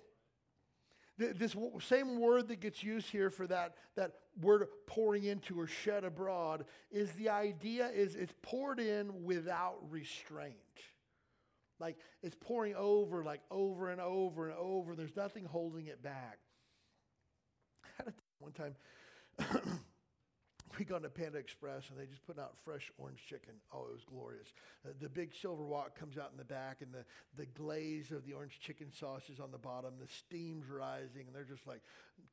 This 1.17 1.55
same 1.81 2.19
word 2.19 2.47
that 2.47 2.59
gets 2.59 2.83
used 2.83 3.09
here 3.09 3.29
for 3.29 3.45
that, 3.47 3.75
that 3.95 4.13
word 4.41 4.65
pouring 4.87 5.25
into 5.25 5.59
or 5.59 5.67
shed 5.67 6.03
abroad 6.03 6.65
is 6.91 7.11
the 7.13 7.29
idea 7.29 7.87
is 7.89 8.15
it's 8.15 8.33
poured 8.41 8.79
in 8.79 9.23
without 9.23 9.77
restraint. 9.91 10.55
Like 11.79 11.97
it's 12.23 12.35
pouring 12.39 12.75
over, 12.75 13.23
like 13.23 13.41
over 13.51 13.89
and 13.91 14.01
over 14.01 14.49
and 14.49 14.57
over. 14.57 14.95
There's 14.95 15.15
nothing 15.15 15.45
holding 15.45 15.87
it 15.87 16.01
back. 16.01 16.39
I 17.83 17.89
had 17.97 18.07
a 18.07 18.13
one 18.39 18.53
time 18.53 18.75
we 20.79 20.85
got 20.85 21.03
to 21.03 21.09
Panda 21.09 21.37
Express 21.37 21.89
and 21.89 21.99
they 21.99 22.05
just 22.05 22.25
put 22.25 22.39
out 22.39 22.53
fresh 22.63 22.91
orange 22.97 23.19
chicken. 23.27 23.53
Oh, 23.73 23.85
it 23.89 23.93
was 23.93 24.03
glorious. 24.03 24.53
Uh, 24.85 24.91
the 25.01 25.09
big 25.09 25.33
silver 25.33 25.63
wok 25.63 25.97
comes 25.97 26.17
out 26.17 26.29
in 26.31 26.37
the 26.37 26.45
back 26.45 26.81
and 26.81 26.93
the, 26.93 27.05
the 27.37 27.45
glaze 27.45 28.11
of 28.11 28.25
the 28.25 28.33
orange 28.33 28.59
chicken 28.59 28.91
sauce 28.91 29.29
is 29.29 29.39
on 29.39 29.51
the 29.51 29.57
bottom. 29.57 29.93
The 29.99 30.07
steam's 30.07 30.69
rising 30.69 31.27
and 31.27 31.35
they're 31.35 31.43
just 31.43 31.67
like 31.67 31.81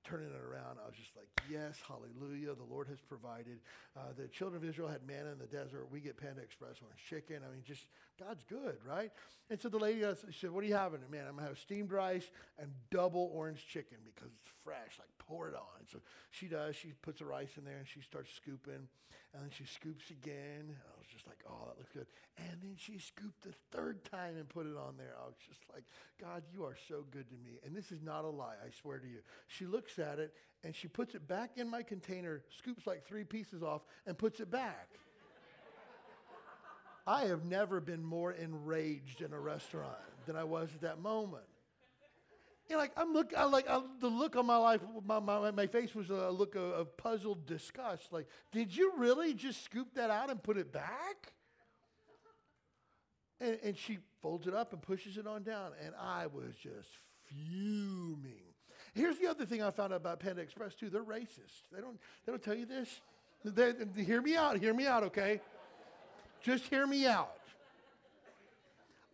turning 0.05 0.29
it 0.29 0.43
around. 0.43 0.79
I 0.83 0.87
was 0.87 0.97
just 0.97 1.15
like, 1.17 1.29
yes, 1.51 1.79
hallelujah. 1.87 2.55
The 2.55 2.65
Lord 2.69 2.89
has 2.89 3.01
provided. 3.01 3.61
Uh, 3.97 4.13
the 4.17 4.29
children 4.29 4.63
of 4.63 4.69
Israel 4.69 4.89
had 4.89 5.07
manna 5.07 5.33
in 5.33 5.39
the 5.39 5.47
desert. 5.47 5.87
We 5.91 6.01
get 6.01 6.17
Panda 6.17 6.43
Express 6.43 6.77
orange 6.83 7.01
chicken. 7.09 7.43
I 7.47 7.53
mean, 7.53 7.63
just 7.65 7.87
God's 8.19 8.43
good, 8.49 8.79
right? 8.87 9.11
And 9.51 9.61
so 9.61 9.69
the 9.69 9.79
lady 9.79 10.05
uh, 10.05 10.15
said, 10.41 10.51
what 10.51 10.65
are 10.65 10.67
you 10.67 10.75
having? 10.75 11.01
Man, 11.11 11.27
I'm 11.29 11.35
going 11.35 11.45
to 11.45 11.51
have 11.51 11.59
steamed 11.59 11.93
rice 11.93 12.31
and 12.59 12.71
double 12.91 13.31
orange 13.35 13.67
chicken 13.67 13.99
because 14.05 14.31
it's 14.33 14.53
fresh. 14.65 14.99
Like 14.99 15.11
pour 15.19 15.49
it 15.49 15.55
on. 15.55 15.87
So 15.93 15.99
she 16.31 16.47
does. 16.47 16.77
She 16.77 16.93
puts 17.03 17.21
the 17.21 17.27
rice 17.27 17.57
in 17.57 17.65
there 17.65 17.79
and 17.79 17.87
she 17.87 18.01
starts 18.01 18.33
scooping. 18.35 18.89
And 19.33 19.43
then 19.43 19.51
she 19.57 19.65
scoops 19.65 20.11
again. 20.11 20.75
Just 21.21 21.29
like, 21.29 21.45
oh, 21.47 21.67
that 21.67 21.77
looks 21.77 21.93
good. 21.93 22.07
And 22.39 22.63
then 22.63 22.77
she 22.77 22.99
scooped 22.99 23.43
the 23.43 23.53
third 23.77 24.05
time 24.11 24.37
and 24.37 24.49
put 24.49 24.65
it 24.65 24.77
on 24.77 24.95
there. 24.97 25.13
I 25.23 25.27
was 25.27 25.35
just 25.47 25.61
like, 25.71 25.85
God, 26.19 26.43
you 26.51 26.65
are 26.65 26.77
so 26.89 27.05
good 27.11 27.29
to 27.29 27.37
me. 27.37 27.59
And 27.65 27.77
this 27.77 27.93
is 27.93 28.01
not 28.03 28.25
a 28.25 28.29
lie, 28.29 28.55
I 28.65 28.71
swear 28.81 28.99
to 28.99 29.07
you. 29.07 29.19
She 29.47 29.67
looks 29.67 29.99
at 29.99 30.19
it 30.19 30.33
and 30.65 30.75
she 30.75 30.89
puts 30.89 31.15
it 31.15 31.29
back 31.29 31.51
in 31.57 31.69
my 31.69 31.83
container, 31.83 32.43
scoops 32.59 32.87
like 32.87 33.07
three 33.07 33.25
pieces 33.25 33.63
off, 33.63 33.83
and 34.07 34.17
puts 34.17 34.41
it 34.41 34.51
back. 34.51 34.89
I 37.07 37.25
have 37.27 37.45
never 37.45 37.81
been 37.81 38.03
more 38.03 38.33
enraged 38.33 39.21
in 39.21 39.35
a 39.35 39.41
restaurant 39.41 39.93
than 40.25 40.37
I 40.37 40.45
was 40.45 40.71
at 40.75 40.81
that 40.81 41.01
moment. 41.01 41.45
Know, 42.71 42.79
like 42.79 42.93
I'm 42.97 43.13
look, 43.13 43.33
I 43.37 43.45
like 43.45 43.69
I, 43.69 43.81
the 44.01 44.09
look 44.09 44.37
on 44.37 44.47
my 44.47 44.57
life, 44.57 44.81
my, 45.05 45.19
my, 45.19 45.51
my 45.51 45.67
face 45.67 45.95
was 45.95 46.11
a 46.11 46.31
look 46.31 46.55
of, 46.55 46.63
of 46.63 46.97
puzzled 46.97 47.47
disgust. 47.47 48.13
Like, 48.13 48.29
did 48.53 48.75
you 48.75 48.93
really 48.97 49.35
just 49.35 49.65
scoop 49.65 49.95
that 49.95 50.11
out 50.11 50.31
and 50.31 50.43
put 50.43 50.57
it 50.57 50.73
back? 50.73 51.33
And, 53.41 53.59
and 53.65 53.77
she 53.77 53.99
folds 54.23 54.47
it 54.47 54.55
up 54.55 54.73
and 54.73 54.81
pushes 54.81 55.17
it 55.17 55.27
on 55.27 55.43
down, 55.43 55.73
and 55.85 55.95
I 56.01 56.27
was 56.27 56.55
just 56.63 56.89
fuming. 57.27 58.51
Here's 58.95 59.19
the 59.19 59.29
other 59.29 59.45
thing 59.47 59.63
I 59.63 59.71
found 59.71 59.93
out 59.93 59.99
about 59.99 60.21
Panda 60.21 60.43
Express 60.43 60.75
too. 60.75 60.91
They're 60.91 61.03
racist. 61.03 61.63
They 61.73 61.81
don't 61.81 61.99
they 62.25 62.33
don't 62.33 62.43
tell 62.43 62.55
you 62.55 62.67
this. 62.67 63.01
They, 63.45 63.73
they, 63.73 64.05
hear 64.05 64.21
me 64.21 64.37
out. 64.37 64.59
Hear 64.59 64.75
me 64.75 64.87
out, 64.87 65.03
okay? 65.05 65.41
Just 66.43 66.65
hear 66.67 66.87
me 66.87 67.07
out. 67.07 67.41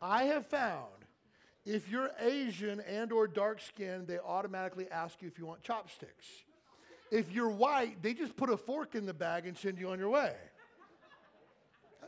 I 0.02 0.24
have 0.24 0.46
found 0.46 0.95
if 1.66 1.90
you're 1.90 2.10
Asian 2.20 2.80
and 2.80 3.12
or 3.12 3.26
dark 3.26 3.60
skinned, 3.60 4.06
they 4.06 4.18
automatically 4.18 4.86
ask 4.90 5.20
you 5.20 5.28
if 5.28 5.38
you 5.38 5.44
want 5.44 5.62
chopsticks. 5.62 6.26
If 7.10 7.32
you're 7.32 7.50
white, 7.50 8.02
they 8.02 8.14
just 8.14 8.36
put 8.36 8.50
a 8.50 8.56
fork 8.56 8.94
in 8.94 9.04
the 9.04 9.14
bag 9.14 9.46
and 9.46 9.58
send 9.58 9.78
you 9.78 9.90
on 9.90 9.98
your 9.98 10.08
way. 10.08 10.32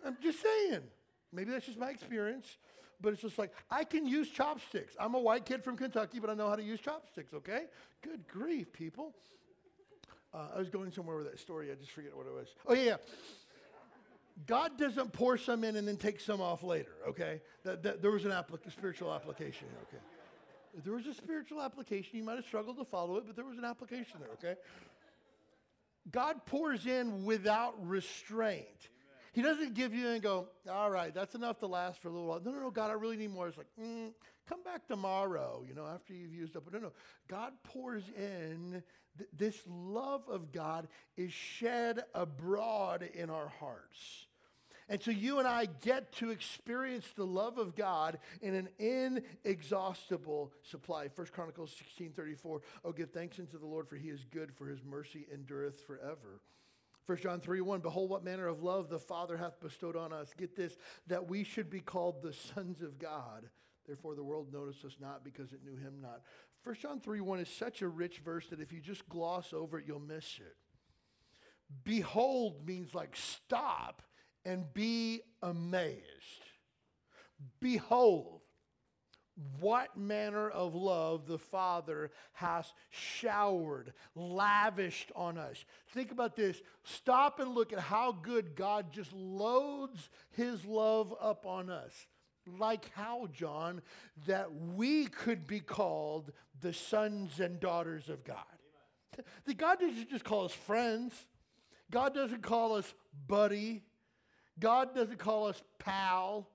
I'm 0.06 0.16
just 0.22 0.40
saying. 0.40 0.82
Maybe 1.32 1.50
that's 1.50 1.66
just 1.66 1.78
my 1.78 1.90
experience, 1.90 2.56
but 3.00 3.12
it's 3.12 3.22
just 3.22 3.38
like, 3.38 3.52
I 3.70 3.84
can 3.84 4.06
use 4.06 4.30
chopsticks. 4.30 4.94
I'm 4.98 5.14
a 5.14 5.20
white 5.20 5.44
kid 5.44 5.62
from 5.62 5.76
Kentucky, 5.76 6.20
but 6.20 6.30
I 6.30 6.34
know 6.34 6.48
how 6.48 6.56
to 6.56 6.62
use 6.62 6.80
chopsticks, 6.80 7.34
okay? 7.34 7.64
Good 8.02 8.26
grief, 8.28 8.72
people. 8.72 9.12
Uh, 10.32 10.46
I 10.54 10.58
was 10.58 10.70
going 10.70 10.92
somewhere 10.92 11.16
with 11.16 11.30
that 11.30 11.38
story. 11.38 11.70
I 11.70 11.74
just 11.74 11.90
forget 11.90 12.16
what 12.16 12.26
it 12.26 12.32
was. 12.32 12.48
Oh, 12.66 12.74
yeah. 12.74 12.96
God 14.46 14.78
doesn't 14.78 15.12
pour 15.12 15.36
some 15.36 15.64
in 15.64 15.76
and 15.76 15.86
then 15.86 15.96
take 15.96 16.20
some 16.20 16.40
off 16.40 16.62
later, 16.62 16.92
okay? 17.08 17.40
That, 17.64 17.82
that 17.82 18.02
there 18.02 18.10
was 18.10 18.24
an 18.24 18.30
applica- 18.30 18.70
spiritual 18.70 19.12
application 19.12 19.66
okay? 19.82 20.02
There 20.84 20.94
was 20.94 21.06
a 21.06 21.14
spiritual 21.14 21.60
application. 21.60 22.18
You 22.18 22.24
might 22.24 22.36
have 22.36 22.44
struggled 22.44 22.76
to 22.78 22.84
follow 22.84 23.16
it, 23.16 23.24
but 23.26 23.34
there 23.34 23.44
was 23.44 23.58
an 23.58 23.64
application 23.64 24.20
there, 24.20 24.30
okay? 24.34 24.60
God 26.10 26.46
pours 26.46 26.86
in 26.86 27.24
without 27.24 27.74
restraint. 27.86 28.88
He 29.32 29.42
doesn't 29.42 29.74
give 29.74 29.94
you 29.94 30.08
and 30.08 30.22
go, 30.22 30.48
all 30.70 30.90
right, 30.90 31.12
that's 31.14 31.34
enough 31.34 31.58
to 31.60 31.66
last 31.66 32.00
for 32.00 32.08
a 32.08 32.10
little 32.10 32.26
while. 32.26 32.40
No, 32.44 32.50
no, 32.50 32.60
no, 32.60 32.70
God, 32.70 32.90
I 32.90 32.94
really 32.94 33.16
need 33.16 33.30
more. 33.30 33.48
It's 33.48 33.58
like, 33.58 33.68
mm, 33.80 34.12
come 34.48 34.62
back 34.62 34.86
tomorrow, 34.88 35.64
you 35.66 35.74
know, 35.74 35.86
after 35.86 36.14
you've 36.14 36.34
used 36.34 36.56
up. 36.56 36.64
No, 36.72 36.78
no. 36.78 36.92
God 37.28 37.52
pours 37.62 38.04
in. 38.16 38.82
Th- 39.16 39.30
this 39.36 39.60
love 39.66 40.22
of 40.28 40.52
God 40.52 40.88
is 41.16 41.32
shed 41.32 42.02
abroad 42.14 43.08
in 43.14 43.30
our 43.30 43.48
hearts. 43.60 44.27
And 44.88 45.02
so 45.02 45.10
you 45.10 45.38
and 45.38 45.46
I 45.46 45.66
get 45.66 46.12
to 46.14 46.30
experience 46.30 47.06
the 47.14 47.26
love 47.26 47.58
of 47.58 47.76
God 47.76 48.18
in 48.40 48.54
an 48.54 48.68
inexhaustible 48.78 50.52
supply. 50.62 51.08
1 51.14 51.26
Chronicles 51.32 51.74
16 51.78 52.12
34. 52.12 52.62
Oh, 52.84 52.92
give 52.92 53.10
thanks 53.10 53.38
unto 53.38 53.58
the 53.58 53.66
Lord, 53.66 53.86
for 53.86 53.96
he 53.96 54.08
is 54.08 54.24
good, 54.30 54.50
for 54.54 54.66
his 54.66 54.82
mercy 54.82 55.26
endureth 55.32 55.86
forever. 55.86 56.40
1 57.04 57.18
John 57.18 57.40
3 57.40 57.60
1, 57.60 57.80
behold, 57.80 58.08
what 58.08 58.24
manner 58.24 58.46
of 58.46 58.62
love 58.62 58.88
the 58.88 58.98
Father 58.98 59.36
hath 59.36 59.60
bestowed 59.60 59.96
on 59.96 60.12
us. 60.12 60.32
Get 60.36 60.56
this, 60.56 60.76
that 61.06 61.28
we 61.28 61.44
should 61.44 61.68
be 61.68 61.80
called 61.80 62.22
the 62.22 62.32
sons 62.32 62.80
of 62.80 62.98
God. 62.98 63.48
Therefore, 63.86 64.14
the 64.14 64.24
world 64.24 64.52
noticed 64.52 64.84
us 64.84 64.96
not 65.00 65.24
because 65.24 65.52
it 65.52 65.64
knew 65.64 65.76
him 65.76 66.00
not. 66.00 66.22
1 66.64 66.76
John 66.76 67.00
3 67.00 67.20
1 67.20 67.40
is 67.40 67.48
such 67.48 67.82
a 67.82 67.88
rich 67.88 68.20
verse 68.24 68.46
that 68.48 68.60
if 68.60 68.72
you 68.72 68.80
just 68.80 69.06
gloss 69.08 69.52
over 69.52 69.78
it, 69.78 69.84
you'll 69.86 70.00
miss 70.00 70.38
it. 70.38 70.56
Behold 71.84 72.66
means 72.66 72.94
like 72.94 73.14
stop 73.14 74.02
and 74.44 74.72
be 74.74 75.20
amazed. 75.42 76.02
Behold, 77.60 78.40
what 79.60 79.96
manner 79.96 80.48
of 80.48 80.74
love 80.74 81.26
the 81.26 81.38
Father 81.38 82.10
has 82.32 82.72
showered, 82.90 83.92
lavished 84.16 85.12
on 85.14 85.38
us. 85.38 85.64
Think 85.92 86.10
about 86.10 86.34
this. 86.34 86.60
Stop 86.82 87.38
and 87.38 87.54
look 87.54 87.72
at 87.72 87.78
how 87.78 88.12
good 88.12 88.56
God 88.56 88.92
just 88.92 89.12
loads 89.12 90.08
his 90.30 90.64
love 90.64 91.14
up 91.20 91.46
on 91.46 91.70
us. 91.70 91.92
Like 92.58 92.90
how, 92.94 93.28
John, 93.32 93.82
that 94.26 94.52
we 94.52 95.06
could 95.06 95.46
be 95.46 95.60
called 95.60 96.32
the 96.60 96.72
sons 96.72 97.38
and 97.38 97.60
daughters 97.60 98.08
of 98.08 98.24
God. 98.24 98.36
That 99.46 99.56
God 99.56 99.80
doesn't 99.80 100.10
just 100.10 100.24
call 100.24 100.46
us 100.46 100.52
friends, 100.52 101.26
God 101.90 102.14
doesn't 102.14 102.42
call 102.42 102.74
us 102.74 102.92
buddy. 103.26 103.82
God 104.58 104.94
doesn't 104.94 105.18
call 105.18 105.46
us 105.46 105.62
pal, 105.78 106.48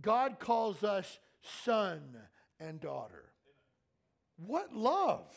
God 0.00 0.38
calls 0.38 0.82
us 0.82 1.18
son 1.42 2.00
and 2.58 2.80
daughter. 2.80 3.24
What 4.36 4.74
love! 4.74 5.32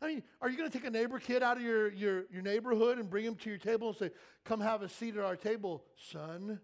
I 0.00 0.08
mean, 0.08 0.22
are 0.40 0.50
you 0.50 0.56
going 0.56 0.68
to 0.68 0.76
take 0.76 0.86
a 0.86 0.90
neighbor 0.90 1.20
kid 1.20 1.42
out 1.42 1.58
of 1.58 1.62
your, 1.62 1.92
your, 1.92 2.24
your 2.32 2.42
neighborhood 2.42 2.98
and 2.98 3.08
bring 3.08 3.24
him 3.24 3.36
to 3.36 3.48
your 3.48 3.58
table 3.58 3.88
and 3.88 3.96
say, 3.96 4.10
Come 4.44 4.60
have 4.60 4.82
a 4.82 4.88
seat 4.88 5.16
at 5.16 5.22
our 5.22 5.36
table, 5.36 5.84
son? 6.10 6.60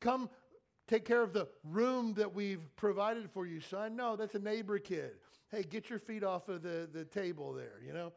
Come 0.00 0.30
take 0.86 1.04
care 1.04 1.22
of 1.22 1.32
the 1.32 1.48
room 1.64 2.14
that 2.14 2.32
we've 2.32 2.64
provided 2.76 3.30
for 3.32 3.46
you, 3.46 3.60
son? 3.60 3.96
No, 3.96 4.14
that's 4.14 4.34
a 4.36 4.38
neighbor 4.38 4.78
kid. 4.78 5.12
Hey, 5.50 5.64
get 5.64 5.90
your 5.90 5.98
feet 5.98 6.22
off 6.22 6.48
of 6.48 6.62
the, 6.62 6.88
the 6.92 7.04
table 7.04 7.52
there, 7.52 7.80
you 7.84 7.92
know? 7.92 8.12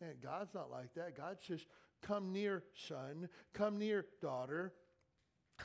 Man, 0.00 0.14
God's 0.22 0.54
not 0.54 0.70
like 0.70 0.94
that. 0.94 1.16
God's 1.16 1.46
says, 1.46 1.66
Come 2.04 2.32
near, 2.32 2.62
son. 2.88 3.28
Come 3.54 3.78
near, 3.78 4.04
daughter. 4.20 4.72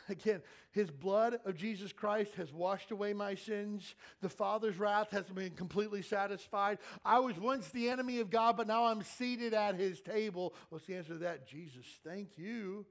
Again, 0.10 0.42
his 0.72 0.90
blood 0.90 1.40
of 1.46 1.56
Jesus 1.56 1.92
Christ 1.92 2.36
has 2.36 2.54
washed 2.54 2.92
away 2.92 3.14
my 3.14 3.36
sins. 3.36 3.96
The 4.22 4.30
Father's 4.30 4.78
wrath 4.78 5.12
has 5.12 5.26
been 5.26 5.52
completely 5.52 6.02
satisfied. 6.02 6.78
I 7.04 7.20
was 7.20 7.38
once 7.38 7.70
the 7.70 7.90
enemy 7.90 8.20
of 8.20 8.30
God, 8.30 8.56
but 8.56 8.68
now 8.68 8.86
I'm 8.86 9.04
seated 9.04 9.54
at 9.54 9.76
his 9.76 10.00
table. 10.00 10.54
What's 10.70 10.86
the 10.86 10.96
answer 10.96 11.14
to 11.14 11.20
that? 11.20 11.48
Jesus, 11.48 11.86
thank 12.06 12.38
you. 12.38 12.86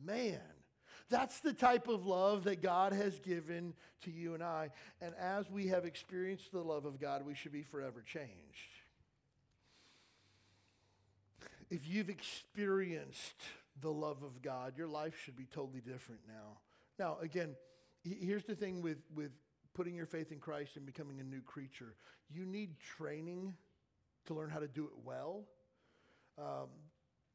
Man, 0.00 0.38
that's 1.10 1.40
the 1.40 1.54
type 1.54 1.88
of 1.88 2.06
love 2.06 2.44
that 2.44 2.62
God 2.62 2.92
has 2.92 3.18
given 3.18 3.74
to 4.02 4.10
you 4.10 4.34
and 4.34 4.42
I. 4.42 4.70
And 5.00 5.14
as 5.18 5.50
we 5.50 5.68
have 5.68 5.84
experienced 5.84 6.52
the 6.52 6.62
love 6.62 6.84
of 6.84 7.00
God, 7.00 7.26
we 7.26 7.34
should 7.34 7.52
be 7.52 7.62
forever 7.62 8.02
changed 8.06 8.77
if 11.70 11.88
you've 11.88 12.08
experienced 12.08 13.42
the 13.80 13.90
love 13.90 14.22
of 14.22 14.42
God, 14.42 14.76
your 14.76 14.88
life 14.88 15.14
should 15.24 15.36
be 15.36 15.46
totally 15.52 15.80
different 15.80 16.20
now. 16.26 16.58
Now, 16.98 17.18
again, 17.22 17.54
here's 18.02 18.44
the 18.44 18.54
thing 18.54 18.82
with, 18.82 18.98
with 19.14 19.30
putting 19.74 19.94
your 19.94 20.06
faith 20.06 20.32
in 20.32 20.38
Christ 20.38 20.76
and 20.76 20.84
becoming 20.84 21.20
a 21.20 21.24
new 21.24 21.40
creature. 21.40 21.94
You 22.30 22.44
need 22.44 22.78
training 22.80 23.54
to 24.26 24.34
learn 24.34 24.50
how 24.50 24.58
to 24.58 24.68
do 24.68 24.84
it 24.84 24.92
well. 25.04 25.44
Um, 26.38 26.68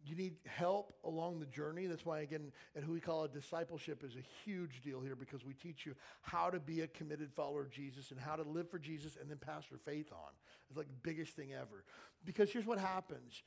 you 0.05 0.15
need 0.15 0.35
help 0.45 0.93
along 1.05 1.39
the 1.39 1.45
journey. 1.45 1.87
That's 1.87 2.05
why, 2.05 2.19
again, 2.19 2.51
at 2.75 2.83
who 2.83 2.91
we 2.91 2.99
call 2.99 3.23
a 3.23 3.29
discipleship 3.29 4.03
is 4.03 4.15
a 4.15 4.23
huge 4.43 4.81
deal 4.81 4.99
here 4.99 5.15
because 5.15 5.45
we 5.45 5.53
teach 5.53 5.85
you 5.85 5.95
how 6.21 6.49
to 6.49 6.59
be 6.59 6.81
a 6.81 6.87
committed 6.87 7.31
follower 7.31 7.61
of 7.61 7.71
Jesus 7.71 8.11
and 8.11 8.19
how 8.19 8.35
to 8.35 8.43
live 8.43 8.69
for 8.69 8.79
Jesus 8.79 9.17
and 9.19 9.29
then 9.29 9.37
pass 9.37 9.63
your 9.69 9.79
faith 9.79 10.11
on. 10.11 10.31
It's 10.67 10.77
like 10.77 10.87
the 10.87 11.09
biggest 11.09 11.37
thing 11.37 11.53
ever. 11.53 11.85
Because 12.25 12.51
here's 12.51 12.65
what 12.65 12.79
happens 12.79 13.43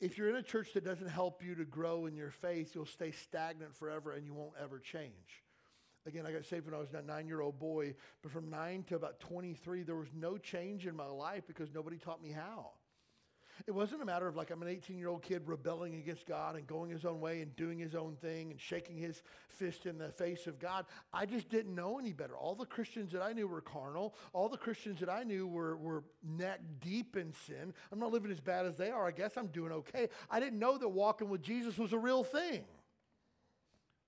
if 0.00 0.18
you're 0.18 0.30
in 0.30 0.36
a 0.36 0.42
church 0.42 0.72
that 0.74 0.84
doesn't 0.84 1.08
help 1.08 1.42
you 1.42 1.54
to 1.56 1.64
grow 1.64 2.06
in 2.06 2.16
your 2.16 2.30
faith, 2.30 2.74
you'll 2.74 2.86
stay 2.86 3.10
stagnant 3.10 3.74
forever 3.74 4.12
and 4.12 4.24
you 4.24 4.34
won't 4.34 4.54
ever 4.62 4.78
change. 4.78 5.42
Again, 6.06 6.26
I 6.26 6.32
got 6.32 6.44
saved 6.44 6.66
when 6.66 6.74
I 6.74 6.78
was 6.78 6.92
a 6.92 7.02
nine 7.02 7.26
year 7.26 7.40
old 7.40 7.58
boy, 7.58 7.94
but 8.22 8.30
from 8.30 8.50
nine 8.50 8.82
to 8.84 8.96
about 8.96 9.20
23, 9.20 9.82
there 9.82 9.96
was 9.96 10.08
no 10.14 10.36
change 10.36 10.86
in 10.86 10.94
my 10.94 11.06
life 11.06 11.44
because 11.46 11.72
nobody 11.72 11.96
taught 11.96 12.22
me 12.22 12.30
how. 12.30 12.72
It 13.66 13.70
wasn't 13.70 14.02
a 14.02 14.04
matter 14.04 14.26
of 14.26 14.36
like 14.36 14.50
I'm 14.50 14.62
an 14.62 14.68
18 14.68 14.98
year 14.98 15.08
old 15.08 15.22
kid 15.22 15.42
rebelling 15.46 15.94
against 15.94 16.26
God 16.26 16.56
and 16.56 16.66
going 16.66 16.90
his 16.90 17.04
own 17.04 17.20
way 17.20 17.40
and 17.40 17.54
doing 17.56 17.78
his 17.78 17.94
own 17.94 18.16
thing 18.16 18.50
and 18.50 18.60
shaking 18.60 18.96
his 18.96 19.22
fist 19.48 19.86
in 19.86 19.98
the 19.98 20.10
face 20.10 20.46
of 20.46 20.58
God. 20.58 20.86
I 21.12 21.26
just 21.26 21.48
didn't 21.48 21.74
know 21.74 21.98
any 21.98 22.12
better. 22.12 22.36
All 22.36 22.54
the 22.54 22.66
Christians 22.66 23.12
that 23.12 23.22
I 23.22 23.32
knew 23.32 23.46
were 23.46 23.60
carnal. 23.60 24.14
All 24.32 24.48
the 24.48 24.58
Christians 24.58 25.00
that 25.00 25.08
I 25.08 25.22
knew 25.22 25.46
were, 25.46 25.76
were 25.76 26.04
neck 26.22 26.60
deep 26.80 27.16
in 27.16 27.32
sin. 27.46 27.72
I'm 27.92 27.98
not 27.98 28.12
living 28.12 28.30
as 28.30 28.40
bad 28.40 28.66
as 28.66 28.76
they 28.76 28.90
are. 28.90 29.06
I 29.06 29.12
guess 29.12 29.32
I'm 29.36 29.48
doing 29.48 29.72
okay. 29.72 30.08
I 30.30 30.40
didn't 30.40 30.58
know 30.58 30.76
that 30.76 30.88
walking 30.88 31.28
with 31.28 31.42
Jesus 31.42 31.78
was 31.78 31.92
a 31.92 31.98
real 31.98 32.24
thing. 32.24 32.64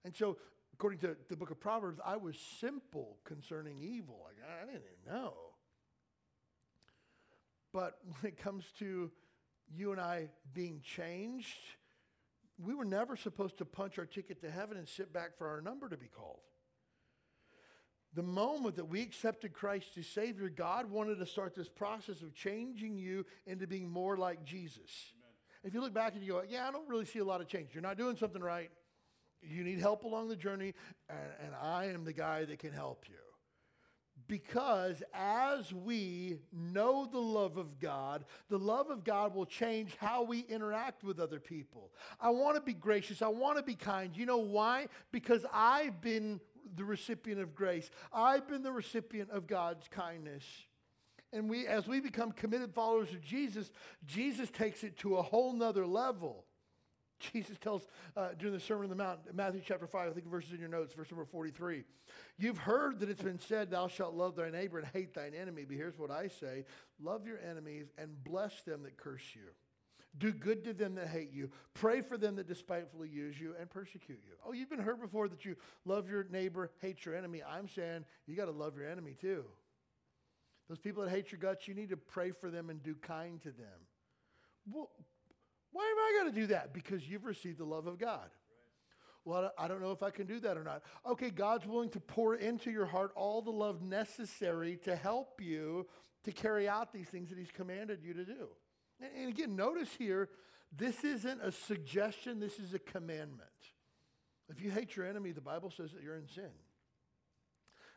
And 0.04 0.14
so, 0.14 0.36
according 0.74 1.00
to 1.00 1.16
the 1.28 1.36
book 1.36 1.50
of 1.50 1.58
Proverbs, 1.58 2.00
I 2.04 2.16
was 2.16 2.36
simple 2.60 3.16
concerning 3.24 3.80
evil. 3.80 4.20
Like, 4.24 4.36
I 4.46 4.64
didn't 4.66 4.82
even 4.84 5.14
know. 5.14 5.34
But 7.72 7.98
when 8.20 8.32
it 8.32 8.38
comes 8.38 8.64
to 8.78 9.10
you 9.74 9.92
and 9.92 10.00
I 10.00 10.28
being 10.54 10.80
changed, 10.82 11.58
we 12.58 12.74
were 12.74 12.84
never 12.84 13.16
supposed 13.16 13.58
to 13.58 13.64
punch 13.64 13.98
our 13.98 14.06
ticket 14.06 14.40
to 14.42 14.50
heaven 14.50 14.76
and 14.76 14.88
sit 14.88 15.12
back 15.12 15.36
for 15.36 15.48
our 15.48 15.60
number 15.60 15.88
to 15.88 15.96
be 15.96 16.06
called. 16.06 16.40
The 18.14 18.22
moment 18.22 18.76
that 18.76 18.86
we 18.86 19.02
accepted 19.02 19.52
Christ 19.52 19.98
as 19.98 20.06
Savior, 20.06 20.48
God 20.48 20.90
wanted 20.90 21.18
to 21.18 21.26
start 21.26 21.54
this 21.54 21.68
process 21.68 22.22
of 22.22 22.34
changing 22.34 22.96
you 22.96 23.26
into 23.46 23.66
being 23.66 23.90
more 23.90 24.16
like 24.16 24.42
Jesus. 24.42 25.12
Amen. 25.18 25.30
If 25.64 25.74
you 25.74 25.82
look 25.82 25.92
back 25.92 26.14
and 26.14 26.22
you 26.22 26.32
go, 26.32 26.42
Yeah, 26.48 26.66
I 26.66 26.72
don't 26.72 26.88
really 26.88 27.04
see 27.04 27.18
a 27.18 27.24
lot 27.24 27.42
of 27.42 27.48
change. 27.48 27.74
You're 27.74 27.82
not 27.82 27.98
doing 27.98 28.16
something 28.16 28.40
right. 28.40 28.70
You 29.42 29.64
need 29.64 29.80
help 29.80 30.04
along 30.04 30.28
the 30.28 30.36
journey, 30.36 30.72
and, 31.10 31.18
and 31.44 31.54
I 31.60 31.86
am 31.86 32.04
the 32.04 32.12
guy 32.14 32.46
that 32.46 32.58
can 32.58 32.72
help 32.72 33.04
you. 33.06 33.25
Because 34.28 35.02
as 35.14 35.72
we 35.72 36.38
know 36.52 37.08
the 37.10 37.18
love 37.18 37.56
of 37.58 37.78
God, 37.78 38.24
the 38.48 38.58
love 38.58 38.90
of 38.90 39.04
God 39.04 39.34
will 39.34 39.46
change 39.46 39.94
how 39.96 40.22
we 40.22 40.40
interact 40.40 41.04
with 41.04 41.20
other 41.20 41.38
people. 41.38 41.92
I 42.20 42.30
want 42.30 42.56
to 42.56 42.62
be 42.62 42.74
gracious. 42.74 43.22
I 43.22 43.28
want 43.28 43.58
to 43.58 43.62
be 43.62 43.74
kind. 43.74 44.16
You 44.16 44.26
know 44.26 44.38
why? 44.38 44.88
Because 45.12 45.44
I've 45.52 46.00
been 46.00 46.40
the 46.74 46.84
recipient 46.84 47.40
of 47.40 47.54
grace. 47.54 47.90
I've 48.12 48.48
been 48.48 48.62
the 48.62 48.72
recipient 48.72 49.30
of 49.30 49.46
God's 49.46 49.86
kindness. 49.88 50.44
And 51.32 51.50
we, 51.50 51.66
as 51.66 51.86
we 51.86 52.00
become 52.00 52.32
committed 52.32 52.72
followers 52.74 53.12
of 53.12 53.20
Jesus, 53.20 53.70
Jesus 54.06 54.50
takes 54.50 54.82
it 54.82 54.96
to 54.98 55.16
a 55.16 55.22
whole 55.22 55.52
nother 55.52 55.86
level. 55.86 56.45
Jesus 57.18 57.56
tells 57.58 57.86
uh, 58.16 58.28
during 58.38 58.54
the 58.54 58.60
Sermon 58.60 58.84
on 58.84 58.90
the 58.90 59.02
Mount, 59.02 59.34
Matthew 59.34 59.62
chapter 59.64 59.86
5, 59.86 60.10
I 60.10 60.12
think 60.12 60.26
verses 60.26 60.52
in 60.52 60.60
your 60.60 60.68
notes, 60.68 60.94
verse 60.94 61.10
number 61.10 61.24
43. 61.24 61.84
You've 62.38 62.58
heard 62.58 63.00
that 63.00 63.08
it's 63.08 63.22
been 63.22 63.40
said, 63.40 63.70
Thou 63.70 63.88
shalt 63.88 64.14
love 64.14 64.36
thy 64.36 64.50
neighbor 64.50 64.78
and 64.78 64.86
hate 64.88 65.14
thine 65.14 65.32
enemy. 65.34 65.64
But 65.66 65.76
here's 65.76 65.98
what 65.98 66.10
I 66.10 66.28
say 66.28 66.64
love 67.00 67.26
your 67.26 67.38
enemies 67.38 67.86
and 67.98 68.22
bless 68.24 68.62
them 68.62 68.82
that 68.82 68.96
curse 68.96 69.34
you. 69.34 69.48
Do 70.18 70.32
good 70.32 70.64
to 70.64 70.72
them 70.72 70.94
that 70.94 71.08
hate 71.08 71.30
you. 71.32 71.50
Pray 71.74 72.00
for 72.00 72.16
them 72.16 72.36
that 72.36 72.48
despitefully 72.48 73.08
use 73.08 73.38
you 73.38 73.54
and 73.60 73.68
persecute 73.68 74.20
you. 74.24 74.32
Oh, 74.46 74.52
you've 74.52 74.70
been 74.70 74.78
heard 74.78 75.00
before 75.00 75.28
that 75.28 75.44
you 75.44 75.56
love 75.84 76.08
your 76.08 76.24
neighbor, 76.30 76.70
hate 76.80 77.04
your 77.04 77.14
enemy. 77.14 77.42
I'm 77.46 77.68
saying 77.68 78.04
you 78.26 78.34
got 78.34 78.46
to 78.46 78.52
love 78.52 78.78
your 78.78 78.88
enemy 78.88 79.14
too. 79.20 79.44
Those 80.68 80.78
people 80.78 81.04
that 81.04 81.10
hate 81.10 81.30
your 81.30 81.38
guts, 81.38 81.68
you 81.68 81.74
need 81.74 81.90
to 81.90 81.96
pray 81.96 82.30
for 82.30 82.50
them 82.50 82.70
and 82.70 82.82
do 82.82 82.94
kind 82.94 83.40
to 83.42 83.50
them. 83.50 83.86
Well, 84.70 84.90
why 85.76 85.84
am 85.84 85.98
I 85.98 86.22
going 86.22 86.34
to 86.34 86.40
do 86.40 86.46
that? 86.48 86.72
Because 86.72 87.06
you've 87.06 87.26
received 87.26 87.58
the 87.58 87.64
love 87.64 87.86
of 87.86 87.98
God. 87.98 88.30
Well, 89.26 89.52
I 89.58 89.68
don't 89.68 89.82
know 89.82 89.90
if 89.90 90.02
I 90.02 90.10
can 90.10 90.26
do 90.26 90.40
that 90.40 90.56
or 90.56 90.64
not. 90.64 90.82
Okay, 91.04 91.28
God's 91.30 91.66
willing 91.66 91.90
to 91.90 92.00
pour 92.00 92.34
into 92.34 92.70
your 92.70 92.86
heart 92.86 93.12
all 93.14 93.42
the 93.42 93.50
love 93.50 93.82
necessary 93.82 94.78
to 94.84 94.96
help 94.96 95.38
you 95.42 95.86
to 96.24 96.32
carry 96.32 96.66
out 96.66 96.94
these 96.94 97.08
things 97.08 97.28
that 97.28 97.36
He's 97.36 97.50
commanded 97.50 98.02
you 98.02 98.14
to 98.14 98.24
do. 98.24 98.48
And, 99.00 99.28
again, 99.28 99.54
notice 99.54 99.90
here, 99.98 100.30
this 100.74 101.04
isn't 101.04 101.42
a 101.42 101.52
suggestion, 101.52 102.40
this 102.40 102.58
is 102.58 102.72
a 102.72 102.78
commandment. 102.78 103.50
If 104.48 104.62
you 104.62 104.70
hate 104.70 104.96
your 104.96 105.04
enemy, 105.04 105.32
the 105.32 105.42
Bible 105.42 105.70
says 105.76 105.92
that 105.92 106.02
you're 106.02 106.16
in 106.16 106.28
sin. 106.28 106.50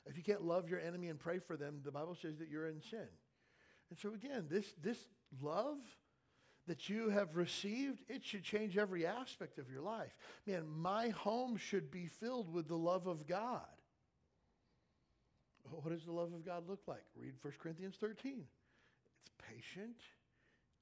If 0.06 0.18
you 0.18 0.24
can't 0.24 0.44
love 0.44 0.68
your 0.68 0.82
enemy 0.82 1.08
and 1.08 1.18
pray 1.18 1.40
for 1.40 1.56
them, 1.56 1.80
the 1.86 1.92
Bible 1.92 2.18
says 2.22 2.40
that 2.40 2.50
you're 2.50 2.68
in 2.68 2.82
sin. 2.82 3.08
And 3.90 3.98
so, 4.00 4.14
again, 4.14 4.48
this, 4.50 4.74
this 4.82 4.98
love 5.42 5.78
that 6.70 6.88
you 6.88 7.10
have 7.10 7.36
received, 7.36 8.04
it 8.08 8.24
should 8.24 8.44
change 8.44 8.78
every 8.78 9.04
aspect 9.04 9.58
of 9.58 9.72
your 9.72 9.82
life. 9.82 10.16
Man, 10.46 10.68
my 10.68 11.10
home 11.10 11.58
should 11.58 11.90
be 11.90 12.06
filled 12.06 12.54
with 12.54 12.68
the 12.68 12.78
love 12.78 13.08
of 13.08 13.26
God. 13.26 13.66
What 15.72 15.90
does 15.90 16.06
the 16.06 16.12
love 16.12 16.32
of 16.32 16.46
God 16.46 16.70
look 16.70 16.82
like? 16.88 17.04
Read 17.16 17.34
1 17.42 17.54
Corinthians 17.60 17.96
13. 18.00 18.44
It's 19.24 19.32
patient, 19.50 19.98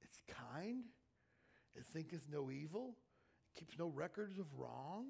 it's 0.02 0.20
kind, 0.50 0.84
it 1.74 1.86
thinketh 1.86 2.26
no 2.30 2.50
evil, 2.50 2.94
it 3.54 3.58
keeps 3.58 3.78
no 3.78 3.88
records 3.88 4.38
of 4.38 4.44
wrong, 4.58 5.06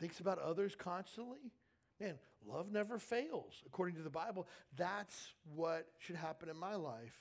thinks 0.00 0.18
about 0.18 0.40
others 0.40 0.74
constantly. 0.74 1.52
Man, 2.00 2.18
love 2.44 2.72
never 2.72 2.98
fails. 2.98 3.62
According 3.64 3.94
to 3.94 4.02
the 4.02 4.10
Bible, 4.10 4.48
that's 4.76 5.28
what 5.54 5.86
should 6.00 6.16
happen 6.16 6.48
in 6.48 6.56
my 6.56 6.74
life 6.74 7.14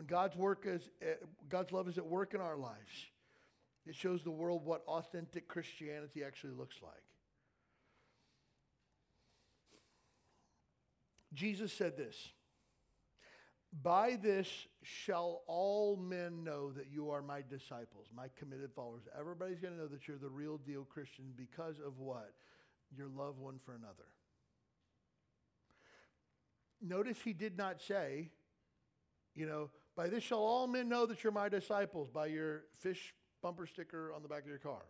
when 0.00 0.06
God's 0.06 0.34
work 0.34 0.64
is 0.64 0.88
eh, 1.02 1.12
God's 1.50 1.72
love 1.72 1.86
is 1.86 1.98
at 1.98 2.06
work 2.06 2.32
in 2.32 2.40
our 2.40 2.56
lives, 2.56 3.10
it 3.84 3.94
shows 3.94 4.22
the 4.22 4.30
world 4.30 4.64
what 4.64 4.82
authentic 4.86 5.46
Christianity 5.46 6.24
actually 6.24 6.54
looks 6.54 6.76
like. 6.82 7.02
Jesus 11.34 11.70
said 11.70 11.98
this 11.98 12.16
By 13.82 14.18
this 14.22 14.48
shall 14.82 15.42
all 15.46 15.98
men 15.98 16.44
know 16.44 16.72
that 16.72 16.86
you 16.90 17.10
are 17.10 17.20
my 17.20 17.42
disciples, 17.42 18.06
my 18.16 18.28
committed 18.38 18.70
followers. 18.74 19.02
Everybody's 19.18 19.58
going 19.58 19.74
to 19.74 19.80
know 19.80 19.88
that 19.88 20.08
you're 20.08 20.16
the 20.16 20.30
real 20.30 20.56
deal 20.56 20.84
Christian 20.84 21.26
because 21.36 21.76
of 21.78 21.98
what? 21.98 22.32
Your 22.96 23.08
love 23.08 23.38
one 23.38 23.60
for 23.66 23.74
another. 23.74 24.08
Notice 26.80 27.18
he 27.22 27.34
did 27.34 27.58
not 27.58 27.82
say, 27.82 28.30
you 29.34 29.44
know, 29.44 29.68
by 29.96 30.08
this 30.08 30.22
shall 30.22 30.38
all 30.38 30.66
men 30.66 30.88
know 30.88 31.06
that 31.06 31.22
you're 31.22 31.32
my 31.32 31.48
disciples, 31.48 32.08
by 32.10 32.26
your 32.26 32.64
fish 32.78 33.14
bumper 33.42 33.66
sticker 33.66 34.12
on 34.14 34.22
the 34.22 34.28
back 34.28 34.42
of 34.42 34.48
your 34.48 34.58
car. 34.58 34.82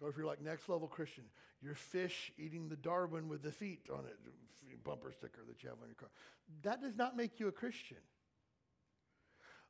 Or 0.00 0.08
if 0.08 0.16
you're 0.16 0.26
like 0.26 0.40
next 0.40 0.68
level 0.68 0.86
Christian, 0.86 1.24
your 1.60 1.74
fish 1.74 2.32
eating 2.38 2.68
the 2.68 2.76
Darwin 2.76 3.28
with 3.28 3.42
the 3.42 3.50
feet 3.50 3.88
on 3.92 4.04
it, 4.06 4.16
bumper 4.84 5.12
sticker 5.12 5.42
that 5.46 5.62
you 5.62 5.68
have 5.68 5.78
on 5.82 5.88
your 5.88 5.96
car. 5.96 6.08
That 6.62 6.80
does 6.80 6.96
not 6.96 7.16
make 7.16 7.40
you 7.40 7.48
a 7.48 7.52
Christian. 7.52 7.98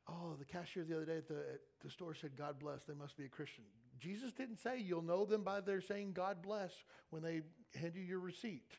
Oh, 0.07 0.35
the 0.39 0.45
cashier 0.45 0.83
the 0.83 0.95
other 0.95 1.05
day 1.05 1.17
at 1.17 1.27
the, 1.27 1.35
at 1.35 1.59
the 1.83 1.89
store 1.89 2.15
said, 2.15 2.31
God 2.37 2.59
bless, 2.59 2.83
they 2.83 2.93
must 2.93 3.15
be 3.17 3.25
a 3.25 3.29
Christian. 3.29 3.63
Jesus 3.99 4.31
didn't 4.31 4.57
say 4.57 4.79
you'll 4.79 5.01
know 5.01 5.25
them 5.25 5.43
by 5.43 5.61
their 5.61 5.81
saying 5.81 6.13
God 6.13 6.41
bless 6.41 6.71
when 7.09 7.21
they 7.21 7.41
hand 7.75 7.93
you 7.95 8.01
your 8.01 8.19
receipt. 8.19 8.71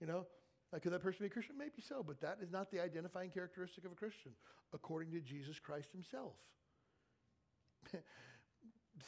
You 0.00 0.06
know, 0.06 0.26
uh, 0.74 0.78
could 0.78 0.92
that 0.92 1.02
person 1.02 1.20
be 1.20 1.26
a 1.26 1.30
Christian? 1.30 1.56
Maybe 1.58 1.80
so, 1.86 2.02
but 2.06 2.20
that 2.20 2.38
is 2.42 2.50
not 2.50 2.70
the 2.70 2.80
identifying 2.80 3.30
characteristic 3.30 3.84
of 3.84 3.92
a 3.92 3.94
Christian, 3.94 4.32
according 4.72 5.12
to 5.12 5.20
Jesus 5.20 5.58
Christ 5.58 5.92
himself. 5.92 6.34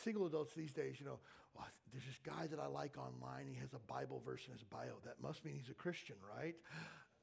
Single 0.05 0.27
adults 0.27 0.53
these 0.55 0.73
days, 0.73 0.97
you 1.01 1.07
know, 1.07 1.19
well, 1.55 1.67
there's 1.93 2.05
this 2.05 2.19
guy 2.25 2.47
that 2.49 2.61
I 2.61 2.67
like 2.67 2.97
online. 2.99 3.47
He 3.49 3.59
has 3.61 3.73
a 3.73 3.93
Bible 3.93 4.21
verse 4.25 4.43
in 4.47 4.53
his 4.53 4.62
bio. 4.62 4.99
That 5.05 5.21
must 5.23 5.45
mean 5.45 5.55
he's 5.57 5.71
a 5.71 5.75
Christian, 5.75 6.17
right? 6.37 6.55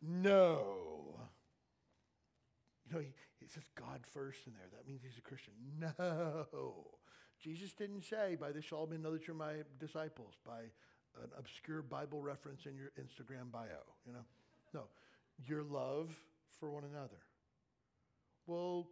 No. 0.02 1.20
You 2.86 2.94
know, 2.94 3.00
he, 3.00 3.14
he 3.40 3.48
says 3.48 3.64
God 3.76 4.02
first 4.12 4.48
in 4.48 4.54
there. 4.54 4.68
That 4.72 4.88
means 4.88 5.02
he's 5.04 5.18
a 5.18 5.22
Christian. 5.22 5.54
No. 5.80 6.46
Jesus 7.40 7.74
didn't 7.74 8.04
say, 8.04 8.38
by 8.40 8.52
this 8.52 8.64
shall 8.64 8.80
all 8.80 8.88
men 8.88 9.02
know 9.02 9.12
that 9.12 9.28
you're 9.28 9.36
my 9.36 9.56
disciples. 9.80 10.36
By 10.46 10.72
an 11.22 11.30
obscure 11.38 11.82
Bible 11.82 12.22
reference 12.22 12.66
in 12.66 12.76
your 12.76 12.92
Instagram 13.00 13.52
bio, 13.52 13.84
you 14.06 14.14
know? 14.14 14.26
No, 14.74 14.84
your 15.46 15.64
love 15.64 16.10
for 16.60 16.70
one 16.70 16.84
another. 16.84 17.20
Well, 18.48 18.88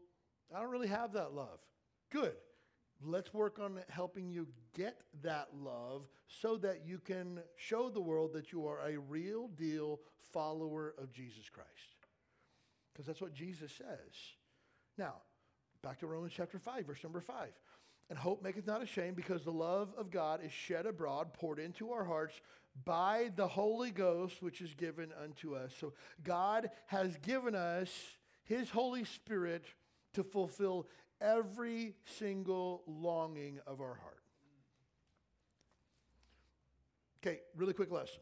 I 0.56 0.60
don't 0.62 0.70
really 0.70 0.88
have 0.88 1.14
that 1.14 1.34
love. 1.34 1.60
Good. 2.12 2.34
Let's 3.04 3.34
work 3.34 3.58
on 3.60 3.80
helping 3.90 4.30
you 4.30 4.48
get 4.76 5.02
that 5.24 5.48
love 5.60 6.08
so 6.28 6.58
that 6.58 6.86
you 6.86 7.00
can 7.00 7.40
show 7.56 7.90
the 7.90 8.02
world 8.02 8.34
that 8.34 8.52
you 8.52 8.68
are 8.68 8.80
a 8.88 9.00
real 9.00 9.48
deal 9.48 10.00
follower 10.32 10.94
of 10.98 11.12
Jesus 11.12 11.50
Christ. 11.50 11.68
Because 12.94 13.08
that's 13.08 13.22
what 13.22 13.34
Jesus 13.34 13.72
says. 13.72 14.14
Now, 14.98 15.16
back 15.82 16.00
to 16.00 16.08
Romans 16.08 16.34
chapter 16.36 16.60
5, 16.60 16.86
verse 16.86 17.04
number 17.04 17.22
5. 17.22 17.48
And 18.10 18.20
hope 18.20 18.44
maketh 18.44 18.68
not 18.68 18.82
ashamed, 18.82 19.16
because 19.16 19.44
the 19.44 19.52
love 19.52 19.94
of 19.98 20.12
God 20.12 20.42
is 20.44 20.52
shed 20.52 20.86
abroad, 20.86 21.34
poured 21.34 21.60
into 21.60 21.92
our 21.92 22.04
hearts 22.04 22.42
by 22.84 23.32
the 23.36 23.48
Holy 23.48 23.92
Ghost, 23.92 24.42
which 24.42 24.62
is 24.62 24.74
given 24.74 25.12
unto 25.24 25.56
us. 25.56 25.72
So 25.80 25.94
God 26.24 26.70
has 26.88 27.16
given 27.18 27.56
us 27.56 27.90
his 28.44 28.70
Holy 28.70 29.06
Spirit 29.06 29.64
to 30.14 30.24
fulfill 30.24 30.88
every 31.22 31.96
single 32.18 32.84
longing 32.86 33.60
of 33.66 33.80
our 33.80 33.96
heart. 33.96 34.24
Okay, 37.24 37.40
really 37.56 37.74
quick 37.74 37.92
lesson. 37.92 38.20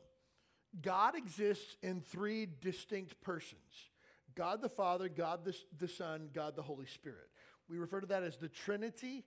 God 0.82 1.16
exists 1.16 1.78
in 1.82 2.02
three 2.02 2.48
distinct 2.62 3.20
persons 3.22 3.90
God 4.36 4.62
the 4.62 4.70
Father, 4.70 5.10
God 5.10 5.44
the, 5.44 5.56
the 5.78 5.88
Son, 5.88 6.30
God 6.34 6.56
the 6.56 6.62
Holy 6.62 6.86
Spirit. 6.86 7.30
We 7.70 7.78
refer 7.78 8.02
to 8.02 8.08
that 8.08 8.24
as 8.24 8.38
the 8.38 8.50
Trinity. 8.50 9.26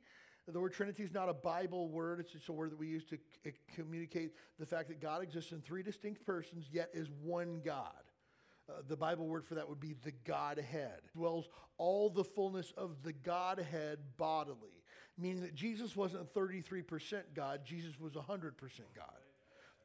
The 0.48 0.60
word 0.60 0.72
Trinity 0.72 1.04
is 1.04 1.14
not 1.14 1.28
a 1.28 1.34
Bible 1.34 1.88
word, 1.88 2.18
it's 2.18 2.32
just 2.32 2.48
a 2.48 2.52
word 2.52 2.72
that 2.72 2.78
we 2.78 2.88
use 2.88 3.04
to 3.06 3.18
c- 3.44 3.52
communicate 3.76 4.32
the 4.58 4.66
fact 4.66 4.88
that 4.88 5.00
God 5.00 5.22
exists 5.22 5.52
in 5.52 5.60
three 5.60 5.82
distinct 5.82 6.26
persons, 6.26 6.66
yet 6.72 6.90
is 6.92 7.08
one 7.22 7.60
God. 7.64 7.92
Uh, 8.68 8.82
the 8.88 8.96
Bible 8.96 9.28
word 9.28 9.44
for 9.44 9.54
that 9.54 9.68
would 9.68 9.80
be 9.80 9.94
the 10.02 10.12
Godhead. 10.24 11.00
Dwells 11.14 11.48
all 11.78 12.10
the 12.10 12.24
fullness 12.24 12.72
of 12.76 13.02
the 13.02 13.12
Godhead 13.12 13.98
bodily, 14.16 14.82
meaning 15.16 15.42
that 15.42 15.54
Jesus 15.54 15.94
wasn't 15.94 16.32
33% 16.34 17.22
God, 17.34 17.60
Jesus 17.64 17.98
was 18.00 18.14
100% 18.14 18.52
God. 18.94 19.21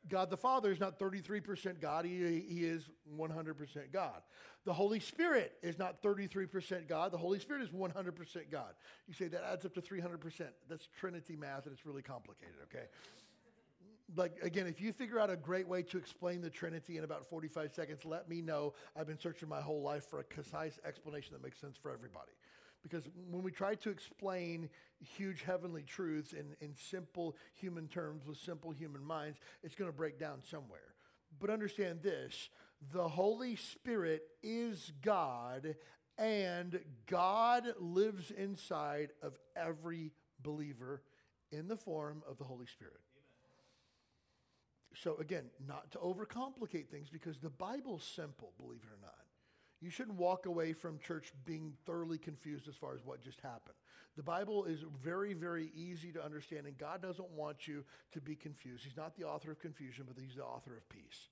God 0.09 0.29
the 0.29 0.37
Father 0.37 0.71
is 0.71 0.79
not 0.79 0.99
33% 0.99 1.79
God, 1.81 2.05
he, 2.05 2.43
he 2.47 2.65
is 2.65 2.89
100% 3.17 3.91
God. 3.91 4.21
The 4.65 4.73
Holy 4.73 4.99
Spirit 4.99 5.53
is 5.61 5.79
not 5.79 6.01
33% 6.01 6.87
God, 6.87 7.11
the 7.11 7.17
Holy 7.17 7.39
Spirit 7.39 7.63
is 7.63 7.69
100% 7.69 8.51
God. 8.51 8.73
You 9.07 9.13
say 9.13 9.27
that 9.27 9.43
adds 9.43 9.65
up 9.65 9.73
to 9.75 9.81
300%. 9.81 10.47
That's 10.69 10.87
Trinity 10.99 11.35
math, 11.35 11.65
and 11.65 11.73
it's 11.73 11.85
really 11.85 12.01
complicated, 12.01 12.55
okay? 12.63 12.87
like 14.15 14.37
again, 14.41 14.67
if 14.67 14.79
you 14.79 14.93
figure 14.93 15.19
out 15.19 15.29
a 15.29 15.35
great 15.35 15.67
way 15.67 15.81
to 15.83 15.97
explain 15.97 16.41
the 16.41 16.49
Trinity 16.49 16.97
in 16.97 17.03
about 17.03 17.25
45 17.29 17.73
seconds, 17.73 18.05
let 18.05 18.29
me 18.29 18.41
know. 18.41 18.73
I've 18.95 19.07
been 19.07 19.19
searching 19.19 19.49
my 19.49 19.59
whole 19.59 19.81
life 19.81 20.05
for 20.09 20.19
a 20.19 20.23
concise 20.23 20.79
explanation 20.85 21.33
that 21.33 21.43
makes 21.43 21.59
sense 21.59 21.75
for 21.77 21.91
everybody. 21.91 22.31
Because 22.83 23.03
when 23.29 23.43
we 23.43 23.51
try 23.51 23.75
to 23.75 23.89
explain 23.89 24.69
huge 24.99 25.41
heavenly 25.41 25.83
truths 25.83 26.33
in, 26.33 26.55
in 26.61 26.73
simple 26.75 27.35
human 27.53 27.87
terms 27.87 28.25
with 28.25 28.37
simple 28.37 28.71
human 28.71 29.03
minds, 29.03 29.39
it's 29.63 29.75
going 29.75 29.91
to 29.91 29.95
break 29.95 30.19
down 30.19 30.39
somewhere. 30.43 30.93
But 31.39 31.49
understand 31.49 32.01
this 32.01 32.49
the 32.93 33.07
Holy 33.07 33.55
Spirit 33.55 34.23
is 34.43 34.91
God, 35.01 35.75
and 36.17 36.79
God 37.07 37.73
lives 37.79 38.31
inside 38.31 39.09
of 39.21 39.37
every 39.55 40.11
believer 40.41 41.01
in 41.51 41.67
the 41.67 41.77
form 41.77 42.23
of 42.29 42.37
the 42.37 42.43
Holy 42.43 42.67
Spirit. 42.67 43.01
So, 44.93 45.15
again, 45.17 45.45
not 45.67 45.91
to 45.91 45.99
overcomplicate 45.99 46.87
things 46.89 47.09
because 47.09 47.37
the 47.37 47.49
Bible's 47.49 48.03
simple, 48.03 48.53
believe 48.57 48.81
it 48.83 48.93
or 48.93 48.99
not. 49.01 49.26
You 49.79 49.89
shouldn't 49.89 50.17
walk 50.17 50.47
away 50.47 50.73
from 50.73 50.97
church 50.99 51.31
being 51.45 51.73
thoroughly 51.85 52.17
confused 52.17 52.67
as 52.67 52.75
far 52.75 52.95
as 52.95 53.05
what 53.05 53.21
just 53.21 53.39
happened. 53.41 53.75
The 54.15 54.23
Bible 54.23 54.65
is 54.65 54.83
very, 55.03 55.33
very 55.33 55.71
easy 55.75 56.11
to 56.13 56.23
understand, 56.23 56.65
and 56.65 56.75
God 56.77 57.03
doesn't 57.03 57.29
want 57.29 57.67
you 57.67 57.83
to 58.13 58.21
be 58.21 58.35
confused. 58.35 58.83
He's 58.83 58.97
not 58.97 59.15
the 59.15 59.25
author 59.25 59.51
of 59.51 59.59
confusion, 59.59 60.05
but 60.07 60.17
He's 60.19 60.35
the 60.35 60.43
author 60.43 60.75
of 60.75 60.89
peace. 60.89 61.29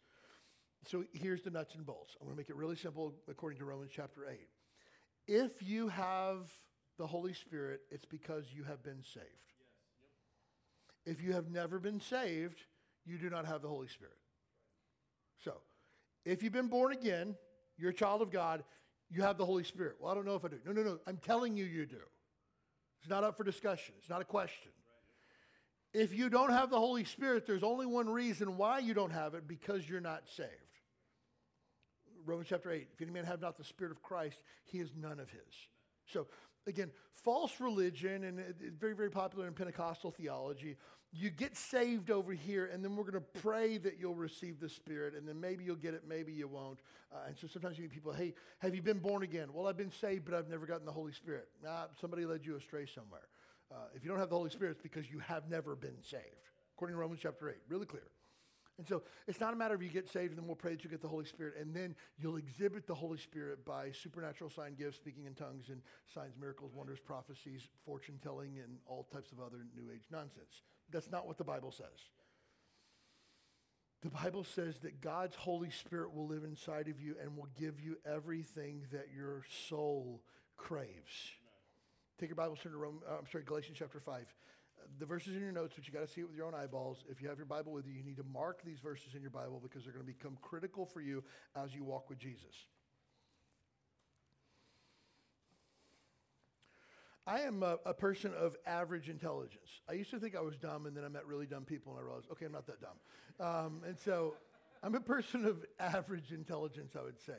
So 0.88 1.04
here's 1.14 1.42
the 1.42 1.50
nuts 1.50 1.74
and 1.74 1.84
bolts. 1.84 2.16
I'm 2.22 2.28
going 2.28 2.36
to 2.36 2.40
make 2.40 2.50
it 2.52 2.56
really 2.56 2.76
simple 2.76 3.16
according 3.28 3.58
to 3.60 3.66
Romans 3.66 3.90
chapter 3.94 4.28
8. 4.30 4.38
If 5.28 5.64
you 5.64 5.88
have 5.88 6.52
the 7.00 7.08
Holy 7.08 7.34
Spirit, 7.34 7.82
it's 7.90 8.06
because 8.06 8.46
you 8.54 8.64
have 8.66 8.84
been 8.84 9.02
saved. 9.02 9.26
Yes. 10.00 10.12
Yep. 11.06 11.16
If 11.16 11.24
you 11.24 11.34
have 11.34 11.50
never 11.50 11.80
been 11.80 12.00
saved, 12.00 12.62
you 13.04 13.18
do 13.18 13.32
not 13.32 13.48
have 13.48 13.64
the 13.64 13.68
Holy 13.68 13.88
Spirit. 13.88 14.18
So, 15.44 15.56
if 16.24 16.44
you've 16.44 16.54
been 16.54 16.68
born 16.68 16.94
again, 16.94 17.36
you're 17.78 17.92
a 17.92 17.94
child 17.94 18.22
of 18.22 18.32
God, 18.32 18.64
you 19.10 19.22
have 19.22 19.38
the 19.38 19.46
Holy 19.46 19.64
Spirit. 19.64 19.96
Well, 20.00 20.12
I 20.12 20.16
don't 20.16 20.26
know 20.26 20.36
if 20.36 20.46
I 20.46 20.50
do. 20.50 20.58
No, 20.66 20.72
no, 20.72 20.84
no. 20.84 21.00
I'm 21.08 21.18
telling 21.18 21.58
you, 21.58 21.66
you 21.66 21.86
do. 21.86 21.98
It's 23.02 23.10
not 23.10 23.24
up 23.24 23.38
for 23.38 23.44
discussion, 23.44 23.96
it's 24.00 24.10
not 24.10 24.22
a 24.22 24.26
question. 24.26 24.72
If 25.94 26.14
you 26.14 26.30
don't 26.30 26.52
have 26.52 26.70
the 26.70 26.80
Holy 26.80 27.06
Spirit, 27.06 27.46
there's 27.48 27.64
only 27.64 27.86
one 27.86 28.10
reason 28.10 28.58
why 28.58 28.80
you 28.80 28.94
don't 28.94 29.12
have 29.12 29.34
it 29.34 29.48
because 29.48 29.88
you're 29.88 30.02
not 30.02 30.24
saved. 30.36 30.50
Romans 32.26 32.50
chapter 32.50 32.72
8 32.72 32.88
if 32.94 33.02
any 33.02 33.12
man 33.12 33.24
have 33.24 33.40
not 33.40 33.58
the 33.58 33.64
Spirit 33.64 33.92
of 33.92 34.02
Christ, 34.02 34.42
he 34.66 34.80
is 34.80 34.90
none 35.00 35.20
of 35.20 35.30
his. 35.30 35.42
So, 36.08 36.28
again, 36.68 36.92
false 37.24 37.60
religion, 37.60 38.24
and 38.24 38.40
it's 38.40 38.62
very, 38.78 38.96
very 38.96 39.10
popular 39.10 39.48
in 39.48 39.54
Pentecostal 39.54 40.12
theology. 40.12 40.76
You 41.18 41.30
get 41.30 41.56
saved 41.56 42.12
over 42.12 42.34
here, 42.34 42.70
and 42.74 42.84
then 42.84 42.98
we're 42.98 43.10
going 43.10 43.14
to 43.14 43.42
pray 43.42 43.78
that 43.78 43.98
you'll 43.98 44.16
receive 44.16 44.60
the 44.60 44.68
Spirit, 44.68 45.14
and 45.16 45.26
then 45.26 45.40
maybe 45.40 45.64
you'll 45.64 45.78
get 45.78 45.94
it, 45.94 46.04
maybe 46.08 46.34
you 46.34 46.48
won't. 46.48 46.80
Uh, 47.10 47.28
and 47.28 47.38
so 47.38 47.48
sometimes 47.48 47.78
you 47.78 47.84
meet 47.84 47.94
people, 47.94 48.12
hey, 48.12 48.34
have 48.60 48.76
you 48.76 48.82
been 48.82 49.00
born 49.00 49.24
again? 49.24 49.48
Well, 49.54 49.68
I've 49.68 49.78
been 49.78 49.92
saved, 49.92 50.26
but 50.26 50.34
I've 50.34 50.50
never 50.50 50.66
gotten 50.66 50.86
the 50.86 50.92
Holy 50.92 51.14
Spirit. 51.14 51.48
Nah, 51.64 51.86
somebody 52.02 52.26
led 52.26 52.46
you 52.46 52.58
astray 52.58 52.86
somewhere. 52.86 53.30
Uh, 53.72 53.76
if 53.96 54.04
you 54.04 54.10
don't 54.10 54.20
have 54.20 54.30
the 54.30 54.36
Holy 54.36 54.50
Spirit, 54.50 54.72
it's 54.72 54.82
because 54.82 55.10
you 55.10 55.20
have 55.20 55.50
never 55.50 55.76
been 55.76 55.96
saved, 56.02 56.50
according 56.76 56.96
to 56.96 57.00
Romans 57.00 57.22
chapter 57.24 57.50
8. 57.50 57.56
Really 57.70 57.86
clear. 57.86 58.10
And 58.78 58.86
so 58.86 59.04
it's 59.26 59.40
not 59.40 59.54
a 59.54 59.56
matter 59.56 59.74
of 59.74 59.82
you 59.82 59.90
get 59.90 60.10
saved 60.10 60.32
and 60.32 60.38
then 60.38 60.48
we'll 60.48 60.58
pray 60.58 60.72
that 60.72 60.84
you 60.84 60.90
get 60.90 61.02
the 61.02 61.08
Holy 61.08 61.26
Spirit. 61.26 61.56
And 61.60 61.74
then 61.74 61.96
you'll 62.18 62.36
exhibit 62.36 62.86
the 62.88 62.96
Holy 62.96 63.18
Spirit 63.18 63.64
by 63.64 63.92
supernatural 63.92 64.50
sign 64.50 64.76
gifts, 64.76 64.98
speaking 64.98 65.26
in 65.26 65.34
tongues, 65.34 65.70
and 65.70 65.82
signs, 66.14 66.34
miracles, 66.38 66.74
wonders, 66.76 67.00
prophecies, 67.00 67.70
fortune 67.86 68.20
telling, 68.22 68.60
and 68.60 68.78
all 68.86 69.08
types 69.14 69.32
of 69.32 69.40
other 69.40 69.66
New 69.76 69.92
Age 69.94 70.04
nonsense. 70.12 70.64
That's 70.96 71.12
not 71.12 71.28
what 71.28 71.38
the 71.38 71.44
Bible 71.44 71.72
says. 71.72 72.00
The 74.02 74.10
Bible 74.10 74.46
says 74.46 74.80
that 74.84 75.02
God's 75.02 75.36
Holy 75.36 75.70
Spirit 75.70 76.14
will 76.14 76.28
live 76.28 76.46
inside 76.46 76.88
of 76.88 77.02
you 77.02 77.16
and 77.22 77.36
will 77.36 77.50
give 77.60 77.82
you 77.82 77.98
everything 78.06 78.84
that 78.94 79.08
your 79.14 79.44
soul 79.68 80.22
craves. 80.56 81.34
Take 82.18 82.30
your 82.30 82.38
Bible, 82.38 82.56
turn 82.56 82.72
to 82.72 82.78
Rome, 82.78 83.02
uh, 83.06 83.16
I'm 83.20 83.26
sorry, 83.30 83.44
Galatians 83.44 83.78
chapter 83.78 84.00
5 84.00 84.26
the 85.00 85.06
verses 85.06 85.36
in 85.36 85.42
your 85.42 85.52
notes, 85.52 85.74
but 85.76 85.88
you 85.88 85.94
got 85.94 86.06
to 86.06 86.08
see 86.08 86.22
it 86.22 86.28
with 86.28 86.36
your 86.36 86.46
own 86.46 86.54
eyeballs. 86.54 87.04
If 87.10 87.22
you 87.22 87.28
have 87.28 87.38
your 87.38 87.48
Bible 87.48 87.72
with 87.72 87.88
you, 87.88 87.94
you 87.94 88.04
need 88.04 88.18
to 88.18 88.26
mark 88.32 88.64
these 88.64 88.80
verses 88.80 89.16
in 89.16 89.22
your 89.22 89.32
Bible 89.32 89.60
because 89.62 89.84
they're 89.84 89.94
going 89.94 90.06
to 90.06 90.14
become 90.14 90.38
critical 90.42 90.86
for 90.86 91.02
you 91.02 91.24
as 91.56 91.74
you 91.74 91.84
walk 91.84 92.08
with 92.08 92.20
Jesus. 92.20 92.54
I 97.28 97.42
am 97.42 97.64
a, 97.64 97.80
a, 97.86 97.94
person 97.94 98.34
of 98.38 98.56
average 98.68 99.10
intelligence. 99.10 99.82
I 99.90 99.94
used 99.94 100.12
to 100.12 100.20
think 100.20 100.36
I 100.36 100.42
was 100.42 100.58
dumb, 100.58 100.86
and 100.86 100.96
then 100.96 101.04
I 101.04 101.08
met 101.08 101.26
really 101.26 101.48
dumb 101.48 101.64
people, 101.66 101.94
and 101.94 102.02
I 102.02 102.06
realized, 102.06 102.28
okay, 102.32 102.46
I'm 102.46 102.52
not 102.52 102.68
that 102.68 102.82
dumb. 102.82 103.46
Um, 103.48 103.82
and 103.88 104.00
so 104.00 104.36
I'm 104.84 104.94
a 104.94 105.00
person 105.00 105.46
of 105.46 105.66
average 105.80 106.32
intelligence, 106.32 106.96
I 106.98 107.04
would 107.04 107.20
say. 107.20 107.38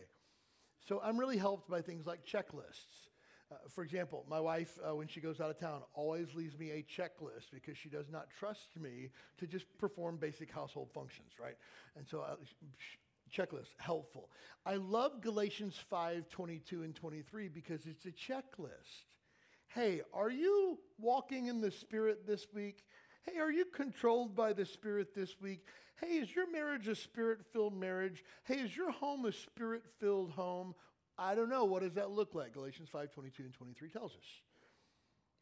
So 0.88 1.00
I'm 1.02 1.18
really 1.18 1.36
helped 1.36 1.70
by 1.70 1.82
things 1.82 2.04
like 2.04 2.26
checklists. 2.26 3.10
Uh, 3.50 3.54
for 3.68 3.84
example, 3.84 4.24
my 4.28 4.40
wife, 4.40 4.76
uh, 4.84 4.94
when 4.96 5.06
she 5.06 5.20
goes 5.20 5.40
out 5.40 5.50
of 5.50 5.58
town, 5.60 5.82
always 5.94 6.34
leaves 6.34 6.58
me 6.58 6.72
a 6.72 6.82
checklist 6.82 7.52
because 7.52 7.78
she 7.78 7.88
does 7.88 8.10
not 8.10 8.26
trust 8.40 8.76
me 8.76 9.10
to 9.38 9.46
just 9.46 9.66
perform 9.78 10.16
basic 10.16 10.50
household 10.50 10.90
functions, 10.92 11.30
right? 11.40 11.54
And 11.96 12.04
so, 12.08 12.22
uh, 12.22 12.34
checklist, 13.32 13.68
helpful. 13.78 14.30
I 14.64 14.76
love 14.76 15.20
Galatians 15.20 15.78
5 15.88 16.28
22 16.28 16.82
and 16.82 16.94
23 16.94 17.48
because 17.48 17.86
it's 17.86 18.06
a 18.06 18.10
checklist. 18.10 19.04
Hey, 19.68 20.00
are 20.12 20.30
you 20.30 20.78
walking 20.98 21.46
in 21.46 21.60
the 21.60 21.70
Spirit 21.70 22.26
this 22.26 22.46
week? 22.54 22.84
Hey, 23.22 23.38
are 23.38 23.50
you 23.50 23.64
controlled 23.66 24.34
by 24.34 24.52
the 24.52 24.64
Spirit 24.64 25.14
this 25.14 25.40
week? 25.40 25.60
Hey, 26.00 26.18
is 26.18 26.34
your 26.34 26.50
marriage 26.50 26.88
a 26.88 26.94
spirit 26.94 27.40
filled 27.52 27.74
marriage? 27.74 28.22
Hey, 28.44 28.56
is 28.56 28.76
your 28.76 28.90
home 28.90 29.24
a 29.24 29.32
spirit 29.32 29.82
filled 29.98 30.30
home? 30.30 30.74
I 31.18 31.34
don't 31.34 31.48
know. 31.48 31.64
What 31.64 31.82
does 31.82 31.94
that 31.94 32.10
look 32.10 32.34
like? 32.34 32.52
Galatians 32.52 32.90
5 32.90 33.10
22 33.10 33.44
and 33.44 33.54
23 33.54 33.88
tells 33.88 34.12
us. 34.12 34.24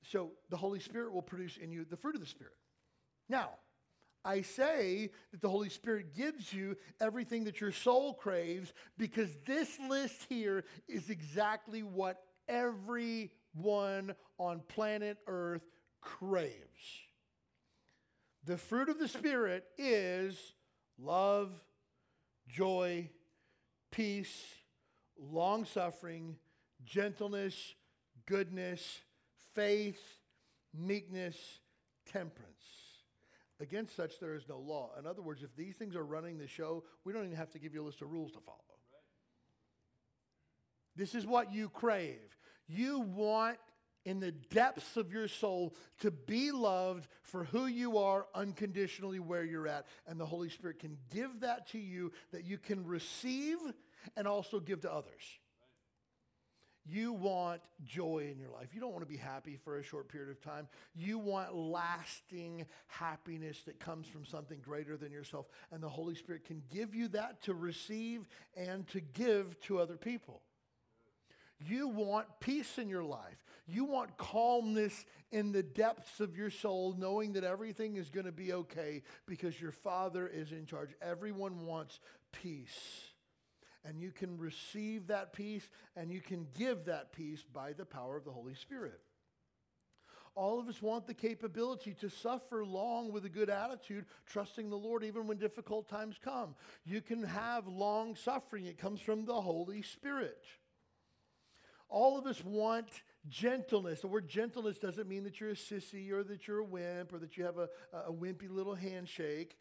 So 0.05 0.31
the 0.51 0.57
Holy 0.57 0.79
Spirit 0.79 1.12
will 1.12 1.22
produce 1.22 1.57
in 1.57 1.72
you 1.72 1.85
the 1.85 1.97
fruit 1.97 2.14
of 2.14 2.20
the 2.20 2.27
Spirit. 2.27 2.55
Now, 3.29 3.51
I 4.25 4.43
say 4.43 5.11
that 5.33 5.43
the 5.43 5.49
Holy 5.49 5.68
Spirit 5.68 6.14
gives 6.14 6.53
you 6.53 6.77
everything 7.01 7.45
that 7.45 7.61
your 7.61 7.72
soul 7.72 8.14
craves 8.14 8.72
because 8.97 9.31
this 9.45 9.77
list 9.89 10.27
here 10.29 10.64
is 10.89 11.11
exactly 11.11 11.83
what 11.83 12.22
everyone 13.57 14.15
on 14.39 14.61
planet 14.69 15.19
Earth 15.27 15.63
craves. 16.01 16.53
The 18.45 18.57
fruit 18.57 18.89
of 18.89 18.99
the 18.99 19.09
Spirit 19.09 19.65
is 19.79 20.37
love, 20.99 21.51
joy, 22.49 23.09
peace, 23.91 24.45
long 25.19 25.65
suffering, 25.65 26.37
gentleness, 26.85 27.75
goodness, 28.27 29.01
faith, 29.55 30.19
meekness, 30.75 31.37
temperance. 32.11 32.51
Against 33.61 33.97
such 33.97 34.19
there 34.21 34.35
is 34.35 34.49
no 34.49 34.59
law. 34.59 34.91
In 34.99 35.07
other 35.07 35.23
words, 35.23 35.43
if 35.43 35.57
these 35.57 35.77
things 35.77 35.97
are 35.97 36.05
running 36.05 36.39
the 36.39 36.49
show, 36.49 36.85
we 37.05 37.13
don't 37.13 37.25
even 37.25 37.37
have 37.37 37.53
to 37.53 37.59
give 37.59 37.73
you 37.73 37.83
a 37.83 37.87
list 37.87 38.03
of 38.03 38.11
rules 38.11 38.33
to 38.33 38.41
follow. 38.41 38.59
This 40.97 41.15
is 41.15 41.27
what 41.27 41.53
you 41.53 41.69
crave. 41.69 42.37
You 42.67 43.01
want 43.01 43.59
in 44.05 44.21
the 44.21 44.33
depths 44.33 44.97
of 44.97 45.12
your 45.12 45.29
soul 45.29 45.75
to 46.01 46.11
be 46.11 46.51
loved 46.51 47.09
for 47.23 47.45
who 47.45 47.67
you 47.67 47.99
are 47.99 48.27
unconditionally 48.35 49.19
where 49.19 49.45
you're 49.45 49.69
at. 49.69 49.87
And 50.07 50.21
the 50.21 50.27
Holy 50.27 50.51
Spirit 50.51 50.79
can 50.79 50.99
give 51.12 51.41
that 51.41 51.69
to 51.69 51.79
you 51.79 52.12
that 52.33 52.45
you 52.45 52.59
can 52.59 52.87
receive 52.87 53.59
and 54.17 54.29
also 54.29 54.61
give 54.61 54.83
to 54.83 54.93
others. 54.93 55.23
You 56.87 57.15
want 57.15 57.62
joy 57.83 58.29
in 58.31 58.39
your 58.39 58.51
life. 58.51 58.69
You 58.75 58.81
don't 58.81 58.93
want 58.93 59.05
to 59.05 59.11
be 59.11 59.17
happy 59.17 59.59
for 59.65 59.79
a 59.79 59.83
short 59.83 60.09
period 60.09 60.29
of 60.29 60.43
time. 60.43 60.69
You 60.95 61.19
want 61.19 61.55
lasting 61.55 62.67
happiness 62.89 63.62
that 63.65 63.81
comes 63.81 64.07
from 64.07 64.27
something 64.27 64.61
greater 64.61 64.99
than 64.99 65.11
yourself. 65.11 65.47
And 65.73 65.83
the 65.83 65.89
Holy 65.89 66.15
Spirit 66.15 66.45
can 66.45 66.62
give 66.71 66.95
you 66.95 67.09
that 67.09 67.41
to 67.45 67.55
receive 67.55 68.29
and 68.55 68.87
to 68.89 69.01
give 69.01 69.59
to 69.61 69.79
other 69.79 69.97
people. 69.97 70.43
You 71.61 71.89
want 71.89 72.27
peace 72.41 72.79
in 72.79 72.89
your 72.89 73.05
life. 73.05 73.45
You 73.67 73.85
want 73.85 74.17
calmness 74.19 75.05
in 75.33 75.53
the 75.53 75.63
depths 75.63 76.21
of 76.21 76.37
your 76.37 76.51
soul, 76.51 76.95
knowing 76.99 77.33
that 77.35 77.45
everything 77.45 77.97
is 77.97 78.11
going 78.11 78.27
to 78.27 78.33
be 78.33 78.53
okay 78.53 79.03
because 79.27 79.61
your 79.61 79.73
Father 79.73 80.27
is 80.27 80.53
in 80.53 80.67
charge. 80.67 80.91
Everyone 81.01 81.65
wants 81.65 82.01
peace. 82.33 83.05
And 83.85 84.01
you 84.01 84.13
can 84.13 84.39
receive 84.39 85.09
that 85.09 85.33
peace 85.33 85.69
and 85.95 86.11
you 86.11 86.21
can 86.21 86.47
give 86.57 86.87
that 86.87 87.13
peace 87.13 87.45
by 87.53 87.73
the 87.73 87.85
power 87.85 88.17
of 88.17 88.25
the 88.25 88.33
Holy 88.33 88.55
Spirit. 88.55 89.01
All 90.37 90.59
of 90.59 90.69
us 90.69 90.83
want 90.83 91.07
the 91.07 91.15
capability 91.15 91.95
to 92.01 92.11
suffer 92.11 92.65
long 92.65 93.13
with 93.13 93.25
a 93.25 93.29
good 93.29 93.51
attitude, 93.51 94.07
trusting 94.27 94.69
the 94.69 94.77
Lord 94.77 95.05
even 95.05 95.27
when 95.29 95.39
difficult 95.39 95.89
times 95.89 96.17
come. 96.23 96.57
You 96.85 97.01
can 97.01 97.23
have 97.23 97.69
long 97.69 98.17
suffering, 98.17 98.67
it 98.67 98.79
comes 98.79 99.01
from 99.01 99.27
the 99.27 99.41
Holy 99.41 99.83
Spirit. 99.83 100.43
All 101.89 102.18
of 102.18 102.26
us 102.26 102.43
want 102.45 102.89
gentleness. 103.28 104.01
The 104.01 104.09
word 104.09 104.28
gentleness 104.28 104.78
doesn't 104.78 105.09
mean 105.09 105.24
that 105.24 105.41
you're 105.41 105.51
a 105.51 105.55
sissy 105.55 106.11
or 106.11 106.22
that 106.24 106.47
you're 106.47 106.59
a 106.59 106.64
wimp 106.64 107.12
or 107.12 107.18
that 107.18 107.37
you 107.37 107.45
have 107.45 107.59
a, 107.59 107.68
a 107.93 108.12
wimpy 108.12 108.51
little 108.51 108.74
handshake. 108.74 109.57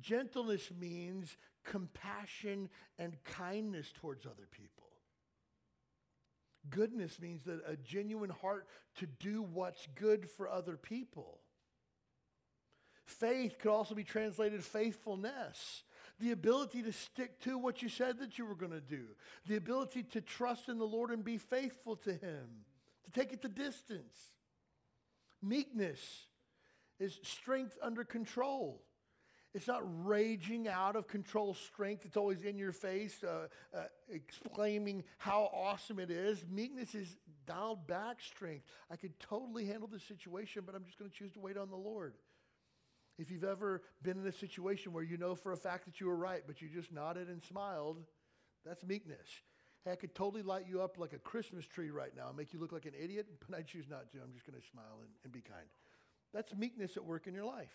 Gentleness 0.00 0.70
means 0.78 1.36
compassion 1.64 2.68
and 2.98 3.16
kindness 3.24 3.92
towards 4.00 4.24
other 4.24 4.46
people. 4.50 4.84
Goodness 6.70 7.20
means 7.20 7.44
that 7.44 7.60
a 7.66 7.76
genuine 7.76 8.30
heart 8.30 8.66
to 8.96 9.06
do 9.06 9.42
what's 9.42 9.86
good 9.94 10.28
for 10.28 10.48
other 10.48 10.76
people. 10.76 11.38
Faith 13.04 13.58
could 13.58 13.70
also 13.70 13.94
be 13.94 14.04
translated 14.04 14.62
faithfulness. 14.62 15.82
The 16.20 16.32
ability 16.32 16.82
to 16.82 16.92
stick 16.92 17.40
to 17.42 17.58
what 17.58 17.82
you 17.82 17.88
said 17.88 18.18
that 18.18 18.38
you 18.38 18.46
were 18.46 18.54
going 18.54 18.72
to 18.72 18.80
do. 18.80 19.04
The 19.46 19.56
ability 19.56 20.02
to 20.12 20.20
trust 20.20 20.68
in 20.68 20.78
the 20.78 20.84
Lord 20.84 21.10
and 21.10 21.24
be 21.24 21.38
faithful 21.38 21.96
to 21.96 22.12
Him. 22.12 22.64
To 23.04 23.10
take 23.10 23.32
it 23.32 23.42
the 23.42 23.48
distance. 23.48 24.16
Meekness 25.42 26.00
is 26.98 27.18
strength 27.22 27.78
under 27.80 28.04
control. 28.04 28.82
It's 29.54 29.66
not 29.66 29.82
raging 30.06 30.68
out 30.68 30.94
of 30.94 31.08
control 31.08 31.54
strength. 31.54 32.04
It's 32.04 32.16
always 32.16 32.42
in 32.42 32.58
your 32.58 32.72
face, 32.72 33.24
uh, 33.24 33.48
uh, 33.74 33.84
exclaiming 34.10 35.04
how 35.16 35.50
awesome 35.54 35.98
it 35.98 36.10
is. 36.10 36.44
Meekness 36.50 36.94
is 36.94 37.16
dialed 37.46 37.86
back 37.86 38.20
strength. 38.20 38.66
I 38.90 38.96
could 38.96 39.18
totally 39.18 39.64
handle 39.64 39.88
the 39.88 40.00
situation, 40.00 40.64
but 40.66 40.74
I'm 40.74 40.84
just 40.84 40.98
going 40.98 41.10
to 41.10 41.16
choose 41.16 41.32
to 41.32 41.40
wait 41.40 41.56
on 41.56 41.70
the 41.70 41.76
Lord. 41.76 42.14
If 43.18 43.30
you've 43.30 43.44
ever 43.44 43.82
been 44.02 44.18
in 44.18 44.26
a 44.26 44.32
situation 44.32 44.92
where 44.92 45.02
you 45.02 45.16
know 45.16 45.34
for 45.34 45.52
a 45.52 45.56
fact 45.56 45.86
that 45.86 46.00
you 46.00 46.06
were 46.06 46.16
right, 46.16 46.42
but 46.46 46.62
you 46.62 46.68
just 46.68 46.92
nodded 46.92 47.28
and 47.28 47.42
smiled, 47.42 47.98
that's 48.64 48.84
meekness. 48.84 49.28
Hey, 49.84 49.92
I 49.92 49.96
could 49.96 50.14
totally 50.14 50.42
light 50.42 50.66
you 50.68 50.80
up 50.82 50.98
like 50.98 51.12
a 51.12 51.18
Christmas 51.18 51.66
tree 51.66 51.90
right 51.90 52.14
now 52.16 52.28
and 52.28 52.36
make 52.36 52.52
you 52.52 52.60
look 52.60 52.72
like 52.72 52.86
an 52.86 52.94
idiot, 52.98 53.26
but 53.48 53.58
I 53.58 53.62
choose 53.62 53.86
not 53.88 54.10
to. 54.12 54.18
I'm 54.18 54.32
just 54.32 54.46
going 54.46 54.60
to 54.60 54.66
smile 54.66 55.00
and, 55.00 55.10
and 55.24 55.32
be 55.32 55.40
kind. 55.40 55.66
That's 56.32 56.54
meekness 56.54 56.96
at 56.96 57.04
work 57.04 57.26
in 57.26 57.34
your 57.34 57.44
life. 57.44 57.74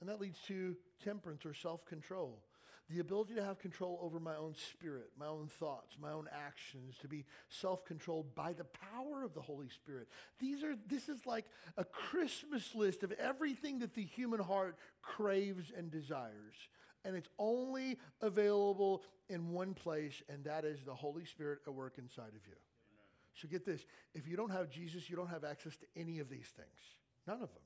And 0.00 0.08
that 0.08 0.20
leads 0.20 0.40
to 0.48 0.76
temperance 1.02 1.46
or 1.46 1.54
self 1.54 1.86
control. 1.86 2.42
The 2.90 2.98
ability 2.98 3.34
to 3.34 3.44
have 3.44 3.58
control 3.58 3.98
over 4.02 4.20
my 4.20 4.36
own 4.36 4.54
spirit, 4.54 5.10
my 5.18 5.26
own 5.26 5.46
thoughts, 5.46 5.96
my 6.00 6.10
own 6.10 6.28
actions, 6.30 6.96
to 7.00 7.08
be 7.08 7.24
self 7.48 7.84
controlled 7.84 8.34
by 8.34 8.52
the 8.52 8.64
power 8.64 9.24
of 9.24 9.34
the 9.34 9.40
Holy 9.40 9.68
Spirit. 9.68 10.08
These 10.38 10.62
are, 10.62 10.74
this 10.88 11.08
is 11.08 11.24
like 11.24 11.46
a 11.76 11.84
Christmas 11.84 12.74
list 12.74 13.02
of 13.02 13.12
everything 13.12 13.78
that 13.78 13.94
the 13.94 14.04
human 14.04 14.40
heart 14.40 14.76
craves 15.00 15.72
and 15.76 15.90
desires. 15.90 16.54
And 17.04 17.16
it's 17.16 17.28
only 17.38 17.98
available 18.20 19.02
in 19.28 19.52
one 19.52 19.74
place, 19.74 20.22
and 20.28 20.44
that 20.44 20.64
is 20.64 20.80
the 20.84 20.94
Holy 20.94 21.24
Spirit 21.24 21.60
at 21.66 21.72
work 21.72 21.94
inside 21.98 22.28
of 22.28 22.46
you. 22.46 22.54
Amen. 22.54 23.32
So 23.34 23.48
get 23.48 23.64
this 23.64 23.84
if 24.14 24.28
you 24.28 24.36
don't 24.36 24.50
have 24.50 24.70
Jesus, 24.70 25.08
you 25.08 25.16
don't 25.16 25.30
have 25.30 25.44
access 25.44 25.76
to 25.78 25.86
any 25.96 26.18
of 26.18 26.28
these 26.28 26.48
things. 26.54 26.68
None 27.26 27.36
of 27.42 27.52
them. 27.52 27.62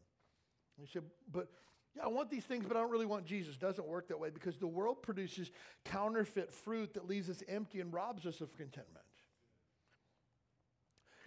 You 0.78 0.86
say, 0.86 1.00
but 1.32 1.48
yeah, 1.96 2.04
I 2.04 2.08
want 2.08 2.30
these 2.30 2.44
things, 2.44 2.64
but 2.66 2.76
I 2.76 2.80
don't 2.80 2.90
really 2.90 3.06
want 3.06 3.24
Jesus. 3.24 3.56
Doesn't 3.56 3.86
work 3.86 4.08
that 4.08 4.20
way 4.20 4.30
because 4.30 4.58
the 4.58 4.66
world 4.66 5.02
produces 5.02 5.50
counterfeit 5.84 6.52
fruit 6.52 6.94
that 6.94 7.08
leaves 7.08 7.30
us 7.30 7.42
empty 7.48 7.80
and 7.80 7.92
robs 7.92 8.26
us 8.26 8.40
of 8.40 8.54
contentment. 8.56 9.04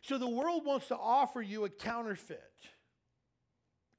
So 0.01 0.17
the 0.17 0.29
world 0.29 0.65
wants 0.65 0.87
to 0.87 0.97
offer 0.97 1.41
you 1.41 1.65
a 1.65 1.69
counterfeit. 1.69 2.53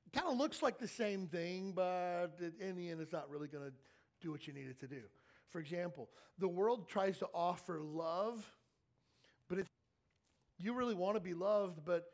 It 0.06 0.18
kind 0.18 0.28
of 0.28 0.38
looks 0.38 0.62
like 0.62 0.78
the 0.78 0.88
same 0.88 1.26
thing, 1.26 1.72
but 1.74 2.30
in 2.60 2.76
the 2.76 2.90
end, 2.90 3.00
it's 3.00 3.12
not 3.12 3.30
really 3.30 3.48
going 3.48 3.64
to 3.64 3.72
do 4.20 4.30
what 4.30 4.46
you 4.46 4.52
need 4.52 4.66
it 4.66 4.80
to 4.80 4.86
do. 4.86 5.02
For 5.50 5.60
example, 5.60 6.08
the 6.38 6.48
world 6.48 6.88
tries 6.88 7.18
to 7.18 7.28
offer 7.34 7.80
love, 7.80 8.44
but 9.48 9.58
it's, 9.58 9.68
you 10.58 10.74
really 10.74 10.94
want 10.94 11.16
to 11.16 11.20
be 11.20 11.34
loved, 11.34 11.84
but 11.84 12.06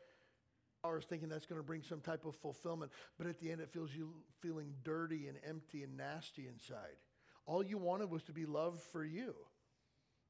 hours 0.87 1.05
thinking 1.05 1.29
that's 1.29 1.45
going 1.45 1.59
to 1.59 1.65
bring 1.65 1.83
some 1.83 1.99
type 1.99 2.25
of 2.25 2.35
fulfillment, 2.35 2.91
but 3.17 3.27
at 3.27 3.39
the 3.39 3.51
end 3.51 3.61
it 3.61 3.69
feels 3.69 3.93
you 3.93 4.13
feeling 4.41 4.73
dirty 4.83 5.27
and 5.27 5.37
empty 5.47 5.83
and 5.83 5.97
nasty 5.97 6.47
inside. 6.47 6.95
All 7.45 7.63
you 7.63 7.77
wanted 7.77 8.09
was 8.09 8.23
to 8.23 8.31
be 8.31 8.45
loved 8.45 8.81
for 8.81 9.03
you. 9.03 9.35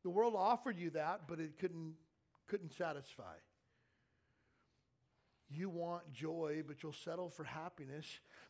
The 0.03 0.09
world 0.09 0.35
offered 0.35 0.77
you 0.77 0.91
that, 0.91 1.21
but 1.27 1.39
it 1.39 1.57
couldn't, 1.59 1.93
couldn't 2.47 2.73
satisfy. 2.73 3.33
You 5.49 5.69
want 5.69 6.11
joy, 6.11 6.61
but 6.67 6.83
you'll 6.83 6.91
settle 6.91 7.29
for 7.29 7.45
happiness. 7.45 8.05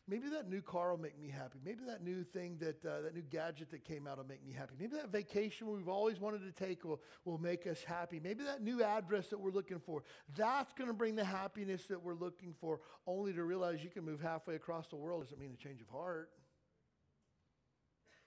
Maybe 0.08 0.30
that 0.30 0.48
new 0.48 0.60
car 0.60 0.90
will 0.90 1.00
make 1.00 1.16
me 1.16 1.28
happy. 1.28 1.60
Maybe 1.64 1.84
that 1.86 2.02
new 2.02 2.24
thing 2.24 2.56
that 2.58 2.84
uh, 2.84 3.02
that 3.02 3.14
new 3.14 3.22
gadget 3.22 3.70
that 3.70 3.84
came 3.84 4.08
out 4.08 4.16
will 4.16 4.26
make 4.26 4.44
me 4.44 4.52
happy. 4.52 4.74
Maybe 4.80 4.96
that 4.96 5.12
vacation 5.12 5.70
we've 5.72 5.88
always 5.88 6.18
wanted 6.18 6.40
to 6.40 6.50
take 6.50 6.84
will, 6.84 7.00
will 7.24 7.38
make 7.38 7.68
us 7.68 7.84
happy. 7.84 8.18
Maybe 8.18 8.42
that 8.42 8.62
new 8.62 8.82
address 8.82 9.28
that 9.28 9.38
we're 9.38 9.52
looking 9.52 9.78
for, 9.78 10.02
that's 10.36 10.72
going 10.72 10.88
to 10.88 10.94
bring 10.94 11.14
the 11.14 11.24
happiness 11.24 11.86
that 11.86 12.02
we're 12.02 12.16
looking 12.16 12.52
for, 12.60 12.80
only 13.06 13.32
to 13.32 13.44
realize 13.44 13.84
you 13.84 13.90
can 13.90 14.04
move 14.04 14.20
halfway 14.20 14.56
across 14.56 14.88
the 14.88 14.96
world 14.96 15.22
doesn't 15.22 15.38
mean 15.38 15.52
a 15.52 15.62
change 15.62 15.80
of 15.80 15.88
heart. 15.88 16.30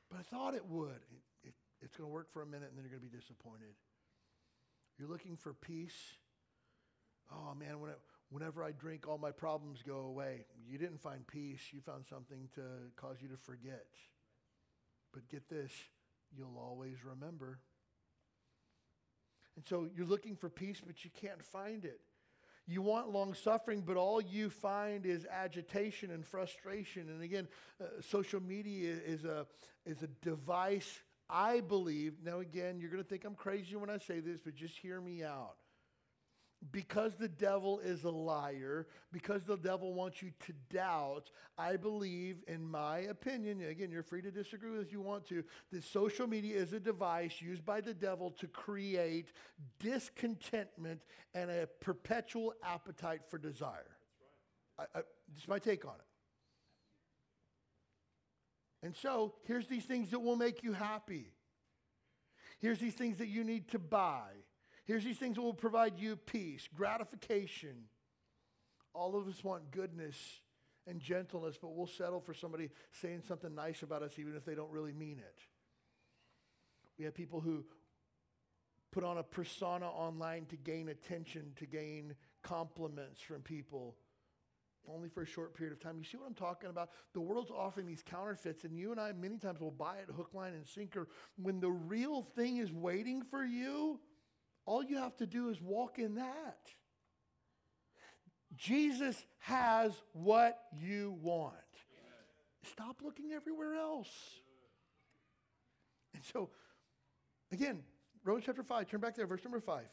But 0.09 0.19
I 0.19 0.23
thought 0.23 0.55
it 0.55 0.65
would. 0.65 0.91
It, 0.91 1.49
it, 1.49 1.53
it's 1.81 1.97
going 1.97 2.07
to 2.07 2.13
work 2.13 2.31
for 2.31 2.41
a 2.41 2.45
minute 2.45 2.69
and 2.69 2.77
then 2.77 2.85
you're 2.85 2.97
going 2.97 3.03
to 3.03 3.09
be 3.09 3.19
disappointed. 3.19 3.75
You're 4.97 5.09
looking 5.09 5.35
for 5.35 5.53
peace. 5.53 5.97
Oh 7.31 7.53
man, 7.55 7.79
when 7.79 7.91
it, 7.91 7.99
whenever 8.31 8.63
I 8.63 8.71
drink, 8.71 9.07
all 9.07 9.17
my 9.17 9.31
problems 9.31 9.83
go 9.85 9.97
away. 9.97 10.45
You 10.67 10.77
didn't 10.77 11.01
find 11.01 11.27
peace, 11.27 11.59
you 11.71 11.81
found 11.81 12.05
something 12.09 12.47
to 12.55 12.61
cause 12.95 13.17
you 13.21 13.27
to 13.27 13.37
forget. 13.37 13.85
But 15.13 15.27
get 15.27 15.49
this, 15.49 15.71
you'll 16.35 16.57
always 16.57 17.03
remember. 17.03 17.59
And 19.57 19.65
so 19.67 19.89
you're 19.95 20.07
looking 20.07 20.37
for 20.37 20.49
peace, 20.49 20.81
but 20.85 21.03
you 21.03 21.11
can't 21.13 21.43
find 21.43 21.83
it. 21.83 21.99
You 22.67 22.81
want 22.81 23.09
long 23.09 23.33
suffering, 23.33 23.83
but 23.85 23.97
all 23.97 24.21
you 24.21 24.49
find 24.49 25.05
is 25.05 25.27
agitation 25.29 26.11
and 26.11 26.25
frustration. 26.25 27.09
And 27.09 27.21
again, 27.21 27.49
uh, 27.81 27.85
social 28.01 28.41
media 28.41 28.95
is 29.05 29.25
a, 29.25 29.45
is 29.85 30.03
a 30.03 30.07
device, 30.23 30.99
I 31.29 31.59
believe. 31.59 32.13
Now, 32.23 32.39
again, 32.39 32.79
you're 32.79 32.91
going 32.91 33.03
to 33.03 33.09
think 33.09 33.25
I'm 33.25 33.35
crazy 33.35 33.75
when 33.75 33.89
I 33.89 33.97
say 33.97 34.21
this, 34.21 34.39
but 34.41 34.55
just 34.55 34.77
hear 34.77 35.01
me 35.01 35.21
out 35.21 35.55
because 36.71 37.15
the 37.15 37.27
devil 37.27 37.79
is 37.79 38.03
a 38.03 38.09
liar, 38.09 38.87
because 39.11 39.43
the 39.43 39.57
devil 39.57 39.93
wants 39.93 40.21
you 40.21 40.31
to 40.45 40.53
doubt, 40.71 41.31
I 41.57 41.75
believe, 41.75 42.43
in 42.47 42.69
my 42.69 42.99
opinion, 42.99 43.61
again, 43.63 43.89
you're 43.89 44.03
free 44.03 44.21
to 44.21 44.31
disagree 44.31 44.69
with 44.69 44.81
if 44.81 44.91
you 44.91 45.01
want 45.01 45.25
to, 45.27 45.43
that 45.71 45.83
social 45.83 46.27
media 46.27 46.57
is 46.57 46.73
a 46.73 46.79
device 46.79 47.41
used 47.41 47.65
by 47.65 47.81
the 47.81 47.93
devil 47.93 48.29
to 48.31 48.47
create 48.47 49.31
discontentment 49.79 51.01
and 51.33 51.49
a 51.49 51.67
perpetual 51.79 52.53
appetite 52.63 53.21
for 53.27 53.39
desire. 53.39 53.97
Right. 54.77 54.87
I, 54.93 54.99
I, 54.99 55.01
this 55.33 55.43
is 55.43 55.47
my 55.47 55.59
take 55.59 55.85
on 55.85 55.95
it. 55.95 56.05
And 58.85 58.95
so, 58.95 59.35
here's 59.45 59.67
these 59.67 59.85
things 59.85 60.11
that 60.11 60.19
will 60.19 60.35
make 60.35 60.63
you 60.63 60.73
happy. 60.73 61.33
Here's 62.59 62.79
these 62.79 62.93
things 62.93 63.17
that 63.17 63.27
you 63.27 63.43
need 63.43 63.69
to 63.69 63.79
buy. 63.79 64.29
Here's 64.85 65.03
these 65.03 65.17
things 65.17 65.35
that 65.35 65.41
will 65.41 65.53
provide 65.53 65.99
you 65.99 66.15
peace, 66.15 66.67
gratification. 66.75 67.85
All 68.93 69.15
of 69.15 69.27
us 69.27 69.43
want 69.43 69.71
goodness 69.71 70.17
and 70.87 70.99
gentleness, 70.99 71.57
but 71.61 71.75
we'll 71.75 71.87
settle 71.87 72.19
for 72.19 72.33
somebody 72.33 72.69
saying 72.91 73.21
something 73.27 73.53
nice 73.53 73.83
about 73.83 74.03
us 74.03 74.17
even 74.17 74.35
if 74.35 74.43
they 74.45 74.55
don't 74.55 74.71
really 74.71 74.91
mean 74.91 75.19
it. 75.19 75.39
We 76.97 77.05
have 77.05 77.13
people 77.13 77.39
who 77.39 77.63
put 78.91 79.03
on 79.03 79.17
a 79.17 79.23
persona 79.23 79.87
online 79.87 80.45
to 80.47 80.57
gain 80.57 80.89
attention, 80.89 81.53
to 81.57 81.65
gain 81.65 82.15
compliments 82.43 83.21
from 83.21 83.41
people, 83.41 83.95
only 84.87 85.07
for 85.07 85.21
a 85.21 85.25
short 85.25 85.55
period 85.55 85.73
of 85.73 85.79
time. 85.79 85.97
You 85.97 86.03
see 86.03 86.17
what 86.17 86.27
I'm 86.27 86.33
talking 86.33 86.69
about? 86.69 86.89
The 87.13 87.21
world's 87.21 87.51
offering 87.51 87.87
these 87.87 88.03
counterfeits, 88.03 88.63
and 88.65 88.77
you 88.77 88.91
and 88.91 88.99
I 88.99 89.13
many 89.13 89.37
times 89.37 89.61
will 89.61 89.71
buy 89.71 89.97
it 89.97 90.13
hook, 90.13 90.31
line, 90.33 90.53
and 90.53 90.67
sinker. 90.67 91.07
When 91.41 91.59
the 91.59 91.71
real 91.71 92.23
thing 92.35 92.57
is 92.57 92.71
waiting 92.71 93.21
for 93.21 93.43
you, 93.43 93.99
all 94.65 94.83
you 94.83 94.97
have 94.97 95.15
to 95.17 95.25
do 95.25 95.49
is 95.49 95.61
walk 95.61 95.99
in 95.99 96.15
that. 96.15 96.59
Jesus 98.55 99.15
has 99.39 99.93
what 100.13 100.59
you 100.73 101.17
want. 101.21 101.55
Stop 102.69 103.01
looking 103.03 103.31
everywhere 103.31 103.75
else. 103.75 104.09
And 106.13 106.23
so, 106.23 106.49
again, 107.51 107.83
Romans 108.23 108.45
chapter 108.45 108.63
5, 108.63 108.87
turn 108.87 108.99
back 108.99 109.15
there, 109.15 109.25
verse 109.25 109.43
number 109.43 109.59
5. 109.59 109.83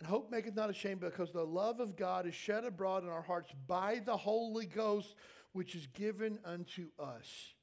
And 0.00 0.08
hope 0.08 0.30
maketh 0.30 0.56
not 0.56 0.70
ashamed 0.70 1.00
because 1.00 1.30
the 1.30 1.44
love 1.44 1.78
of 1.80 1.96
God 1.96 2.26
is 2.26 2.34
shed 2.34 2.64
abroad 2.64 3.04
in 3.04 3.10
our 3.10 3.22
hearts 3.22 3.52
by 3.66 4.00
the 4.04 4.16
Holy 4.16 4.66
Ghost, 4.66 5.14
which 5.52 5.74
is 5.74 5.86
given 5.88 6.38
unto 6.44 6.88
us. 6.98 7.54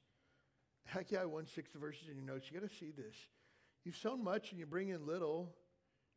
Haggai 0.86 1.24
1 1.24 1.46
6 1.46 1.70
verses 1.74 2.08
in 2.08 2.16
your 2.16 2.24
notes. 2.24 2.46
You 2.50 2.60
got 2.60 2.68
to 2.68 2.74
see 2.74 2.92
this. 2.96 3.14
You've 3.88 3.96
sown 3.96 4.22
much 4.22 4.50
and 4.50 4.60
you 4.60 4.66
bring 4.66 4.90
in 4.90 5.06
little. 5.06 5.48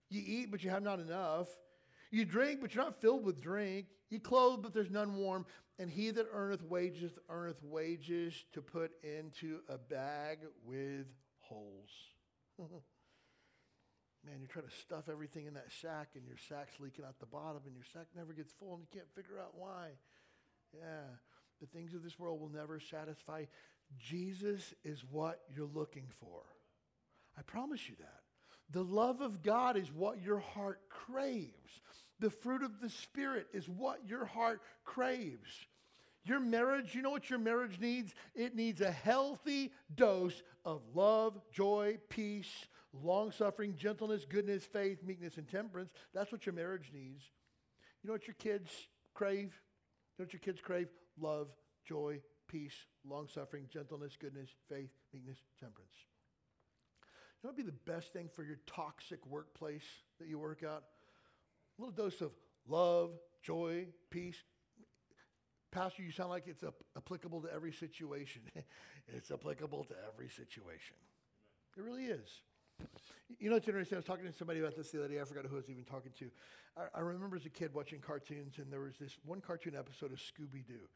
You 0.10 0.22
eat, 0.26 0.52
but 0.52 0.62
you 0.62 0.70
have 0.72 0.84
not 0.84 1.00
enough. 1.00 1.48
You 2.12 2.26
drink, 2.26 2.60
but 2.60 2.76
you're 2.76 2.84
not 2.84 3.00
filled 3.00 3.24
with 3.24 3.42
drink. 3.42 3.86
You 4.10 4.20
clothe, 4.20 4.62
but 4.62 4.74
there's 4.74 4.92
none 4.92 5.16
warm. 5.16 5.46
And 5.80 5.90
he 5.90 6.12
that 6.12 6.26
earneth 6.34 6.64
wages, 6.64 7.14
earneth 7.30 7.64
wages 7.64 8.44
to 8.52 8.62
put 8.62 8.92
into 9.06 9.60
a 9.70 9.78
bag 9.78 10.40
with 10.66 11.06
holes. 11.40 11.88
Man, 12.60 14.36
you're 14.40 14.50
trying 14.50 14.66
to 14.66 14.76
stuff 14.76 15.08
everything 15.10 15.46
in 15.46 15.54
that 15.54 15.72
sack, 15.82 16.10
and 16.16 16.28
your 16.28 16.36
sack's 16.50 16.78
leaking 16.78 17.06
out 17.06 17.22
the 17.22 17.26
bottom, 17.26 17.62
and 17.66 17.74
your 17.74 17.86
sack 17.94 18.08
never 18.14 18.34
gets 18.34 18.52
full, 18.52 18.74
and 18.74 18.82
you 18.82 18.90
can't 18.92 19.10
figure 19.16 19.40
out 19.40 19.54
why. 19.56 19.92
Yeah, 20.74 21.08
the 21.62 21.68
things 21.68 21.94
of 21.94 22.04
this 22.04 22.20
world 22.20 22.42
will 22.42 22.52
never 22.52 22.82
satisfy. 22.82 23.46
Jesus 23.98 24.74
is 24.84 25.06
what 25.10 25.40
you're 25.56 25.70
looking 25.74 26.08
for. 26.20 26.44
I 27.38 27.42
promise 27.44 27.90
you 27.90 27.96
that. 28.00 28.22
The 28.72 28.84
love 28.84 29.22
of 29.22 29.44
God 29.44 29.78
is 29.78 29.92
what 29.92 30.22
your 30.22 30.40
heart 30.40 30.80
craves. 30.90 31.82
The 32.20 32.30
fruit 32.30 32.64
of 32.64 32.80
the 32.80 32.90
Spirit 32.90 33.48
is 33.54 33.68
what 33.68 34.08
your 34.08 34.26
heart 34.26 34.62
craves. 34.86 35.50
Your 36.24 36.40
marriage, 36.40 36.94
you 36.94 37.02
know 37.02 37.10
what 37.10 37.30
your 37.30 37.40
marriage 37.40 37.80
needs? 37.80 38.14
It 38.36 38.56
needs 38.56 38.80
a 38.80 38.92
healthy 38.92 39.72
dose 39.94 40.44
of 40.64 40.82
love, 40.94 41.40
joy, 41.52 41.98
peace, 42.10 42.68
long 42.94 43.32
suffering, 43.32 43.76
gentleness, 43.76 44.26
goodness, 44.26 44.64
faith, 44.64 45.00
meekness, 45.04 45.38
and 45.38 45.48
temperance. 45.48 45.92
That's 46.14 46.32
what 46.32 46.46
your 46.46 46.54
marriage 46.54 46.92
needs. 46.94 47.24
You 48.04 48.08
know 48.08 48.14
what 48.14 48.28
your 48.28 48.36
kids 48.36 48.72
crave? 49.14 49.60
You 50.18 50.20
know 50.20 50.26
what 50.26 50.34
your 50.34 50.42
kids 50.42 50.62
crave? 50.62 50.90
Love, 51.20 51.48
joy, 51.88 52.22
peace, 52.48 52.86
long 53.04 53.28
suffering, 53.28 53.66
gentleness, 53.72 54.16
goodness, 54.20 54.50
faith, 54.70 54.92
meekness, 55.14 55.38
temperance. 55.60 56.11
Know 57.44 57.50
would 57.50 57.58
be 57.58 57.64
the 57.64 57.92
best 57.92 58.14
thing 58.14 58.30
for 58.36 58.44
your 58.44 58.60
toxic 58.68 59.26
workplace 59.26 59.86
that 60.20 60.28
you 60.28 60.38
work 60.38 60.64
out? 60.64 60.84
A 61.78 61.82
little 61.82 61.96
dose 61.96 62.22
of 62.22 62.32
love, 62.68 63.12
joy, 63.42 63.88
peace. 64.12 64.38
Pastor, 65.72 66.04
you 66.04 66.12
sound 66.12 66.30
like 66.30 66.48
it's 66.48 66.64
applicable 66.96 67.42
to 67.42 67.54
every 67.54 67.72
situation. 67.72 68.42
it's 69.08 69.32
applicable 69.32 69.86
to 69.86 69.96
every 70.14 70.30
situation. 70.30 70.96
It 71.78 71.82
really 71.82 72.06
is. 72.06 72.30
You 73.40 73.50
know, 73.50 73.56
it's 73.56 73.68
interesting. 73.68 73.96
I 73.96 74.00
was 74.00 74.06
talking 74.06 74.26
to 74.26 74.34
somebody 74.34 74.60
about 74.60 74.76
this 74.76 74.92
the 74.92 75.00
other 75.00 75.08
day. 75.08 75.22
I 75.22 75.24
forgot 75.24 75.46
who 75.46 75.56
I 75.56 75.58
was 75.58 75.70
even 75.70 75.84
talking 75.84 76.12
to. 76.20 76.30
I, 76.78 77.00
I 77.00 77.02
remember 77.02 77.38
as 77.38 77.46
a 77.46 77.50
kid 77.50 77.74
watching 77.74 78.00
cartoons, 78.00 78.58
and 78.58 78.72
there 78.72 78.82
was 78.82 78.98
this 79.00 79.18
one 79.26 79.42
cartoon 79.42 79.76
episode 79.76 80.12
of 80.12 80.20
Scooby 80.20 80.66
Doo 80.66 80.90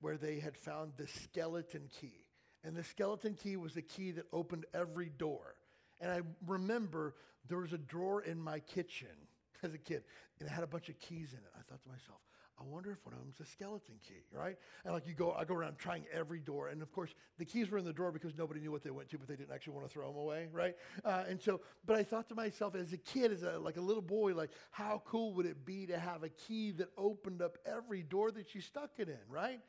where 0.00 0.16
they 0.16 0.38
had 0.38 0.56
found 0.56 0.92
the 0.96 1.06
skeleton 1.06 1.88
key. 2.00 2.24
And 2.64 2.76
the 2.76 2.84
skeleton 2.84 3.34
key 3.34 3.56
was 3.56 3.74
the 3.74 3.82
key 3.82 4.12
that 4.12 4.24
opened 4.32 4.66
every 4.74 5.08
door. 5.08 5.56
And 6.00 6.10
I 6.10 6.20
remember 6.46 7.14
there 7.48 7.58
was 7.58 7.72
a 7.72 7.78
drawer 7.78 8.22
in 8.22 8.40
my 8.40 8.60
kitchen 8.60 9.08
as 9.62 9.74
a 9.74 9.78
kid, 9.78 10.02
and 10.38 10.48
it 10.48 10.52
had 10.52 10.64
a 10.64 10.68
bunch 10.68 10.88
of 10.88 10.98
keys 10.98 11.32
in 11.32 11.38
it. 11.38 11.52
I 11.54 11.62
thought 11.68 11.82
to 11.82 11.88
myself, 11.88 12.20
I 12.60 12.64
wonder 12.64 12.90
if 12.92 12.98
one 13.06 13.14
of 13.14 13.20
them's 13.20 13.40
a 13.40 13.46
skeleton 13.50 13.94
key, 14.06 14.22
right? 14.32 14.56
And 14.84 14.92
like 14.92 15.06
you 15.06 15.14
go, 15.14 15.32
I 15.32 15.44
go 15.44 15.54
around 15.54 15.78
trying 15.78 16.04
every 16.12 16.40
door, 16.40 16.68
and 16.68 16.82
of 16.82 16.92
course 16.92 17.14
the 17.38 17.44
keys 17.46 17.70
were 17.70 17.78
in 17.78 17.86
the 17.86 17.92
drawer 17.92 18.12
because 18.12 18.36
nobody 18.36 18.60
knew 18.60 18.70
what 18.70 18.82
they 18.82 18.90
went 18.90 19.08
to, 19.10 19.18
but 19.18 19.28
they 19.28 19.36
didn't 19.36 19.54
actually 19.54 19.74
want 19.74 19.86
to 19.86 19.92
throw 19.92 20.08
them 20.08 20.16
away, 20.16 20.48
right? 20.52 20.76
Uh, 21.02 21.24
and 21.26 21.40
so, 21.40 21.62
but 21.86 21.96
I 21.96 22.02
thought 22.02 22.28
to 22.28 22.34
myself 22.34 22.74
as 22.74 22.92
a 22.92 22.98
kid, 22.98 23.32
as 23.32 23.44
a, 23.44 23.58
like 23.58 23.78
a 23.78 23.80
little 23.80 24.02
boy, 24.02 24.34
like 24.34 24.50
how 24.70 25.02
cool 25.06 25.32
would 25.34 25.46
it 25.46 25.64
be 25.64 25.86
to 25.86 25.98
have 25.98 26.22
a 26.22 26.28
key 26.28 26.70
that 26.72 26.88
opened 26.98 27.40
up 27.40 27.56
every 27.64 28.02
door 28.02 28.30
that 28.30 28.54
you 28.54 28.60
stuck 28.60 28.90
it 28.98 29.08
in, 29.08 29.20
right? 29.28 29.60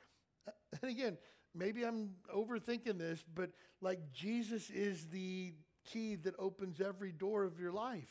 And 0.81 0.89
again, 0.89 1.17
maybe 1.53 1.83
I'm 1.83 2.11
overthinking 2.33 2.97
this, 2.97 3.23
but 3.35 3.51
like 3.81 3.99
Jesus 4.13 4.69
is 4.69 5.05
the 5.07 5.53
key 5.85 6.15
that 6.15 6.35
opens 6.39 6.81
every 6.81 7.11
door 7.11 7.43
of 7.43 7.59
your 7.59 7.71
life. 7.71 8.09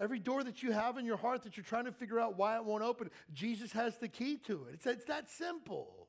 Every 0.00 0.18
door 0.18 0.42
that 0.42 0.62
you 0.62 0.72
have 0.72 0.98
in 0.98 1.04
your 1.04 1.16
heart 1.16 1.42
that 1.44 1.56
you're 1.56 1.64
trying 1.64 1.84
to 1.84 1.92
figure 1.92 2.18
out 2.18 2.36
why 2.36 2.56
it 2.56 2.64
won't 2.64 2.82
open, 2.82 3.10
Jesus 3.32 3.72
has 3.72 3.96
the 3.98 4.08
key 4.08 4.36
to 4.46 4.66
it. 4.68 4.74
It's, 4.74 4.86
it's 4.86 5.04
that 5.04 5.30
simple. 5.30 6.08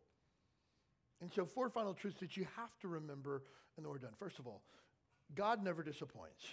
And 1.22 1.32
so, 1.32 1.46
four 1.46 1.70
final 1.70 1.94
truths 1.94 2.20
that 2.20 2.36
you 2.36 2.48
have 2.56 2.78
to 2.82 2.88
remember, 2.88 3.44
and 3.78 3.86
then 3.86 3.92
we're 3.92 4.00
done. 4.00 4.14
First 4.18 4.40
of 4.40 4.48
all, 4.48 4.62
God 5.36 5.64
never 5.64 5.84
disappoints. 5.84 6.44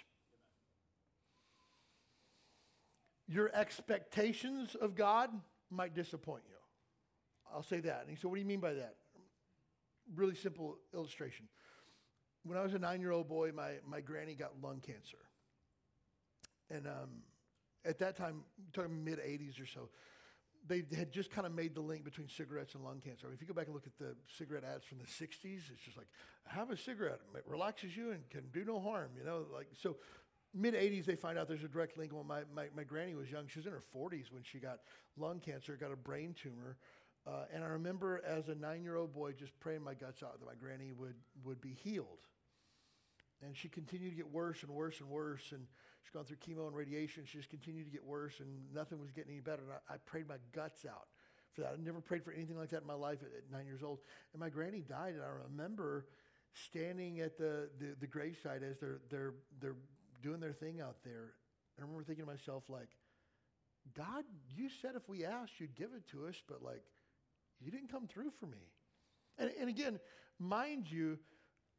Your 3.27 3.51
expectations 3.55 4.75
of 4.75 4.95
God 4.95 5.31
might 5.71 5.95
disappoint 5.95 6.43
you. 6.49 6.57
I'll 7.55 7.63
say 7.63 7.81
that. 7.81 8.01
And 8.03 8.11
he 8.11 8.17
said, 8.17 8.29
what 8.29 8.37
do 8.37 8.41
you 8.41 8.47
mean 8.47 8.61
by 8.61 8.75
that? 8.75 8.97
Really 10.15 10.35
simple 10.35 10.79
illustration. 10.93 11.47
When 12.45 12.57
I 12.57 12.63
was 12.63 12.75
a 12.75 12.79
nine 12.79 13.01
year 13.01 13.13
old 13.13 13.29
boy, 13.29 13.53
my, 13.55 13.73
my 13.87 14.01
granny 14.01 14.35
got 14.35 14.53
lung 14.63 14.81
cancer. 14.81 15.19
And 16.71 16.87
um, 16.87 17.23
at 17.85 17.99
that 17.99 18.17
time, 18.17 18.43
talking 18.73 19.05
mid 19.05 19.19
80s 19.19 19.61
or 19.61 19.67
so, 19.67 19.89
they 20.69 20.85
had 20.97 21.11
just 21.11 21.31
kind 21.31 21.47
of 21.47 21.55
made 21.55 21.75
the 21.75 21.81
link 21.81 22.05
between 22.05 22.29
cigarettes 22.29 22.75
and 22.75 22.85
lung 22.85 23.01
cancer. 23.01 23.27
I 23.27 23.31
mean, 23.31 23.35
if 23.35 23.41
you 23.41 23.49
go 23.49 23.55
back 23.55 23.67
and 23.67 23.75
look 23.75 23.87
at 23.87 23.99
the 23.99 24.15
cigarette 24.29 24.65
ads 24.65 24.85
from 24.85 24.99
the 24.99 25.05
60s, 25.05 25.71
it's 25.73 25.83
just 25.85 25.97
like, 25.97 26.07
have 26.47 26.71
a 26.71 26.77
cigarette. 26.77 27.21
It 27.35 27.45
relaxes 27.47 27.97
you 27.97 28.13
and 28.13 28.29
can 28.31 28.45
do 28.53 28.65
no 28.65 28.79
harm, 28.79 29.11
you 29.19 29.25
know? 29.25 29.47
Like, 29.53 29.69
so 29.81 29.97
mid 30.55 30.75
80s, 30.75 31.07
they 31.07 31.17
find 31.17 31.39
out 31.39 31.49
there's 31.49 31.65
a 31.65 31.69
direct 31.69 31.97
link. 31.97 32.13
When 32.13 32.27
my, 32.27 32.43
my, 32.55 32.67
my 32.77 32.85
granny 32.85 33.15
was 33.15 33.31
young, 33.31 33.49
she 33.49 33.59
was 33.59 33.67
in 33.67 33.73
her 33.73 33.83
40s 33.95 34.31
when 34.31 34.43
she 34.43 34.59
got 34.59 34.81
lung 35.17 35.41
cancer, 35.41 35.77
got 35.81 35.93
a 35.93 35.97
brain 35.97 36.35
tumor. 36.41 36.77
Uh, 37.27 37.45
and 37.53 37.63
I 37.63 37.69
remember 37.69 38.23
as 38.27 38.49
a 38.49 38.55
nine 38.55 38.83
year 38.83 38.97
old 38.97 39.13
boy 39.13 39.33
just 39.33 39.59
praying 39.61 39.83
my 39.83 39.95
guts 39.95 40.23
out 40.23 40.39
that 40.41 40.47
my 40.47 40.55
granny 40.55 40.93
would, 40.93 41.17
would 41.45 41.61
be 41.61 41.77
healed. 41.85 42.27
And 43.43 43.57
she 43.57 43.69
continued 43.69 44.11
to 44.11 44.17
get 44.17 44.31
worse 44.31 44.63
and 44.63 44.71
worse 44.71 45.01
and 45.01 45.09
worse. 45.09 45.53
And 45.53 45.67
she's 46.03 46.13
gone 46.13 46.25
through 46.25 46.37
chemo 46.37 46.67
and 46.67 46.77
radiation. 46.77 47.25
She 47.27 47.39
just 47.39 47.51
continued 47.51 47.85
to 47.85 47.91
get 47.91 48.05
worse, 48.05 48.41
and 48.41 48.49
nothing 48.75 49.01
was 49.01 49.11
getting 49.11 49.33
any 49.33 49.41
better. 49.41 49.63
And 49.63 49.73
I, 49.73 49.95
I 49.95 49.97
prayed 50.05 50.29
my 50.29 50.37
guts 50.53 50.85
out 50.85 51.09
for 51.53 51.63
that. 51.63 51.73
I 51.73 51.83
never 51.83 52.01
prayed 52.01 52.25
for 52.25 52.33
anything 52.33 52.59
like 52.59 52.71
that 52.71 52.83
in 52.83 52.87
my 52.87 52.95
life 52.95 53.19
at, 53.23 53.29
at, 53.29 53.51
nine 53.51 53.67
years 53.67 53.83
old. 53.83 54.01
And 54.33 54.41
my 54.41 54.51
granny 54.51 54.81
died, 54.81 55.15
and 55.15 55.23
I 55.23 55.31
remember 55.51 56.07
standing 56.53 57.21
at 57.21 57.39
the, 57.39 57.69
the, 57.79 57.95
the 58.01 58.07
graveside 58.07 58.63
as 58.63 58.79
they're, 58.79 59.01
they're, 59.11 59.35
they're 59.61 59.77
doing 60.23 60.41
their 60.41 60.53
thing 60.53 60.81
out 60.81 60.97
there. 61.05 61.33
I 61.79 61.83
remember 61.83 62.03
thinking 62.03 62.27
to 62.27 62.31
myself, 62.31 62.65
like, 62.69 62.91
God, 63.97 64.25
you 64.55 64.69
said 64.83 64.93
if 64.97 65.09
we 65.09 65.25
asked, 65.25 65.59
you'd 65.59 65.75
give 65.75 65.91
it 65.97 66.07
to 66.11 66.27
us, 66.27 66.35
but 66.47 66.63
like, 66.63 66.83
you 67.65 67.71
didn't 67.71 67.91
come 67.91 68.07
through 68.07 68.31
for 68.39 68.47
me. 68.47 68.71
And, 69.39 69.51
and 69.61 69.69
again, 69.69 69.99
mind 70.39 70.91
you, 70.91 71.19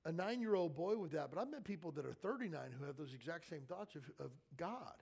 a 0.05 0.11
nine 0.11 0.41
year 0.41 0.55
old 0.55 0.75
boy 0.75 0.97
with 0.97 1.11
that, 1.11 1.29
but 1.31 1.39
I've 1.39 1.51
met 1.51 1.63
people 1.63 1.91
that 1.91 2.05
are 2.05 2.13
39 2.13 2.59
who 2.79 2.85
have 2.85 2.97
those 2.97 3.13
exact 3.13 3.49
same 3.49 3.61
thoughts 3.67 3.95
of, 3.95 4.03
of 4.19 4.31
God. 4.57 4.95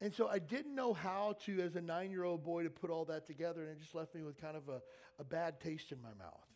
And 0.00 0.14
so 0.14 0.28
I 0.28 0.38
didn't 0.38 0.74
know 0.74 0.94
how 0.94 1.36
to, 1.44 1.60
as 1.60 1.76
a 1.76 1.80
nine 1.80 2.10
year 2.10 2.24
old 2.24 2.42
boy, 2.42 2.62
to 2.62 2.70
put 2.70 2.90
all 2.90 3.04
that 3.06 3.26
together, 3.26 3.62
and 3.62 3.70
it 3.70 3.80
just 3.80 3.94
left 3.94 4.14
me 4.14 4.22
with 4.22 4.40
kind 4.40 4.56
of 4.56 4.68
a, 4.68 4.80
a 5.18 5.24
bad 5.24 5.60
taste 5.60 5.92
in 5.92 6.00
my 6.00 6.14
mouth. 6.18 6.46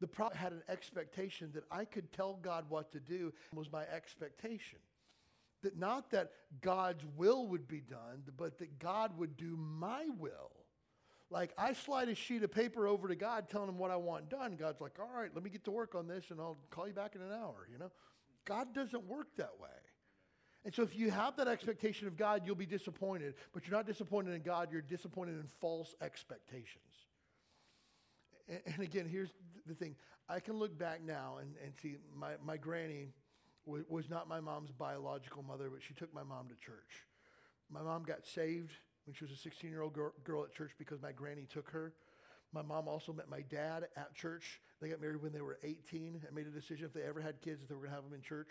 The 0.00 0.06
prophet 0.06 0.36
had 0.36 0.52
an 0.52 0.62
expectation 0.68 1.50
that 1.54 1.64
I 1.70 1.84
could 1.84 2.12
tell 2.12 2.38
God 2.42 2.64
what 2.68 2.92
to 2.92 3.00
do 3.00 3.32
was 3.54 3.70
my 3.70 3.84
expectation. 3.84 4.78
That 5.62 5.78
not 5.78 6.10
that 6.10 6.32
God's 6.60 7.04
will 7.16 7.46
would 7.48 7.68
be 7.68 7.80
done, 7.80 8.22
but 8.36 8.58
that 8.58 8.78
God 8.78 9.16
would 9.18 9.36
do 9.36 9.56
my 9.56 10.06
will. 10.18 10.63
Like 11.34 11.52
I 11.58 11.72
slide 11.72 12.08
a 12.08 12.14
sheet 12.14 12.44
of 12.44 12.52
paper 12.52 12.86
over 12.86 13.08
to 13.08 13.16
God 13.16 13.48
telling 13.50 13.68
him 13.68 13.76
what 13.76 13.90
I 13.90 13.96
want 13.96 14.30
done. 14.30 14.54
God's 14.54 14.80
like, 14.80 14.92
all 15.00 15.10
right, 15.12 15.30
let 15.34 15.42
me 15.42 15.50
get 15.50 15.64
to 15.64 15.72
work 15.72 15.96
on 15.96 16.06
this 16.06 16.26
and 16.30 16.40
I'll 16.40 16.58
call 16.70 16.86
you 16.86 16.94
back 16.94 17.16
in 17.16 17.22
an 17.22 17.32
hour, 17.32 17.66
you 17.72 17.76
know? 17.76 17.90
God 18.44 18.72
doesn't 18.72 19.04
work 19.08 19.26
that 19.36 19.50
way. 19.60 19.68
And 20.64 20.72
so, 20.72 20.82
if 20.82 20.96
you 20.96 21.10
have 21.10 21.36
that 21.36 21.48
expectation 21.48 22.06
of 22.06 22.16
God, 22.16 22.42
you'll 22.46 22.54
be 22.54 22.66
disappointed. 22.66 23.34
But 23.52 23.66
you're 23.66 23.76
not 23.76 23.86
disappointed 23.86 24.32
in 24.32 24.42
God, 24.42 24.68
you're 24.70 24.80
disappointed 24.80 25.32
in 25.32 25.46
false 25.60 25.94
expectations. 26.00 26.84
And, 28.48 28.78
again, 28.80 29.08
here's 29.10 29.30
the 29.66 29.74
thing 29.74 29.96
I 30.28 30.38
can 30.40 30.54
look 30.54 30.78
back 30.78 31.02
now 31.04 31.38
and, 31.40 31.54
and 31.62 31.72
see 31.82 31.96
my, 32.16 32.34
my 32.42 32.56
granny 32.56 33.08
was 33.66 34.08
not 34.08 34.28
my 34.28 34.40
mom's 34.40 34.70
biological 34.70 35.42
mother, 35.42 35.68
but 35.68 35.82
she 35.82 35.94
took 35.94 36.14
my 36.14 36.22
mom 36.22 36.48
to 36.48 36.54
church. 36.54 37.04
My 37.70 37.82
mom 37.82 38.04
got 38.04 38.24
saved 38.24 38.72
when 39.06 39.14
she 39.14 39.24
was 39.24 39.32
a 39.32 39.36
16 39.36 39.70
year 39.70 39.82
old 39.82 39.94
girl, 39.94 40.44
at 40.44 40.54
church 40.54 40.72
because 40.78 41.00
my 41.02 41.12
granny 41.12 41.46
took 41.52 41.70
her. 41.70 41.92
My 42.52 42.62
mom 42.62 42.86
also 42.86 43.12
met 43.12 43.28
my 43.28 43.40
dad 43.42 43.88
at 43.96 44.14
church. 44.14 44.60
They 44.80 44.88
got 44.88 45.00
married 45.00 45.20
when 45.20 45.32
they 45.32 45.40
were 45.40 45.58
18 45.62 46.22
and 46.26 46.36
made 46.36 46.46
a 46.46 46.50
decision 46.50 46.86
if 46.86 46.92
they 46.92 47.02
ever 47.02 47.20
had 47.20 47.40
kids 47.40 47.60
that 47.60 47.68
they 47.68 47.74
were 47.74 47.80
going 47.80 47.90
to 47.90 47.96
have 47.96 48.04
them 48.04 48.14
in 48.14 48.22
church. 48.22 48.50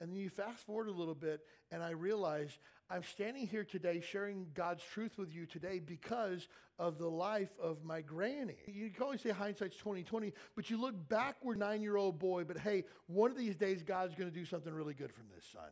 And 0.00 0.10
then 0.10 0.16
you 0.16 0.28
fast 0.28 0.66
forward 0.66 0.88
a 0.88 0.92
little 0.92 1.14
bit, 1.14 1.40
and 1.70 1.82
I 1.82 1.90
realize 1.90 2.58
I'm 2.90 3.04
standing 3.04 3.46
here 3.46 3.64
today 3.64 4.00
sharing 4.00 4.48
God's 4.52 4.82
truth 4.82 5.12
with 5.16 5.32
you 5.32 5.46
today 5.46 5.78
because 5.78 6.48
of 6.78 6.98
the 6.98 7.08
life 7.08 7.50
of 7.62 7.84
my 7.84 8.00
granny. 8.00 8.56
You 8.66 8.90
can 8.90 9.04
always 9.04 9.20
say 9.20 9.30
hindsight's 9.30 9.76
2020, 9.76 10.32
but 10.56 10.68
you 10.68 10.80
look 10.80 11.08
backward, 11.08 11.58
nine-year-old 11.58 12.18
boy, 12.18 12.42
but 12.44 12.58
hey, 12.58 12.84
one 13.06 13.30
of 13.30 13.36
these 13.36 13.54
days 13.54 13.82
God's 13.84 14.16
going 14.16 14.28
to 14.28 14.34
do 14.36 14.44
something 14.44 14.74
really 14.74 14.94
good 14.94 15.12
from 15.12 15.24
this 15.34 15.44
son. 15.52 15.70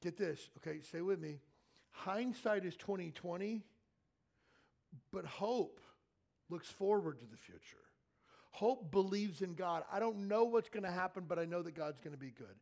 Get 0.00 0.16
this, 0.16 0.48
okay? 0.58 0.80
Stay 0.82 1.00
with 1.00 1.20
me. 1.20 1.40
Hindsight 1.94 2.64
is 2.64 2.76
2020, 2.76 3.62
but 5.12 5.24
hope 5.24 5.80
looks 6.50 6.68
forward 6.68 7.20
to 7.20 7.26
the 7.26 7.36
future. 7.36 7.78
Hope 8.50 8.90
believes 8.92 9.42
in 9.42 9.54
God. 9.54 9.82
I 9.92 9.98
don't 9.98 10.28
know 10.28 10.44
what's 10.44 10.68
going 10.68 10.84
to 10.84 10.90
happen, 10.90 11.24
but 11.26 11.38
I 11.38 11.44
know 11.44 11.62
that 11.62 11.74
God's 11.74 12.00
going 12.00 12.12
to 12.12 12.20
be 12.20 12.30
good. 12.30 12.54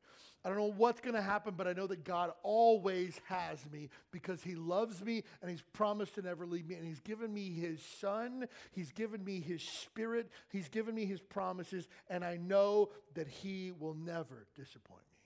I 0.44 0.48
don't 0.48 0.58
know 0.58 0.72
what's 0.76 1.00
going 1.00 1.14
to 1.14 1.22
happen, 1.22 1.54
but 1.56 1.68
I 1.68 1.72
know 1.72 1.86
that 1.86 2.04
God 2.04 2.32
always 2.42 3.20
has 3.26 3.58
me 3.70 3.90
because 4.10 4.42
He 4.42 4.54
loves 4.54 5.04
me 5.04 5.22
and 5.40 5.50
He's 5.50 5.62
promised 5.72 6.14
to 6.16 6.22
never 6.22 6.46
leave 6.46 6.66
me. 6.66 6.76
And 6.76 6.86
He's 6.86 7.00
given 7.00 7.32
me 7.32 7.50
His 7.50 7.80
Son, 8.00 8.48
He's 8.72 8.90
given 8.92 9.22
me 9.22 9.40
His 9.40 9.62
Spirit, 9.62 10.30
He's 10.50 10.68
given 10.68 10.94
me 10.94 11.04
His 11.04 11.20
promises, 11.20 11.88
and 12.08 12.24
I 12.24 12.38
know 12.38 12.90
that 13.14 13.28
He 13.28 13.72
will 13.78 13.94
never 13.94 14.46
disappoint 14.56 15.04
me. 15.12 15.18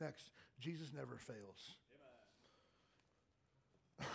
Amen. 0.00 0.10
Next, 0.10 0.30
Jesus 0.58 0.88
never 0.94 1.16
fails. 1.16 1.76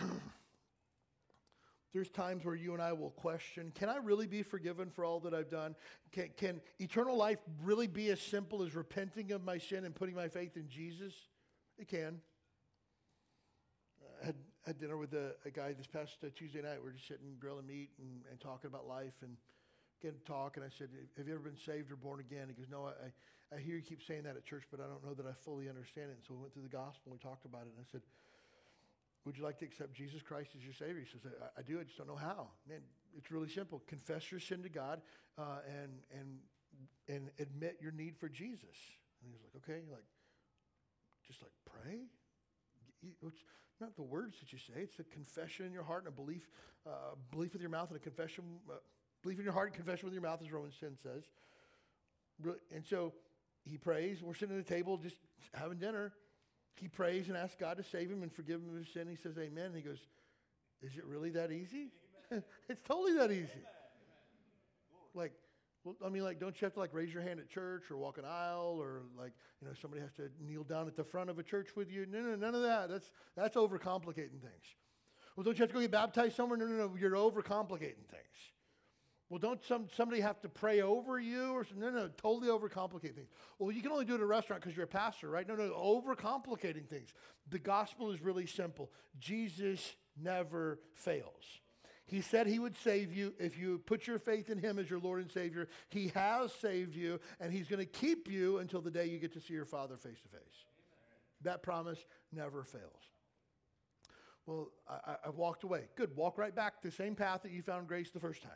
There's 1.92 2.10
times 2.10 2.44
where 2.44 2.56
you 2.56 2.72
and 2.72 2.82
I 2.82 2.92
will 2.92 3.10
question 3.10 3.72
can 3.74 3.88
I 3.88 3.96
really 3.96 4.26
be 4.26 4.42
forgiven 4.42 4.90
for 4.90 5.04
all 5.04 5.20
that 5.20 5.32
I've 5.32 5.50
done? 5.50 5.76
Can, 6.10 6.30
can 6.36 6.60
eternal 6.80 7.16
life 7.16 7.38
really 7.62 7.86
be 7.86 8.10
as 8.10 8.20
simple 8.20 8.62
as 8.62 8.74
repenting 8.74 9.30
of 9.30 9.44
my 9.44 9.58
sin 9.58 9.84
and 9.84 9.94
putting 9.94 10.16
my 10.16 10.28
faith 10.28 10.56
in 10.56 10.68
Jesus? 10.68 11.12
It 11.78 11.88
can. 11.88 12.20
I 14.22 14.26
had, 14.26 14.34
had 14.66 14.78
dinner 14.78 14.96
with 14.96 15.14
a, 15.14 15.34
a 15.44 15.50
guy 15.50 15.72
this 15.72 15.86
past 15.86 16.16
uh, 16.24 16.28
Tuesday 16.34 16.62
night. 16.62 16.82
We 16.82 16.90
are 16.90 16.92
just 16.92 17.06
sitting 17.06 17.36
grilling 17.38 17.66
meat 17.66 17.90
and, 17.98 18.22
and 18.30 18.40
talking 18.40 18.68
about 18.68 18.88
life 18.88 19.14
and 19.22 19.36
getting 20.02 20.18
to 20.18 20.24
talk. 20.24 20.56
And 20.56 20.64
I 20.64 20.68
said, 20.76 20.88
Have 21.16 21.28
you 21.28 21.34
ever 21.34 21.42
been 21.42 21.58
saved 21.64 21.92
or 21.92 21.96
born 21.96 22.20
again? 22.20 22.48
He 22.48 22.54
goes, 22.54 22.70
No, 22.70 22.86
I, 22.86 23.54
I 23.54 23.60
hear 23.60 23.76
you 23.76 23.82
keep 23.82 24.02
saying 24.02 24.24
that 24.24 24.36
at 24.36 24.44
church, 24.44 24.64
but 24.70 24.80
I 24.80 24.84
don't 24.84 25.04
know 25.04 25.14
that 25.14 25.26
I 25.26 25.32
fully 25.44 25.68
understand 25.68 26.10
it. 26.10 26.18
And 26.18 26.24
so 26.26 26.34
we 26.34 26.40
went 26.40 26.54
through 26.54 26.66
the 26.66 26.74
gospel 26.74 27.12
and 27.12 27.14
we 27.14 27.22
talked 27.22 27.44
about 27.44 27.70
it. 27.70 27.72
And 27.76 27.78
I 27.78 27.86
said, 27.92 28.02
would 29.24 29.38
you 29.38 29.44
like 29.44 29.58
to 29.58 29.64
accept 29.64 29.94
Jesus 29.94 30.22
Christ 30.22 30.50
as 30.56 30.62
your 30.62 30.74
Savior? 30.74 31.00
He 31.00 31.10
says, 31.10 31.20
I, 31.24 31.60
I 31.60 31.62
do, 31.62 31.80
I 31.80 31.84
just 31.84 31.96
don't 31.96 32.08
know 32.08 32.16
how. 32.16 32.48
Man, 32.68 32.80
it's 33.16 33.30
really 33.30 33.48
simple. 33.48 33.82
Confess 33.86 34.30
your 34.30 34.40
sin 34.40 34.62
to 34.62 34.68
God 34.68 35.00
uh, 35.38 35.60
and, 35.66 35.92
and, 36.12 36.38
and 37.08 37.30
admit 37.38 37.78
your 37.80 37.92
need 37.92 38.16
for 38.18 38.28
Jesus. 38.28 38.76
And 39.22 39.32
he's 39.32 39.40
like, 39.40 39.62
okay, 39.62 39.82
like, 39.90 40.04
just 41.26 41.42
like 41.42 41.52
pray? 41.64 42.00
It's 43.22 43.80
not 43.80 43.96
the 43.96 44.02
words 44.02 44.36
that 44.40 44.52
you 44.52 44.58
say, 44.58 44.80
it's 44.80 44.98
a 44.98 45.04
confession 45.04 45.66
in 45.66 45.72
your 45.72 45.82
heart 45.82 46.04
and 46.04 46.08
a 46.08 46.16
belief, 46.16 46.48
uh, 46.86 47.16
belief 47.30 47.52
with 47.52 47.62
your 47.62 47.70
mouth 47.70 47.88
and 47.88 47.96
a 47.96 48.00
confession, 48.00 48.44
uh, 48.70 48.74
belief 49.22 49.38
in 49.38 49.44
your 49.44 49.54
heart 49.54 49.68
and 49.68 49.76
confession 49.76 50.06
with 50.06 50.12
your 50.12 50.22
mouth, 50.22 50.40
as 50.42 50.52
Romans 50.52 50.74
10 50.78 50.96
says. 51.02 51.24
And 52.74 52.84
so 52.84 53.14
he 53.64 53.78
prays. 53.78 54.22
We're 54.22 54.34
sitting 54.34 54.56
at 54.58 54.66
the 54.66 54.74
table 54.74 54.98
just 54.98 55.16
having 55.54 55.78
dinner 55.78 56.12
he 56.80 56.88
prays 56.88 57.28
and 57.28 57.36
asks 57.36 57.56
God 57.58 57.76
to 57.76 57.82
save 57.82 58.10
him 58.10 58.22
and 58.22 58.32
forgive 58.32 58.60
him 58.60 58.70
of 58.70 58.76
his 58.76 58.88
sin. 58.92 59.08
He 59.08 59.16
says, 59.16 59.38
Amen. 59.38 59.66
And 59.66 59.76
he 59.76 59.82
goes, 59.82 60.00
Is 60.82 60.96
it 60.96 61.04
really 61.04 61.30
that 61.30 61.52
easy? 61.52 61.88
it's 62.68 62.82
totally 62.86 63.14
that 63.14 63.30
easy. 63.30 63.62
Like, 65.14 65.32
well, 65.84 65.94
I 66.04 66.08
mean, 66.08 66.24
like, 66.24 66.40
don't 66.40 66.58
you 66.60 66.64
have 66.64 66.72
to 66.74 66.80
like 66.80 66.94
raise 66.94 67.12
your 67.12 67.22
hand 67.22 67.38
at 67.38 67.48
church 67.48 67.90
or 67.90 67.96
walk 67.96 68.18
an 68.18 68.24
aisle 68.24 68.78
or 68.80 69.02
like, 69.18 69.32
you 69.60 69.68
know, 69.68 69.74
somebody 69.80 70.02
has 70.02 70.12
to 70.14 70.30
kneel 70.40 70.64
down 70.64 70.86
at 70.86 70.96
the 70.96 71.04
front 71.04 71.30
of 71.30 71.38
a 71.38 71.42
church 71.42 71.76
with 71.76 71.90
you? 71.90 72.06
No, 72.10 72.20
no, 72.20 72.34
none 72.34 72.54
of 72.54 72.62
that. 72.62 72.88
That's 72.88 73.10
that's 73.36 73.56
overcomplicating 73.56 74.40
things. 74.40 74.64
Well, 75.36 75.44
don't 75.44 75.58
you 75.58 75.62
have 75.62 75.68
to 75.70 75.74
go 75.74 75.80
get 75.80 75.90
baptized 75.90 76.36
somewhere? 76.36 76.56
No, 76.56 76.66
no, 76.66 76.86
no. 76.86 76.96
You're 76.98 77.12
overcomplicating 77.12 78.06
things. 78.08 78.52
Well, 79.34 79.40
don't 79.40 79.64
some, 79.64 79.88
somebody 79.96 80.20
have 80.20 80.40
to 80.42 80.48
pray 80.48 80.80
over 80.80 81.18
you 81.18 81.54
or 81.54 81.66
no, 81.76 81.90
no, 81.90 82.08
totally 82.16 82.46
overcomplicate 82.46 83.16
things. 83.16 83.30
Well, 83.58 83.72
you 83.72 83.82
can 83.82 83.90
only 83.90 84.04
do 84.04 84.12
it 84.12 84.18
at 84.18 84.20
a 84.20 84.26
restaurant 84.26 84.62
because 84.62 84.76
you're 84.76 84.84
a 84.84 84.86
pastor, 84.86 85.28
right? 85.28 85.44
No, 85.48 85.56
no, 85.56 85.72
overcomplicating 85.72 86.86
things. 86.86 87.12
The 87.50 87.58
gospel 87.58 88.12
is 88.12 88.22
really 88.22 88.46
simple. 88.46 88.92
Jesus 89.18 89.96
never 90.16 90.78
fails. 90.92 91.42
He 92.06 92.20
said 92.20 92.46
he 92.46 92.60
would 92.60 92.76
save 92.76 93.12
you 93.12 93.34
if 93.40 93.58
you 93.58 93.80
put 93.86 94.06
your 94.06 94.20
faith 94.20 94.50
in 94.50 94.58
him 94.58 94.78
as 94.78 94.88
your 94.88 95.00
Lord 95.00 95.20
and 95.20 95.32
Savior. 95.32 95.66
He 95.88 96.12
has 96.14 96.52
saved 96.52 96.94
you, 96.94 97.18
and 97.40 97.52
he's 97.52 97.66
going 97.66 97.84
to 97.84 97.86
keep 97.86 98.30
you 98.30 98.58
until 98.58 98.82
the 98.82 98.90
day 98.92 99.06
you 99.06 99.18
get 99.18 99.32
to 99.32 99.40
see 99.40 99.54
your 99.54 99.64
Father 99.64 99.96
face 99.96 100.20
to 100.20 100.28
face. 100.28 100.64
That 101.42 101.60
promise 101.60 101.98
never 102.32 102.62
fails. 102.62 102.84
Well, 104.46 104.70
I, 104.88 105.16
I 105.26 105.30
walked 105.30 105.64
away. 105.64 105.88
Good. 105.96 106.14
Walk 106.14 106.38
right 106.38 106.54
back 106.54 106.82
the 106.82 106.92
same 106.92 107.16
path 107.16 107.42
that 107.42 107.50
you 107.50 107.62
found 107.62 107.88
grace 107.88 108.12
the 108.12 108.20
first 108.20 108.40
time. 108.40 108.52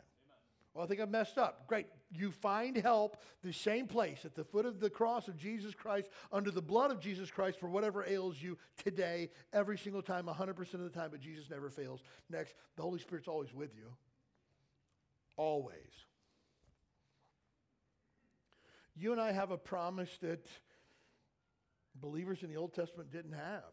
Well, 0.73 0.83
I 0.83 0.87
think 0.87 1.01
I've 1.01 1.09
messed 1.09 1.37
up. 1.37 1.67
Great. 1.67 1.87
You 2.11 2.31
find 2.31 2.77
help 2.77 3.17
the 3.43 3.51
same 3.53 3.87
place 3.87 4.23
at 4.23 4.35
the 4.35 4.43
foot 4.43 4.65
of 4.65 4.79
the 4.79 4.89
cross 4.89 5.27
of 5.27 5.37
Jesus 5.37 5.73
Christ, 5.73 6.09
under 6.31 6.51
the 6.51 6.61
blood 6.61 6.91
of 6.91 6.99
Jesus 6.99 7.29
Christ 7.31 7.59
for 7.59 7.67
whatever 7.67 8.05
ails 8.05 8.35
you 8.39 8.57
today, 8.83 9.29
every 9.51 9.77
single 9.77 10.01
time, 10.01 10.25
100% 10.25 10.73
of 10.73 10.79
the 10.81 10.89
time, 10.89 11.09
but 11.11 11.21
Jesus 11.21 11.49
never 11.49 11.69
fails. 11.69 12.01
Next, 12.29 12.53
the 12.75 12.83
Holy 12.83 12.99
Spirit's 12.99 13.27
always 13.27 13.53
with 13.53 13.75
you. 13.75 13.87
Always. 15.37 15.75
You 18.95 19.11
and 19.11 19.21
I 19.21 19.31
have 19.31 19.51
a 19.51 19.57
promise 19.57 20.09
that 20.21 20.45
believers 21.95 22.43
in 22.43 22.49
the 22.49 22.57
Old 22.57 22.73
Testament 22.73 23.11
didn't 23.11 23.33
have. 23.33 23.63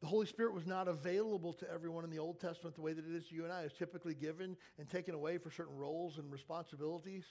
The 0.00 0.06
Holy 0.06 0.26
Spirit 0.26 0.52
was 0.52 0.66
not 0.66 0.88
available 0.88 1.54
to 1.54 1.70
everyone 1.70 2.04
in 2.04 2.10
the 2.10 2.18
Old 2.18 2.38
Testament 2.40 2.76
the 2.76 2.82
way 2.82 2.92
that 2.92 3.06
it 3.06 3.14
is 3.14 3.28
to 3.28 3.34
you 3.34 3.44
and 3.44 3.52
I. 3.52 3.62
It's 3.62 3.76
typically 3.76 4.14
given 4.14 4.56
and 4.78 4.88
taken 4.88 5.14
away 5.14 5.38
for 5.38 5.50
certain 5.50 5.76
roles 5.76 6.18
and 6.18 6.30
responsibilities. 6.30 7.24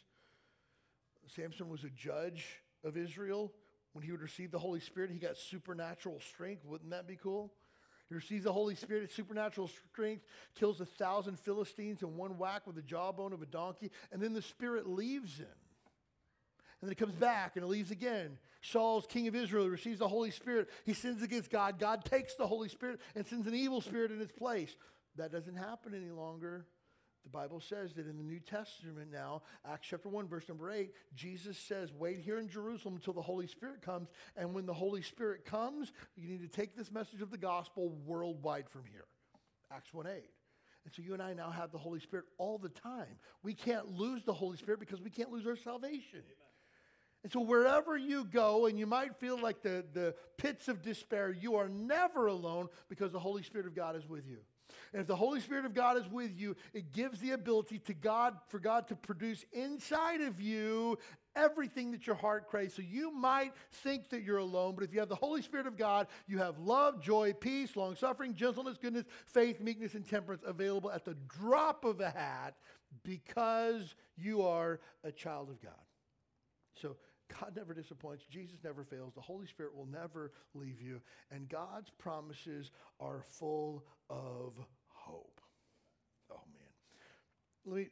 Samson 1.28 1.70
was 1.70 1.84
a 1.84 1.90
judge 1.90 2.62
of 2.84 2.98
Israel. 2.98 3.52
When 3.94 4.04
he 4.04 4.12
would 4.12 4.22
receive 4.22 4.52
the 4.52 4.60
Holy 4.60 4.80
Spirit, 4.80 5.12
he 5.12 5.20
got 5.20 5.38
supernatural 5.38 6.20
strength. 6.20 6.66
Wouldn't 6.66 6.90
that 6.90 7.08
be 7.08 7.16
cool? 7.16 7.54
He 8.10 8.16
receives 8.16 8.44
the 8.44 8.54
Holy 8.54 8.76
Spirit, 8.76 9.12
supernatural 9.12 9.70
strength, 9.92 10.26
kills 10.54 10.80
a 10.82 10.86
thousand 10.86 11.40
Philistines 11.40 12.04
in 12.04 12.18
one 12.18 12.38
whack 12.38 12.68
with 12.68 12.76
the 12.76 12.82
jawbone 12.82 13.34
of 13.34 13.42
a 13.42 13.48
donkey, 13.48 13.92
and 14.12 14.22
then 14.22 14.34
the 14.34 14.42
Spirit 14.42 14.88
leaves 14.88 15.38
him. 15.38 15.48
And 16.86 16.90
then 16.92 16.98
it 17.00 17.00
comes 17.00 17.20
back 17.20 17.56
and 17.56 17.66
it 17.66 17.68
leaves 17.68 17.90
again. 17.90 18.38
Saul's 18.62 19.08
king 19.08 19.28
of 19.28 19.34
Israel 19.34 19.68
receives 19.68 19.98
the 19.98 20.08
Holy 20.08 20.30
Spirit. 20.30 20.70
He 20.86 20.94
sins 20.94 21.24
against 21.24 21.50
God. 21.50 21.80
God 21.80 22.06
takes 22.06 22.36
the 22.36 22.46
Holy 22.46 22.70
Spirit 22.70 23.00
and 23.16 23.26
sends 23.26 23.48
an 23.48 23.56
evil 23.56 23.82
spirit 23.82 24.12
in 24.12 24.22
its 24.22 24.32
place. 24.32 24.76
That 25.16 25.32
doesn't 25.32 25.56
happen 25.56 25.96
any 25.96 26.12
longer. 26.12 26.68
The 27.24 27.32
Bible 27.32 27.60
says 27.60 27.96
that 27.96 28.06
in 28.06 28.18
the 28.18 28.24
New 28.24 28.40
Testament 28.40 29.12
now, 29.12 29.42
Acts 29.68 29.88
chapter 29.90 30.10
1, 30.10 30.28
verse 30.28 30.48
number 30.48 30.72
8, 30.72 30.92
Jesus 31.16 31.58
says, 31.58 31.92
Wait 31.92 32.20
here 32.20 32.38
in 32.38 32.48
Jerusalem 32.48 32.94
until 32.94 33.14
the 33.14 33.22
Holy 33.24 33.48
Spirit 33.48 33.82
comes. 33.82 34.10
And 34.38 34.54
when 34.54 34.68
the 34.68 34.74
Holy 34.76 35.02
Spirit 35.02 35.44
comes, 35.44 35.92
you 36.16 36.28
need 36.28 36.44
to 36.44 36.48
take 36.48 36.78
this 36.78 36.92
message 36.92 37.24
of 37.24 37.32
the 37.32 37.40
gospel 37.40 37.98
worldwide 38.06 38.70
from 38.70 38.84
here. 38.86 39.06
Acts 39.72 39.92
1 39.92 40.06
8. 40.06 40.12
And 40.14 40.94
so 40.94 41.02
you 41.02 41.14
and 41.14 41.24
I 41.24 41.34
now 41.34 41.50
have 41.50 41.72
the 41.72 41.80
Holy 41.80 42.00
Spirit 42.00 42.26
all 42.38 42.60
the 42.60 42.70
time. 42.70 43.18
We 43.42 43.56
can't 43.56 43.98
lose 43.98 44.24
the 44.24 44.34
Holy 44.34 44.58
Spirit 44.58 44.80
because 44.80 45.02
we 45.02 45.10
can't 45.10 45.32
lose 45.32 45.48
our 45.48 45.56
salvation. 45.56 46.20
Amen. 46.20 46.45
And 47.26 47.32
so, 47.32 47.40
wherever 47.40 47.98
you 47.98 48.24
go, 48.24 48.68
and 48.68 48.78
you 48.78 48.86
might 48.86 49.16
feel 49.16 49.42
like 49.42 49.64
the, 49.64 49.84
the 49.94 50.14
pits 50.38 50.68
of 50.68 50.84
despair, 50.84 51.32
you 51.32 51.56
are 51.56 51.68
never 51.68 52.28
alone 52.28 52.68
because 52.88 53.12
the 53.12 53.20
Holy 53.20 53.42
Spirit 53.42 53.66
of 53.66 53.74
God 53.74 53.96
is 53.96 54.08
with 54.08 54.28
you. 54.28 54.38
And 54.94 55.02
if 55.02 55.08
the 55.08 55.16
Holy 55.16 55.40
Spirit 55.40 55.66
of 55.66 55.74
God 55.74 55.98
is 55.98 56.08
with 56.08 56.38
you, 56.38 56.56
it 56.72 56.92
gives 56.92 57.20
the 57.20 57.32
ability 57.32 57.80
to 57.80 57.96
God 57.96 58.36
for 58.50 58.60
God 58.60 58.88
to 58.90 58.96
produce 58.96 59.44
inside 59.54 60.22
of 60.22 60.40
you 60.40 61.00
everything 61.36 61.94
that 61.94 62.06
your 62.06 62.16
heart 62.16 62.48
craves. 62.48 62.76
So 62.76 62.84
you 62.84 63.10
might 63.10 63.54
think 63.74 64.10
that 64.10 64.22
you're 64.22 64.38
alone, 64.38 64.76
but 64.76 64.84
if 64.84 64.94
you 64.94 65.00
have 65.00 65.10
the 65.10 65.16
Holy 65.16 65.42
Spirit 65.42 65.66
of 65.66 65.78
God, 65.78 66.06
you 66.28 66.38
have 66.38 66.60
love, 66.60 67.02
joy, 67.02 67.34
peace, 67.34 67.76
long 67.76 67.96
suffering, 67.96 68.36
gentleness, 68.36 68.78
goodness, 68.80 69.06
faith, 69.26 69.60
meekness, 69.60 69.96
and 69.96 70.08
temperance 70.08 70.44
available 70.46 70.92
at 70.92 71.06
the 71.06 71.18
drop 71.40 71.86
of 71.86 72.02
a 72.02 72.12
hat 72.12 72.54
because 73.04 73.96
you 74.16 74.44
are 74.44 74.80
a 75.04 75.12
child 75.12 75.50
of 75.50 75.60
God. 75.60 75.74
So 76.80 76.98
God 77.30 77.54
never 77.56 77.74
disappoints. 77.74 78.26
Jesus 78.30 78.58
never 78.64 78.84
fails. 78.84 79.14
The 79.14 79.22
Holy 79.22 79.48
Spirit 79.48 79.76
will 79.76 79.88
never 79.88 80.32
leave 80.54 80.82
you. 80.82 81.02
And 81.32 81.50
God's 81.50 81.90
promises 81.98 82.72
are 83.00 83.22
full 83.22 83.84
of 84.10 84.54
hope. 84.88 85.42
Oh, 86.32 86.42
man. 86.54 86.70
Let 87.66 87.76
me 87.76 87.90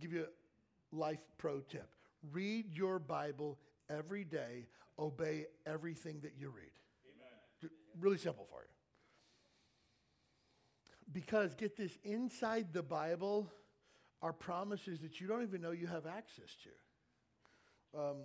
give 0.00 0.12
you 0.12 0.24
a 0.24 0.96
life 0.96 1.20
pro 1.38 1.60
tip 1.60 1.88
read 2.32 2.72
your 2.72 2.98
Bible 2.98 3.58
every 3.88 4.24
day, 4.24 4.66
obey 4.98 5.46
everything 5.66 6.20
that 6.22 6.32
you 6.38 6.48
read. 6.48 6.72
Amen. 7.14 7.70
Really 8.00 8.18
simple 8.18 8.46
for 8.50 8.60
you. 8.62 8.68
Because 11.12 11.54
get 11.54 11.76
this 11.76 11.96
inside 12.04 12.72
the 12.72 12.82
Bible 12.82 13.50
are 14.22 14.32
promises 14.32 15.00
that 15.00 15.20
you 15.20 15.28
don't 15.28 15.42
even 15.42 15.60
know 15.60 15.70
you 15.70 15.86
have 15.86 16.06
access 16.06 16.56
to. 16.62 17.98
Um, 17.98 18.16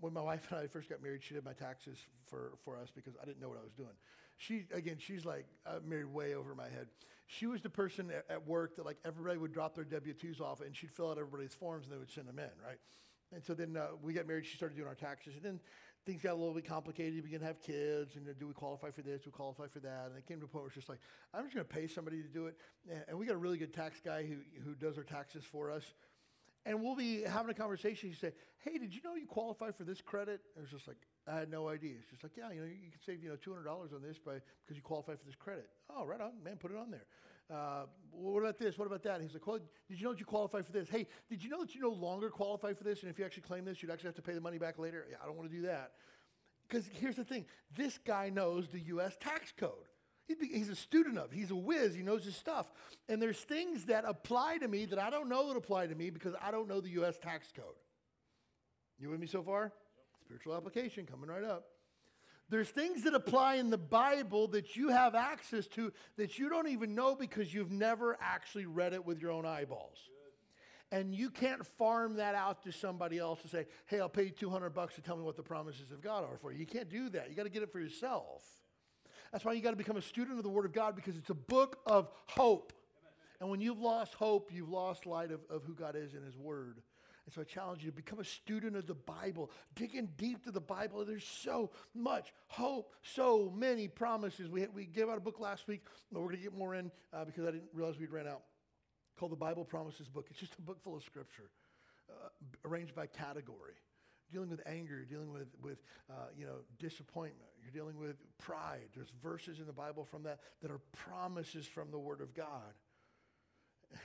when 0.00 0.12
my 0.12 0.20
wife 0.20 0.46
and 0.50 0.60
I 0.60 0.66
first 0.66 0.88
got 0.88 1.02
married, 1.02 1.22
she 1.22 1.34
did 1.34 1.44
my 1.44 1.52
taxes 1.52 1.98
for, 2.26 2.52
for 2.64 2.76
us 2.76 2.88
because 2.94 3.14
I 3.20 3.24
didn't 3.24 3.40
know 3.40 3.48
what 3.48 3.58
I 3.58 3.62
was 3.62 3.72
doing. 3.72 3.94
She, 4.36 4.64
again, 4.72 4.96
she's 4.98 5.24
like, 5.24 5.46
uh, 5.66 5.80
married 5.84 6.06
way 6.06 6.34
over 6.34 6.54
my 6.54 6.68
head. 6.68 6.88
She 7.26 7.46
was 7.46 7.60
the 7.60 7.70
person 7.70 8.10
at, 8.10 8.24
at 8.30 8.46
work 8.46 8.76
that 8.76 8.86
like 8.86 8.98
everybody 9.04 9.38
would 9.38 9.52
drop 9.52 9.74
their 9.74 9.84
W-2s 9.84 10.40
off 10.40 10.60
and 10.60 10.74
she'd 10.76 10.92
fill 10.92 11.10
out 11.10 11.18
everybody's 11.18 11.54
forms 11.54 11.84
and 11.84 11.92
they 11.92 11.98
would 11.98 12.10
send 12.10 12.28
them 12.28 12.38
in, 12.38 12.50
right? 12.64 12.78
And 13.34 13.44
so 13.44 13.54
then 13.54 13.76
uh, 13.76 13.88
we 14.02 14.12
got 14.12 14.26
married, 14.26 14.46
she 14.46 14.56
started 14.56 14.76
doing 14.76 14.88
our 14.88 14.94
taxes. 14.94 15.34
And 15.36 15.44
then 15.44 15.60
things 16.06 16.22
got 16.22 16.32
a 16.32 16.36
little 16.36 16.54
bit 16.54 16.66
complicated. 16.66 17.12
You 17.14 17.22
begin 17.22 17.40
to 17.40 17.46
have 17.46 17.60
kids, 17.60 18.16
and 18.16 18.26
do 18.38 18.46
we 18.46 18.54
qualify 18.54 18.90
for 18.90 19.02
this? 19.02 19.22
Do 19.22 19.28
we 19.28 19.32
qualify 19.32 19.66
for 19.66 19.80
that? 19.80 20.06
And 20.06 20.16
it 20.16 20.26
came 20.26 20.38
to 20.38 20.46
a 20.46 20.48
point 20.48 20.62
where 20.62 20.68
it's 20.68 20.76
just 20.76 20.88
like, 20.88 21.00
I'm 21.34 21.44
just 21.44 21.54
going 21.54 21.66
to 21.66 21.72
pay 21.72 21.86
somebody 21.86 22.22
to 22.22 22.28
do 22.28 22.46
it. 22.46 22.56
And 23.08 23.18
we 23.18 23.26
got 23.26 23.34
a 23.34 23.38
really 23.38 23.58
good 23.58 23.74
tax 23.74 24.00
guy 24.02 24.24
who, 24.24 24.36
who 24.64 24.74
does 24.74 24.96
our 24.96 25.04
taxes 25.04 25.44
for 25.44 25.70
us. 25.70 25.84
And 26.68 26.82
we'll 26.82 26.94
be 26.94 27.22
having 27.22 27.50
a 27.50 27.54
conversation. 27.54 28.10
You 28.10 28.14
say, 28.14 28.32
"Hey, 28.58 28.76
did 28.76 28.94
you 28.94 29.00
know 29.02 29.14
you 29.14 29.26
qualify 29.26 29.70
for 29.70 29.84
this 29.84 30.02
credit?" 30.02 30.42
And 30.54 30.64
it's 30.64 30.72
just 30.72 30.86
like, 30.86 30.98
I 31.26 31.38
had 31.38 31.50
no 31.50 31.66
idea. 31.66 31.94
It's 31.98 32.10
just 32.10 32.22
like, 32.22 32.36
yeah, 32.36 32.52
you 32.52 32.60
know, 32.60 32.66
you 32.66 32.90
can 32.90 33.00
save 33.06 33.22
you 33.22 33.30
know 33.30 33.36
two 33.36 33.50
hundred 33.50 33.64
dollars 33.64 33.94
on 33.94 34.02
this 34.02 34.18
by 34.18 34.34
because 34.34 34.76
you 34.76 34.82
qualify 34.82 35.12
for 35.12 35.24
this 35.24 35.34
credit. 35.34 35.70
Oh, 35.88 36.04
right 36.04 36.20
on, 36.20 36.32
man, 36.44 36.58
put 36.58 36.70
it 36.70 36.76
on 36.76 36.90
there. 36.90 37.06
Uh, 37.50 37.86
what 38.10 38.40
about 38.40 38.58
this? 38.58 38.76
What 38.76 38.84
about 38.84 39.02
that? 39.04 39.14
And 39.14 39.22
he's 39.22 39.32
like, 39.32 39.46
well, 39.46 39.58
did 39.88 39.98
you 39.98 40.04
know 40.04 40.12
that 40.12 40.20
you 40.20 40.26
qualify 40.26 40.60
for 40.60 40.70
this? 40.72 40.90
Hey, 40.90 41.06
did 41.30 41.42
you 41.42 41.48
know 41.48 41.62
that 41.62 41.74
you 41.74 41.80
no 41.80 41.88
longer 41.88 42.28
qualify 42.28 42.74
for 42.74 42.84
this? 42.84 43.00
And 43.00 43.10
if 43.10 43.18
you 43.18 43.24
actually 43.24 43.44
claim 43.44 43.64
this, 43.64 43.82
you'd 43.82 43.90
actually 43.90 44.08
have 44.08 44.16
to 44.16 44.22
pay 44.22 44.34
the 44.34 44.40
money 44.42 44.58
back 44.58 44.78
later. 44.78 45.06
Yeah, 45.10 45.16
I 45.22 45.26
don't 45.26 45.38
want 45.38 45.50
to 45.50 45.56
do 45.56 45.62
that. 45.62 45.92
Because 46.68 46.86
here's 46.92 47.16
the 47.16 47.24
thing 47.24 47.46
this 47.74 47.96
guy 47.96 48.28
knows 48.28 48.68
the 48.68 48.80
U.S. 48.80 49.16
tax 49.18 49.54
code. 49.56 49.88
He's 50.28 50.68
a 50.68 50.76
student 50.76 51.18
of. 51.18 51.32
He's 51.32 51.50
a 51.50 51.56
whiz. 51.56 51.94
He 51.94 52.02
knows 52.02 52.24
his 52.24 52.36
stuff. 52.36 52.70
And 53.08 53.20
there's 53.20 53.38
things 53.38 53.86
that 53.86 54.04
apply 54.06 54.58
to 54.58 54.68
me 54.68 54.84
that 54.86 54.98
I 54.98 55.08
don't 55.08 55.28
know 55.28 55.48
that 55.48 55.56
apply 55.56 55.86
to 55.86 55.94
me 55.94 56.10
because 56.10 56.34
I 56.40 56.50
don't 56.50 56.68
know 56.68 56.80
the 56.80 56.90
U.S. 56.90 57.18
tax 57.18 57.48
code. 57.56 57.64
You 58.98 59.10
with 59.10 59.20
me 59.20 59.26
so 59.26 59.42
far? 59.42 59.62
Yep. 59.62 59.72
Spiritual 60.24 60.56
application 60.56 61.06
coming 61.06 61.30
right 61.30 61.44
up. 61.44 61.66
There's 62.50 62.68
things 62.68 63.04
that 63.04 63.14
apply 63.14 63.56
in 63.56 63.70
the 63.70 63.78
Bible 63.78 64.48
that 64.48 64.74
you 64.74 64.88
have 64.88 65.14
access 65.14 65.66
to 65.68 65.92
that 66.16 66.38
you 66.38 66.48
don't 66.48 66.68
even 66.68 66.94
know 66.94 67.14
because 67.14 67.52
you've 67.52 67.70
never 67.70 68.16
actually 68.20 68.66
read 68.66 68.94
it 68.94 69.04
with 69.04 69.20
your 69.20 69.30
own 69.30 69.44
eyeballs. 69.44 69.98
And 70.90 71.14
you 71.14 71.28
can't 71.28 71.66
farm 71.66 72.16
that 72.16 72.34
out 72.34 72.62
to 72.64 72.72
somebody 72.72 73.18
else 73.18 73.42
to 73.42 73.48
say, 73.48 73.66
hey, 73.86 74.00
I'll 74.00 74.08
pay 74.08 74.24
you 74.24 74.30
200 74.30 74.70
bucks 74.70 74.94
to 74.94 75.02
tell 75.02 75.18
me 75.18 75.22
what 75.22 75.36
the 75.36 75.42
promises 75.42 75.90
of 75.92 76.00
God 76.00 76.24
are 76.24 76.38
for 76.38 76.50
you. 76.50 76.58
You 76.58 76.66
can't 76.66 76.88
do 76.88 77.10
that. 77.10 77.28
You 77.28 77.36
got 77.36 77.42
to 77.42 77.50
get 77.50 77.62
it 77.62 77.70
for 77.70 77.80
yourself. 77.80 78.42
That's 79.32 79.44
why 79.44 79.52
you 79.52 79.62
got 79.62 79.70
to 79.70 79.76
become 79.76 79.96
a 79.96 80.02
student 80.02 80.38
of 80.38 80.44
the 80.44 80.50
Word 80.50 80.64
of 80.64 80.72
God 80.72 80.96
because 80.96 81.16
it's 81.16 81.30
a 81.30 81.34
book 81.34 81.78
of 81.86 82.08
hope. 82.26 82.72
And 83.40 83.50
when 83.50 83.60
you've 83.60 83.78
lost 83.80 84.14
hope, 84.14 84.50
you've 84.52 84.70
lost 84.70 85.06
light 85.06 85.30
of, 85.30 85.40
of 85.48 85.62
who 85.64 85.74
God 85.74 85.94
is 85.96 86.14
in 86.14 86.22
His 86.22 86.36
Word. 86.36 86.80
And 87.24 87.34
so 87.34 87.42
I 87.42 87.44
challenge 87.44 87.84
you 87.84 87.90
to 87.90 87.96
become 87.96 88.20
a 88.20 88.24
student 88.24 88.74
of 88.74 88.86
the 88.86 88.94
Bible. 88.94 89.50
Dig 89.74 89.94
in 89.94 90.06
deep 90.16 90.44
to 90.44 90.50
the 90.50 90.62
Bible. 90.62 91.04
There's 91.04 91.26
so 91.26 91.70
much 91.94 92.32
hope, 92.46 92.94
so 93.02 93.52
many 93.54 93.86
promises. 93.86 94.48
We, 94.48 94.66
we 94.74 94.86
gave 94.86 95.10
out 95.10 95.18
a 95.18 95.20
book 95.20 95.38
last 95.38 95.68
week. 95.68 95.82
But 96.10 96.20
we're 96.20 96.28
going 96.28 96.38
to 96.38 96.42
get 96.42 96.56
more 96.56 96.74
in 96.74 96.90
uh, 97.12 97.26
because 97.26 97.44
I 97.44 97.50
didn't 97.50 97.68
realize 97.74 97.98
we'd 97.98 98.10
ran 98.10 98.26
out. 98.26 98.42
Called 99.18 99.30
the 99.30 99.36
Bible 99.36 99.64
Promises 99.64 100.08
Book. 100.08 100.26
It's 100.30 100.40
just 100.40 100.54
a 100.58 100.62
book 100.62 100.82
full 100.82 100.96
of 100.96 101.02
scripture, 101.02 101.50
uh, 102.08 102.28
arranged 102.64 102.94
by 102.94 103.06
category. 103.06 103.74
dealing 104.32 104.50
with 104.50 104.60
anger, 104.66 105.04
dealing 105.04 105.32
with, 105.32 105.48
with 105.62 105.82
uh, 106.10 106.28
you 106.36 106.46
know, 106.46 106.56
disappointment, 106.78 107.50
you're 107.68 107.82
dealing 107.82 107.98
with 107.98 108.16
pride. 108.38 108.88
There's 108.94 109.12
verses 109.22 109.58
in 109.58 109.66
the 109.66 109.72
Bible 109.72 110.04
from 110.04 110.22
that 110.24 110.40
that 110.62 110.70
are 110.70 110.80
promises 110.92 111.66
from 111.66 111.90
the 111.90 111.98
Word 111.98 112.20
of 112.20 112.34
God. 112.34 112.74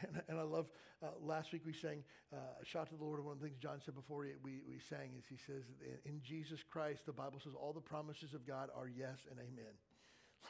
And, 0.07 0.21
and 0.29 0.39
I 0.39 0.43
love, 0.43 0.67
uh, 1.03 1.07
last 1.21 1.51
week 1.51 1.63
we 1.65 1.73
sang, 1.73 2.03
uh, 2.31 2.37
Shout 2.63 2.89
to 2.89 2.95
the 2.95 3.03
Lord. 3.03 3.23
One 3.23 3.33
of 3.33 3.41
the 3.41 3.47
things 3.47 3.57
John 3.57 3.81
said 3.83 3.95
before 3.95 4.19
we, 4.19 4.27
we, 4.41 4.61
we 4.65 4.79
sang 4.79 5.11
is 5.17 5.25
he 5.29 5.35
says, 5.35 5.63
In 6.05 6.21
Jesus 6.23 6.63
Christ, 6.63 7.05
the 7.05 7.11
Bible 7.11 7.41
says, 7.43 7.51
all 7.59 7.73
the 7.73 7.81
promises 7.81 8.33
of 8.33 8.47
God 8.47 8.69
are 8.75 8.87
yes 8.87 9.19
and 9.29 9.39
amen. 9.39 9.73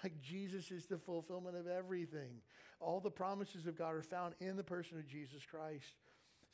Like 0.03 0.21
Jesus 0.21 0.69
is 0.69 0.85
the 0.85 0.97
fulfillment 0.97 1.55
of 1.55 1.67
everything. 1.67 2.41
All 2.79 2.99
the 2.99 3.11
promises 3.11 3.65
of 3.65 3.77
God 3.77 3.95
are 3.95 4.03
found 4.03 4.35
in 4.39 4.55
the 4.55 4.63
person 4.63 4.97
of 4.97 5.07
Jesus 5.07 5.41
Christ. 5.49 5.95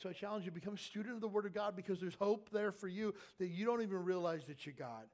So 0.01 0.09
I 0.09 0.13
challenge 0.13 0.45
you, 0.45 0.51
become 0.51 0.75
a 0.75 0.77
student 0.77 1.15
of 1.15 1.21
the 1.21 1.27
Word 1.27 1.45
of 1.45 1.53
God 1.53 1.75
because 1.75 1.99
there's 1.99 2.15
hope 2.15 2.49
there 2.51 2.71
for 2.71 2.87
you 2.87 3.13
that 3.39 3.47
you 3.47 3.65
don't 3.65 3.81
even 3.81 4.03
realize 4.03 4.45
that 4.47 4.65
you 4.65 4.71
got. 4.71 5.07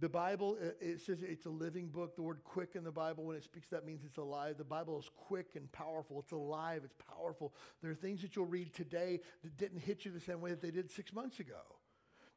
The 0.00 0.08
Bible, 0.08 0.56
uh, 0.60 0.70
it 0.80 1.00
says 1.02 1.18
it's 1.22 1.44
a 1.44 1.50
living 1.50 1.88
book. 1.88 2.16
The 2.16 2.22
word 2.22 2.42
quick 2.44 2.70
in 2.74 2.84
the 2.84 2.90
Bible, 2.92 3.24
when 3.24 3.36
it 3.36 3.44
speaks, 3.44 3.68
that 3.68 3.84
means 3.84 4.02
it's 4.04 4.16
alive. 4.16 4.56
The 4.56 4.64
Bible 4.64 4.98
is 4.98 5.10
quick 5.16 5.50
and 5.54 5.70
powerful. 5.70 6.20
It's 6.20 6.32
alive. 6.32 6.82
It's 6.84 6.94
powerful. 7.08 7.52
There 7.82 7.90
are 7.90 7.94
things 7.94 8.22
that 8.22 8.34
you'll 8.34 8.46
read 8.46 8.72
today 8.74 9.20
that 9.42 9.56
didn't 9.56 9.80
hit 9.80 10.04
you 10.04 10.10
the 10.10 10.20
same 10.20 10.40
way 10.40 10.50
that 10.50 10.62
they 10.62 10.70
did 10.70 10.90
six 10.90 11.12
months 11.12 11.40
ago. 11.40 11.60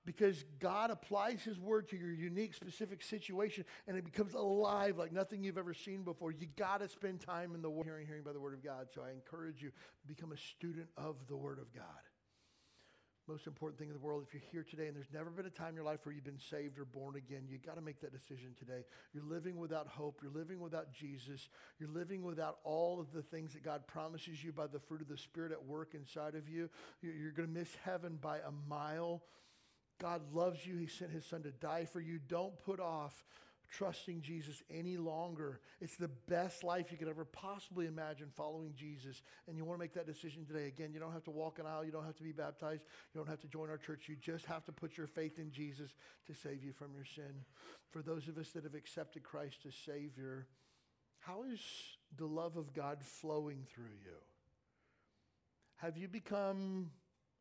Because 0.06 0.44
God 0.60 0.92
applies 0.92 1.42
His 1.44 1.58
word 1.58 1.90
to 1.90 1.98
your 1.98 2.12
unique, 2.12 2.54
specific 2.54 3.02
situation, 3.02 3.66
and 3.88 3.98
it 3.98 4.06
becomes 4.06 4.36
alive 4.36 4.98
like 4.98 5.12
nothing 5.12 5.44
you've 5.44 5.58
ever 5.58 5.74
seen 5.74 6.04
before. 6.04 6.32
You 6.32 6.48
got 6.58 6.82
to 6.82 6.90
spend 6.90 7.22
time 7.22 7.56
in 7.56 7.62
the 7.62 7.70
word, 7.70 7.86
hearing, 7.86 8.06
hearing 8.06 8.22
by 8.22 8.34
the 8.34 8.40
word 8.40 8.54
of 8.54 8.64
God. 8.64 8.88
So 8.94 9.02
I 9.02 9.12
encourage 9.12 9.64
you, 9.64 9.72
become 10.06 10.32
a 10.32 10.38
student 10.38 10.90
of 10.98 11.16
the 11.28 11.38
word 11.38 11.58
of 11.58 11.74
God 11.74 11.86
most 13.28 13.48
important 13.48 13.80
thing 13.80 13.88
in 13.88 13.94
the 13.94 14.00
world. 14.00 14.24
If 14.28 14.34
you're 14.34 14.44
here 14.52 14.64
today 14.64 14.88
and 14.88 14.96
there's 14.96 15.12
never 15.14 15.30
been 15.30 15.46
a 15.46 15.50
time 15.50 15.70
in 15.70 15.76
your 15.76 15.84
life 15.84 16.00
where 16.04 16.14
you've 16.14 16.24
been 16.24 16.40
saved 16.40 16.78
or 16.78 16.86
born 16.86 17.16
again, 17.16 17.44
you 17.50 17.58
got 17.58 17.76
to 17.76 17.82
make 17.82 18.00
that 18.02 18.12
decision 18.12 18.54
today. 18.58 18.84
You're 19.14 19.24
living 19.24 19.58
without 19.58 19.88
hope. 19.88 20.20
You're 20.22 20.32
living 20.32 20.60
without 20.60 20.94
Jesus. 20.94 21.50
You're 21.80 21.90
living 21.90 22.24
without 22.24 22.60
all 22.64 23.00
of 23.00 23.12
the 23.12 23.24
things 23.24 23.54
that 23.54 23.64
God 23.64 23.88
promises 23.88 24.44
you 24.44 24.52
by 24.52 24.68
the 24.68 24.80
fruit 24.80 25.02
of 25.02 25.08
the 25.08 25.18
Spirit 25.18 25.52
at 25.52 25.66
work 25.66 25.96
inside 25.96 26.36
of 26.36 26.48
you. 26.48 26.70
You're 27.02 27.32
going 27.32 27.48
to 27.48 27.60
miss 27.60 27.76
heaven 27.84 28.20
by 28.22 28.38
a 28.38 28.52
mile. 28.70 29.24
God 30.00 30.22
loves 30.34 30.66
you. 30.66 30.78
He 30.78 30.88
sent 30.88 31.12
his 31.12 31.26
son 31.26 31.44
to 31.44 31.52
die 31.52 31.86
for 31.86 32.02
you. 32.02 32.20
Don't 32.28 32.58
put 32.60 32.80
off 32.80 33.24
trusting 33.72 34.22
Jesus 34.22 34.62
any 34.70 34.98
longer. 34.98 35.60
It's 35.82 35.98
the 35.98 36.10
best 36.28 36.64
life 36.64 36.92
you 36.92 36.98
could 36.98 37.08
ever 37.08 37.26
possibly 37.26 37.86
imagine 37.86 38.28
following 38.36 38.74
Jesus. 38.76 39.22
And 39.48 39.58
you 39.58 39.66
want 39.66 39.80
to 39.80 39.84
make 39.84 39.94
that 39.94 40.08
decision 40.08 40.46
today. 40.46 40.68
Again, 40.68 40.92
you 40.94 41.00
don't 41.00 41.14
have 41.14 41.24
to 41.26 41.32
walk 41.32 41.60
an 41.60 41.66
aisle. 41.66 41.86
You 41.86 41.92
don't 41.92 42.06
have 42.06 42.18
to 42.18 42.24
be 42.24 42.32
baptized. 42.32 42.84
You 43.14 43.20
don't 43.20 43.30
have 43.30 43.42
to 43.42 43.48
join 43.48 43.70
our 43.70 43.78
church. 43.78 44.08
You 44.08 44.16
just 44.16 44.46
have 44.46 44.66
to 44.66 44.72
put 44.72 44.98
your 44.98 45.08
faith 45.08 45.40
in 45.40 45.52
Jesus 45.52 45.92
to 46.28 46.34
save 46.34 46.64
you 46.64 46.74
from 46.74 46.94
your 46.94 47.06
sin. 47.06 47.44
For 47.92 48.02
those 48.02 48.28
of 48.28 48.38
us 48.38 48.50
that 48.52 48.64
have 48.64 48.76
accepted 48.76 49.24
Christ 49.24 49.60
as 49.68 49.76
Savior, 49.86 50.48
how 51.20 51.44
is 51.52 51.60
the 52.18 52.26
love 52.26 52.58
of 52.58 52.74
God 52.74 53.02
flowing 53.02 53.66
through 53.74 53.96
you? 54.04 54.18
Have 55.78 55.98
you 55.98 56.08
become 56.08 56.92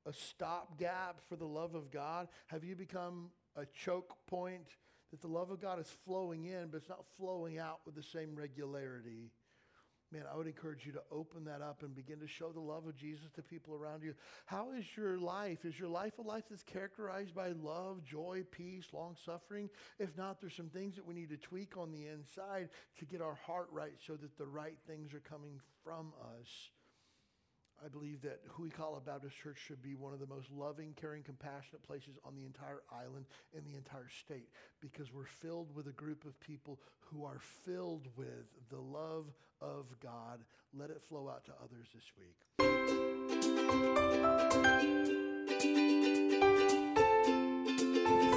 a 0.06 0.12
stopgap 0.12 1.20
for 1.28 1.36
the 1.36 1.46
love 1.46 1.74
of 1.74 1.90
God? 1.90 2.28
Have 2.46 2.64
you 2.64 2.76
become 2.76 3.30
a 3.56 3.66
choke 3.66 4.14
point 4.26 4.68
that 5.14 5.22
the 5.22 5.32
love 5.32 5.52
of 5.52 5.60
God 5.62 5.78
is 5.78 5.86
flowing 6.04 6.46
in, 6.46 6.70
but 6.72 6.78
it's 6.78 6.88
not 6.88 7.04
flowing 7.16 7.56
out 7.56 7.78
with 7.86 7.94
the 7.94 8.02
same 8.02 8.34
regularity. 8.34 9.30
Man, 10.10 10.24
I 10.32 10.36
would 10.36 10.48
encourage 10.48 10.84
you 10.84 10.90
to 10.92 11.02
open 11.12 11.44
that 11.44 11.62
up 11.62 11.84
and 11.84 11.94
begin 11.94 12.18
to 12.18 12.26
show 12.26 12.50
the 12.50 12.58
love 12.58 12.88
of 12.88 12.96
Jesus 12.96 13.30
to 13.36 13.42
people 13.42 13.76
around 13.76 14.02
you. 14.02 14.14
How 14.44 14.72
is 14.72 14.84
your 14.96 15.16
life? 15.16 15.64
Is 15.64 15.78
your 15.78 15.88
life 15.88 16.18
a 16.18 16.22
life 16.22 16.44
that's 16.50 16.64
characterized 16.64 17.32
by 17.32 17.50
love, 17.50 18.02
joy, 18.02 18.42
peace, 18.50 18.86
long 18.92 19.16
suffering? 19.24 19.70
If 20.00 20.16
not, 20.16 20.40
there's 20.40 20.56
some 20.56 20.68
things 20.68 20.96
that 20.96 21.06
we 21.06 21.14
need 21.14 21.30
to 21.30 21.36
tweak 21.36 21.76
on 21.76 21.92
the 21.92 22.06
inside 22.08 22.70
to 22.98 23.04
get 23.04 23.20
our 23.20 23.38
heart 23.46 23.68
right 23.70 23.94
so 24.04 24.14
that 24.14 24.36
the 24.36 24.46
right 24.46 24.78
things 24.88 25.14
are 25.14 25.20
coming 25.20 25.60
from 25.84 26.12
us. 26.40 26.48
I 27.84 27.88
believe 27.88 28.22
that 28.22 28.40
Huikala 28.48 29.04
Baptist 29.04 29.36
Church 29.36 29.58
should 29.66 29.82
be 29.82 29.94
one 29.94 30.14
of 30.14 30.20
the 30.20 30.26
most 30.26 30.46
loving, 30.50 30.94
caring, 30.98 31.22
compassionate 31.22 31.82
places 31.82 32.16
on 32.24 32.34
the 32.34 32.44
entire 32.46 32.80
island 32.90 33.26
in 33.52 33.62
the 33.64 33.76
entire 33.76 34.08
state 34.08 34.48
because 34.80 35.12
we're 35.12 35.26
filled 35.26 35.74
with 35.74 35.86
a 35.86 35.92
group 35.92 36.24
of 36.24 36.38
people 36.40 36.78
who 37.00 37.24
are 37.24 37.40
filled 37.66 38.08
with 38.16 38.46
the 38.70 38.80
love 38.80 39.26
of 39.60 39.84
God. 40.02 40.40
Let 40.72 40.88
it 40.88 41.02
flow 41.08 41.28
out 41.28 41.44
to 41.44 41.52
others 41.62 41.88
this 41.94 42.04
week. 42.18 42.36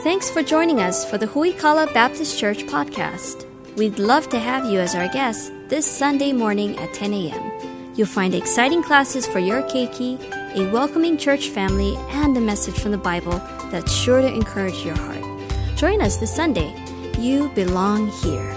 Thanks 0.03 0.29
for 0.29 0.43
joining 0.43 0.81
us 0.81 1.09
for 1.09 1.17
the 1.17 1.27
Huikala 1.27 1.93
Baptist 1.93 2.37
Church 2.37 2.63
podcast. 2.63 3.45
We'd 3.77 3.97
love 3.99 4.27
to 4.29 4.39
have 4.39 4.65
you 4.65 4.79
as 4.79 4.93
our 4.93 5.07
guest 5.07 5.53
this 5.69 5.85
Sunday 5.85 6.33
morning 6.33 6.77
at 6.77 6.93
10 6.93 7.13
a.m. 7.13 7.76
You'll 7.97 8.07
find 8.07 8.35
exciting 8.35 8.83
classes 8.83 9.25
for 9.25 9.39
your 9.39 9.63
keiki, 9.63 10.21
a 10.55 10.71
welcoming 10.71 11.17
church 11.17 11.49
family, 11.49 11.95
and 12.11 12.37
a 12.37 12.39
message 12.39 12.75
from 12.75 12.91
the 12.91 12.97
Bible 12.97 13.41
that's 13.71 13.91
sure 13.91 14.21
to 14.21 14.27
encourage 14.31 14.85
your 14.85 14.95
heart. 14.95 15.23
Join 15.75 15.99
us 15.99 16.17
this 16.17 16.33
Sunday. 16.33 16.73
You 17.17 17.49
belong 17.55 18.07
here. 18.21 18.56